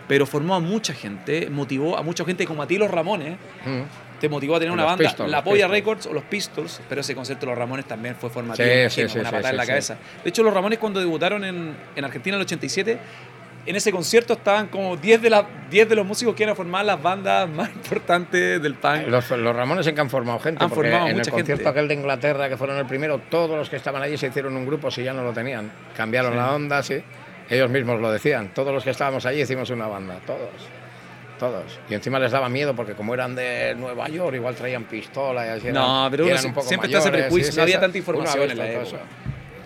pero 0.06 0.26
formó 0.26 0.54
a 0.54 0.60
mucha 0.60 0.92
gente, 0.94 1.48
motivó 1.50 1.96
a 1.98 2.02
mucha 2.02 2.24
gente 2.24 2.46
como 2.46 2.62
a 2.62 2.66
ti 2.66 2.76
los 2.78 2.90
Ramones, 2.90 3.36
Mm. 3.64 4.20
te 4.20 4.28
motivó 4.28 4.56
a 4.56 4.58
tener 4.58 4.72
una 4.72 4.84
banda, 4.84 5.04
Pistols, 5.04 5.30
la 5.30 5.42
Polla. 5.42 5.66
Records 5.66 6.06
o 6.06 6.12
los 6.12 6.24
Pistols, 6.24 6.80
pero 6.88 7.00
ese 7.00 7.14
concierto 7.14 7.46
de 7.46 7.52
los 7.52 7.58
Ramones 7.58 7.86
también 7.86 8.14
fue 8.14 8.28
formativo, 8.30 8.66
Sí, 8.68 8.80
imagino, 8.80 9.08
sí, 9.08 9.18
una 9.18 9.28
sí, 9.30 9.34
patada 9.34 9.50
en 9.50 9.56
la 9.56 9.66
cabeza. 9.66 9.96
De 10.22 10.28
hecho, 10.30 10.42
los 10.42 10.52
Ramones 10.54 10.78
cuando 10.78 11.00
debutaron 11.00 11.42
en, 11.44 11.74
en 11.96 12.04
Argentina 12.04 12.36
en 12.36 12.40
el 12.40 12.44
87, 12.46 12.98
en 13.66 13.76
ese 13.76 13.90
concierto 13.92 14.34
estaban 14.34 14.68
como 14.68 14.96
10 14.96 15.22
de, 15.22 15.30
la- 15.30 15.46
10 15.70 15.88
de 15.88 15.94
los 15.96 16.04
músicos 16.06 16.34
que 16.34 16.42
iban 16.42 16.52
a 16.52 16.56
formar 16.56 16.84
las 16.84 17.02
bandas 17.02 17.48
más 17.50 17.70
importantes 17.70 18.60
del 18.62 18.74
punk. 18.74 19.06
Los, 19.08 19.30
los 19.30 19.56
Ramones 19.56 19.86
en 19.86 19.94
que 19.94 20.00
han 20.00 20.10
formado 20.10 20.38
gente, 20.38 20.62
Han 20.64 20.70
porque 20.70 20.90
formado 20.90 21.06
en 21.06 21.12
el 21.12 21.18
mucha 21.18 21.30
concierto 21.30 21.64
gente. 21.64 21.68
aquel 21.70 21.88
de 21.88 21.94
Inglaterra, 21.94 22.48
que 22.48 22.56
fueron 22.56 22.76
el 22.78 22.86
primero, 22.86 23.18
todos 23.30 23.56
los 23.56 23.70
que 23.70 23.76
estaban 23.76 24.02
allí 24.02 24.16
se 24.16 24.26
hicieron 24.28 24.56
un 24.56 24.66
grupo 24.66 24.90
si 24.90 25.02
ya 25.02 25.12
no 25.12 25.22
lo 25.24 25.32
tenían. 25.32 25.70
Cambiaron 25.96 26.32
Sí. 26.32 26.36
la 26.38 26.52
onda, 26.54 26.82
sí. 26.82 27.02
Ellos 27.50 27.70
mismos 27.70 28.00
lo 28.00 28.10
decían. 28.10 28.50
Todos 28.54 28.72
los 28.72 28.84
que 28.84 28.90
estábamos 28.90 29.26
allí 29.26 29.42
hicimos 29.42 29.68
una 29.70 29.86
banda, 29.86 30.18
todos. 30.26 30.48
Todos. 31.38 31.78
Y 31.90 31.94
encima 31.94 32.18
les 32.20 32.30
daba 32.32 32.48
miedo 32.48 32.74
porque 32.76 32.92
como 32.94 33.12
eran 33.12 33.34
de 33.34 33.74
Nueva 33.76 34.08
York, 34.08 34.36
igual 34.36 34.54
traían 34.54 34.84
pistola 34.84 35.44
y 35.44 35.48
así. 35.50 35.66
No, 35.72 36.00
eran- 36.06 36.10
pero 36.10 36.24
uno 36.24 36.32
eran 36.32 36.46
un 36.46 36.54
poco 36.54 36.68
siempre 36.68 36.86
está 36.88 36.98
ese 37.00 37.10
mayores, 37.10 37.26
prejuicio, 37.26 37.56
no 37.56 37.62
había 37.62 37.80
tanta 37.80 37.98
información 37.98 38.50
en 38.50 38.58
la 38.58 38.66
época. 38.68 38.82
eso. 38.86 38.98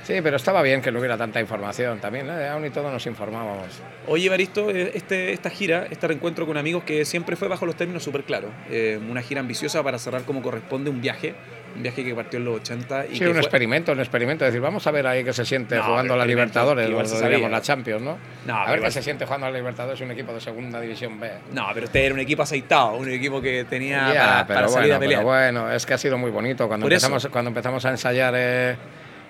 Sí, 0.08 0.20
pero 0.22 0.36
estaba 0.36 0.62
bien 0.62 0.80
que 0.80 0.90
no 0.90 1.00
hubiera 1.00 1.18
tanta 1.18 1.38
información 1.38 2.00
también. 2.00 2.30
¿eh? 2.30 2.48
Aún 2.48 2.64
y 2.64 2.70
todo 2.70 2.90
nos 2.90 3.04
informábamos. 3.06 3.66
Oye, 4.06 4.24
Evaristo, 4.24 4.70
eh, 4.70 4.92
este, 4.94 5.34
esta 5.34 5.50
gira, 5.50 5.86
este 5.90 6.06
reencuentro 6.06 6.46
con 6.46 6.56
amigos 6.56 6.82
que 6.84 7.04
siempre 7.04 7.36
fue 7.36 7.46
bajo 7.46 7.66
los 7.66 7.76
términos 7.76 8.04
súper 8.04 8.22
claros. 8.24 8.50
Eh, 8.70 8.98
una 9.10 9.20
gira 9.20 9.40
ambiciosa 9.40 9.82
para 9.82 9.98
cerrar 9.98 10.22
como 10.22 10.40
corresponde 10.40 10.88
un 10.88 11.02
viaje, 11.02 11.34
un 11.76 11.82
viaje 11.82 12.02
que 12.02 12.14
partió 12.14 12.38
en 12.38 12.46
los 12.46 12.56
80. 12.60 13.04
Y 13.04 13.12
sí, 13.12 13.18
que 13.18 13.26
un 13.26 13.32
fue- 13.32 13.40
experimento, 13.42 13.92
un 13.92 14.00
experimento. 14.00 14.46
Es 14.46 14.52
decir, 14.52 14.62
vamos 14.62 14.86
a 14.86 14.90
ver 14.92 15.06
ahí 15.06 15.22
qué 15.24 15.34
se 15.34 15.44
siente 15.44 15.76
No, 15.76 15.82
jugando 15.82 16.14
a 16.14 16.16
la 16.16 16.24
Libertadores, 16.24 16.88
igual 16.88 17.06
se 17.06 17.18
sabía. 17.18 17.46
la 17.46 17.60
Champions, 17.60 18.00
¿no? 18.02 18.16
No, 18.46 18.56
a 18.56 18.70
ver 18.70 18.80
qué 18.80 18.90
se 18.90 19.02
siente 19.02 19.26
jugando 19.26 19.46
a 19.48 19.50
la 19.50 19.58
Libertadores 19.58 20.00
un 20.00 20.10
equipo 20.10 20.32
de 20.32 20.40
segunda 20.40 20.80
división 20.80 21.20
B. 21.20 21.30
No, 21.52 21.66
pero 21.74 21.84
este 21.84 22.06
era 22.06 22.14
un 22.14 22.20
equipo 22.20 22.42
aceitado, 22.44 22.92
un 22.96 23.10
equipo 23.10 23.42
que 23.42 23.66
tenía 23.68 24.14
Ya, 24.14 24.20
para, 24.24 24.46
pero 24.46 24.56
para 24.60 24.68
salir 24.70 24.88
bueno, 24.88 24.96
a 24.96 25.00
pelear. 25.00 25.20
pero 25.20 25.28
bueno, 25.28 25.70
es 25.70 25.84
que 25.84 25.92
ha 25.92 25.98
sido 25.98 26.16
muy 26.16 26.30
bonito. 26.30 26.66
Cuando, 26.66 26.84
Por 26.86 26.94
eso. 26.94 27.08
empezamos, 27.08 27.30
cuando 27.30 27.48
empezamos 27.50 27.84
a 27.84 27.90
ensayar 27.90 28.32
eh, 28.38 28.76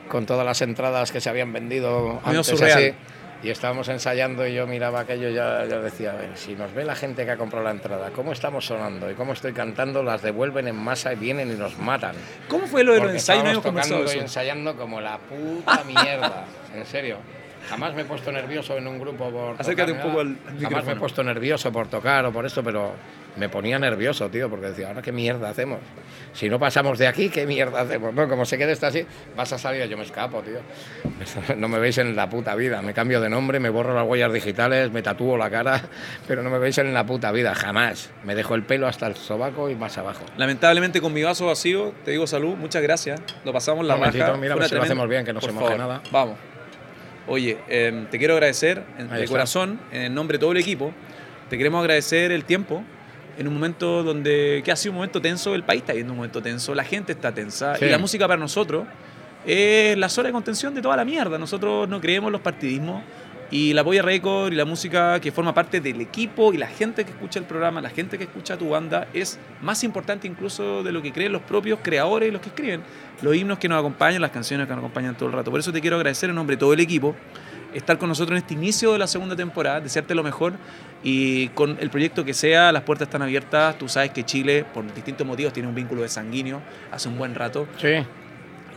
con 0.08 0.26
todas 0.26 0.44
las 0.44 0.60
entradas 0.62 1.12
que 1.12 1.20
se 1.20 1.28
habían 1.30 1.52
vendido 1.52 2.20
antes 2.24 2.60
así, 2.62 2.94
y 3.42 3.50
estábamos 3.50 3.88
ensayando 3.88 4.44
y 4.46 4.54
yo 4.54 4.66
miraba 4.66 5.00
aquello 5.00 5.28
y 5.28 5.34
ya, 5.34 5.64
ya 5.66 5.78
decía, 5.78 6.10
a 6.10 6.14
ver, 6.16 6.30
si 6.34 6.54
nos 6.56 6.74
ve 6.74 6.84
la 6.84 6.96
gente 6.96 7.24
que 7.24 7.30
ha 7.30 7.36
comprado 7.36 7.64
la 7.64 7.70
entrada, 7.70 8.10
cómo 8.10 8.32
estamos 8.32 8.66
sonando 8.66 9.08
y 9.10 9.14
cómo 9.14 9.32
estoy 9.32 9.52
cantando, 9.52 10.02
las 10.02 10.22
devuelven 10.22 10.66
en 10.66 10.74
masa 10.76 11.12
y 11.12 11.16
vienen 11.16 11.52
y 11.52 11.54
nos 11.54 11.78
matan. 11.78 12.16
¿Cómo 12.48 12.66
fue 12.66 12.82
lo 12.82 12.94
de 12.94 13.00
los 13.00 13.12
ensayos? 13.12 13.44
No 13.44 13.60
tocando 13.62 13.98
de 13.98 14.02
y 14.02 14.08
eso. 14.08 14.18
ensayando 14.20 14.76
como 14.76 15.00
la 15.00 15.18
puta 15.18 15.84
mierda, 15.84 16.44
en 16.74 16.84
serio. 16.84 17.18
Jamás 17.68 17.94
me 17.94 18.02
he 18.02 18.04
puesto 18.06 18.32
nervioso 18.32 18.76
en 18.78 18.86
un 18.88 18.98
grupo 18.98 19.30
por 19.30 19.60
Acércate 19.60 19.92
tocar, 19.92 20.06
un 20.06 20.10
poco 20.10 20.20
al- 20.20 20.60
Jamás 20.60 20.84
me 20.86 20.92
he 20.92 20.96
puesto 20.96 21.22
nervioso 21.22 21.70
por 21.70 21.86
tocar 21.86 22.24
o 22.24 22.32
por 22.32 22.46
esto, 22.46 22.62
pero 22.64 22.92
me 23.38 23.48
ponía 23.48 23.78
nervioso, 23.78 24.28
tío, 24.28 24.50
porque 24.50 24.66
decía, 24.66 24.88
ahora 24.88 25.02
qué 25.02 25.12
mierda 25.12 25.48
hacemos. 25.48 25.78
Si 26.32 26.48
no 26.48 26.58
pasamos 26.58 26.98
de 26.98 27.06
aquí, 27.06 27.30
¿qué 27.30 27.46
mierda 27.46 27.80
hacemos? 27.80 28.12
No, 28.12 28.28
como 28.28 28.44
se 28.44 28.58
quede 28.58 28.72
esto 28.72 28.86
así, 28.86 29.06
vas 29.36 29.52
a 29.52 29.58
salir, 29.58 29.86
yo 29.88 29.96
me 29.96 30.04
escapo, 30.04 30.42
tío. 30.42 30.58
No 31.56 31.68
me 31.68 31.78
veis 31.78 31.98
en 31.98 32.14
la 32.14 32.28
puta 32.28 32.54
vida. 32.54 32.82
Me 32.82 32.92
cambio 32.92 33.20
de 33.20 33.28
nombre, 33.28 33.60
me 33.60 33.70
borro 33.70 33.94
las 33.94 34.06
huellas 34.06 34.32
digitales, 34.32 34.90
me 34.92 35.02
tatúo 35.02 35.36
la 35.36 35.50
cara, 35.50 35.80
pero 36.28 36.42
no 36.42 36.50
me 36.50 36.58
veis 36.58 36.78
en 36.78 36.92
la 36.92 37.06
puta 37.06 37.32
vida, 37.32 37.54
jamás. 37.54 38.10
Me 38.24 38.34
dejo 38.34 38.54
el 38.54 38.64
pelo 38.64 38.86
hasta 38.86 39.06
el 39.06 39.16
sobaco 39.16 39.70
y 39.70 39.74
más 39.74 39.96
abajo. 39.98 40.24
Lamentablemente 40.36 41.00
con 41.00 41.12
mi 41.12 41.22
vaso 41.22 41.46
vacío, 41.46 41.94
te 42.04 42.10
digo 42.10 42.26
salud, 42.26 42.56
muchas 42.56 42.82
gracias. 42.82 43.20
Lo 43.44 43.52
pasamos 43.52 43.86
la 43.86 43.96
raja. 43.96 44.36
mira, 44.36 44.54
Fue 44.54 44.60
una 44.60 44.68
si 44.68 44.74
lo 44.74 44.82
hacemos 44.82 45.08
bien, 45.08 45.24
que 45.24 45.32
no 45.32 45.40
Por 45.40 45.50
se 45.50 45.54
moje 45.54 45.66
favor, 45.66 45.78
nada. 45.78 46.02
Vamos. 46.10 46.38
Oye, 47.26 47.58
eh, 47.68 48.06
te 48.10 48.18
quiero 48.18 48.34
agradecer 48.34 48.84
de 48.96 49.26
corazón, 49.26 49.78
en 49.92 50.14
nombre 50.14 50.38
de 50.38 50.40
todo 50.40 50.52
el 50.52 50.58
equipo. 50.58 50.92
Te 51.50 51.58
queremos 51.58 51.80
agradecer 51.80 52.32
el 52.32 52.44
tiempo 52.44 52.82
en 53.38 53.48
un 53.48 53.54
momento 53.54 54.02
donde, 54.02 54.62
que 54.64 54.72
ha 54.72 54.76
sido 54.76 54.92
un 54.92 54.96
momento 54.96 55.22
tenso, 55.22 55.54
el 55.54 55.62
país 55.62 55.80
está 55.82 55.92
viviendo 55.92 56.12
un 56.12 56.18
momento 56.18 56.42
tenso, 56.42 56.74
la 56.74 56.84
gente 56.84 57.12
está 57.12 57.32
tensa 57.32 57.76
Sí. 57.76 57.84
y 57.84 57.88
la 57.88 57.98
música 57.98 58.26
para 58.26 58.38
nosotros 58.40 58.84
es 59.46 59.96
la 59.96 60.08
zona 60.08 60.28
de 60.28 60.32
contención 60.32 60.74
de 60.74 60.82
toda 60.82 60.96
la 60.96 61.04
mierda. 61.04 61.38
Nosotros 61.38 61.88
no 61.88 62.00
creemos 62.00 62.32
los 62.32 62.40
partidismos 62.40 63.02
y 63.50 63.72
la 63.72 63.82
Polla 63.82 64.02
Record 64.02 64.52
y 64.52 64.56
la 64.56 64.66
música 64.66 65.18
que 65.20 65.32
forma 65.32 65.54
parte 65.54 65.80
del 65.80 66.00
equipo 66.02 66.52
y 66.52 66.58
la 66.58 66.66
gente 66.66 67.04
que 67.04 67.12
escucha 67.12 67.38
el 67.38 67.46
programa, 67.46 67.80
la 67.80 67.88
gente 67.88 68.18
que 68.18 68.24
escucha 68.24 68.58
tu 68.58 68.70
banda 68.70 69.08
es 69.14 69.38
más 69.62 69.84
importante 69.84 70.26
incluso 70.26 70.82
de 70.82 70.92
lo 70.92 71.00
que 71.00 71.12
creen 71.12 71.32
los 71.32 71.40
propios 71.42 71.78
creadores 71.82 72.28
y 72.28 72.32
los 72.32 72.42
que 72.42 72.48
escriben. 72.48 72.82
Los 73.22 73.34
himnos 73.36 73.58
que 73.58 73.68
nos 73.68 73.78
acompañan, 73.78 74.20
las 74.20 74.32
canciones 74.32 74.66
que 74.66 74.72
nos 74.74 74.80
acompañan 74.80 75.16
todo 75.16 75.28
el 75.30 75.34
rato. 75.34 75.50
Por 75.50 75.60
eso 75.60 75.72
te 75.72 75.80
quiero 75.80 75.96
agradecer 75.96 76.28
en 76.28 76.36
nombre 76.36 76.56
de 76.56 76.60
todo 76.60 76.72
el 76.74 76.80
equipo 76.80 77.14
estar 77.74 77.98
con 77.98 78.08
nosotros 78.08 78.32
en 78.36 78.42
este 78.42 78.54
inicio 78.54 78.92
de 78.92 78.98
la 78.98 79.06
segunda 79.06 79.36
temporada, 79.36 79.80
desearte 79.80 80.14
lo 80.14 80.22
mejor 80.22 80.54
y 81.02 81.48
con 81.48 81.76
el 81.80 81.90
proyecto 81.90 82.24
que 82.24 82.34
sea, 82.34 82.72
las 82.72 82.82
puertas 82.82 83.08
están 83.08 83.22
abiertas. 83.22 83.76
Tú 83.78 83.88
sabes 83.88 84.10
que 84.10 84.24
Chile, 84.24 84.64
por 84.72 84.84
distintos 84.94 85.26
motivos, 85.26 85.52
tiene 85.52 85.68
un 85.68 85.74
vínculo 85.74 86.02
de 86.02 86.08
sanguíneo 86.08 86.60
hace 86.90 87.08
un 87.08 87.18
buen 87.18 87.34
rato. 87.34 87.66
Sí, 87.80 87.94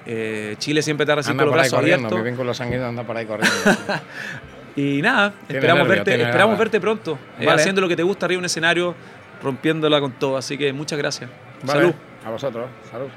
Eh, 0.06 0.56
Chile 0.58 0.82
siempre 0.82 1.06
te 1.06 1.12
anda 1.12 1.24
con 1.24 1.38
los 1.46 1.54
brazos 1.54 1.74
abiertos. 1.80 2.12
mi 2.12 2.24
vínculo 2.24 2.54
sanguíneo 2.54 2.88
anda 2.88 3.04
por 3.04 3.16
ahí 3.18 3.26
corriendo. 3.26 3.56
Y 4.76 5.02
nada, 5.02 5.32
Tiene 5.48 5.60
esperamos, 5.60 5.88
nervio, 5.88 6.04
verte, 6.06 6.22
esperamos 6.24 6.58
verte 6.58 6.80
pronto, 6.80 7.20
eh, 7.40 7.46
Vale. 7.46 7.60
haciendo 7.62 7.82
lo 7.82 7.90
que 7.90 7.96
te 7.98 8.04
gusta 8.04 8.26
arriba 8.26 8.38
de 8.38 8.40
un 8.40 8.46
escenario, 8.46 8.96
rompiéndola 9.44 10.00
con 10.00 10.14
todo. 10.14 10.38
Así 10.38 10.58
que 10.58 10.72
muchas 10.72 10.98
gracias. 10.98 11.30
Vale, 11.64 11.80
Salud. 11.82 11.94
A 12.26 12.30
vosotros, 12.30 12.70
salud. 12.90 13.10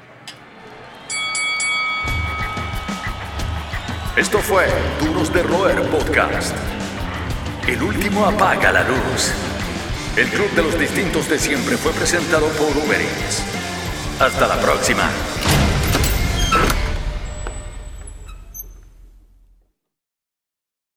Esto 4.15 4.39
fue 4.39 4.65
Duros 5.01 5.33
de 5.33 5.43
Roer 5.43 5.81
Podcast. 5.89 6.55
El 7.67 7.83
último 7.83 8.25
apaga 8.25 8.71
la 8.71 8.87
luz. 8.87 9.33
El 10.15 10.29
Club 10.29 10.49
de 10.51 10.63
los 10.63 10.79
Distintos 10.79 11.27
de 11.27 11.37
Siempre 11.37 11.75
fue 11.75 11.91
presentado 11.91 12.47
por 12.51 12.69
Uber 12.77 13.01
Eats. 13.01 13.43
Hasta 14.21 14.47
la 14.47 14.55
próxima. 14.61 15.09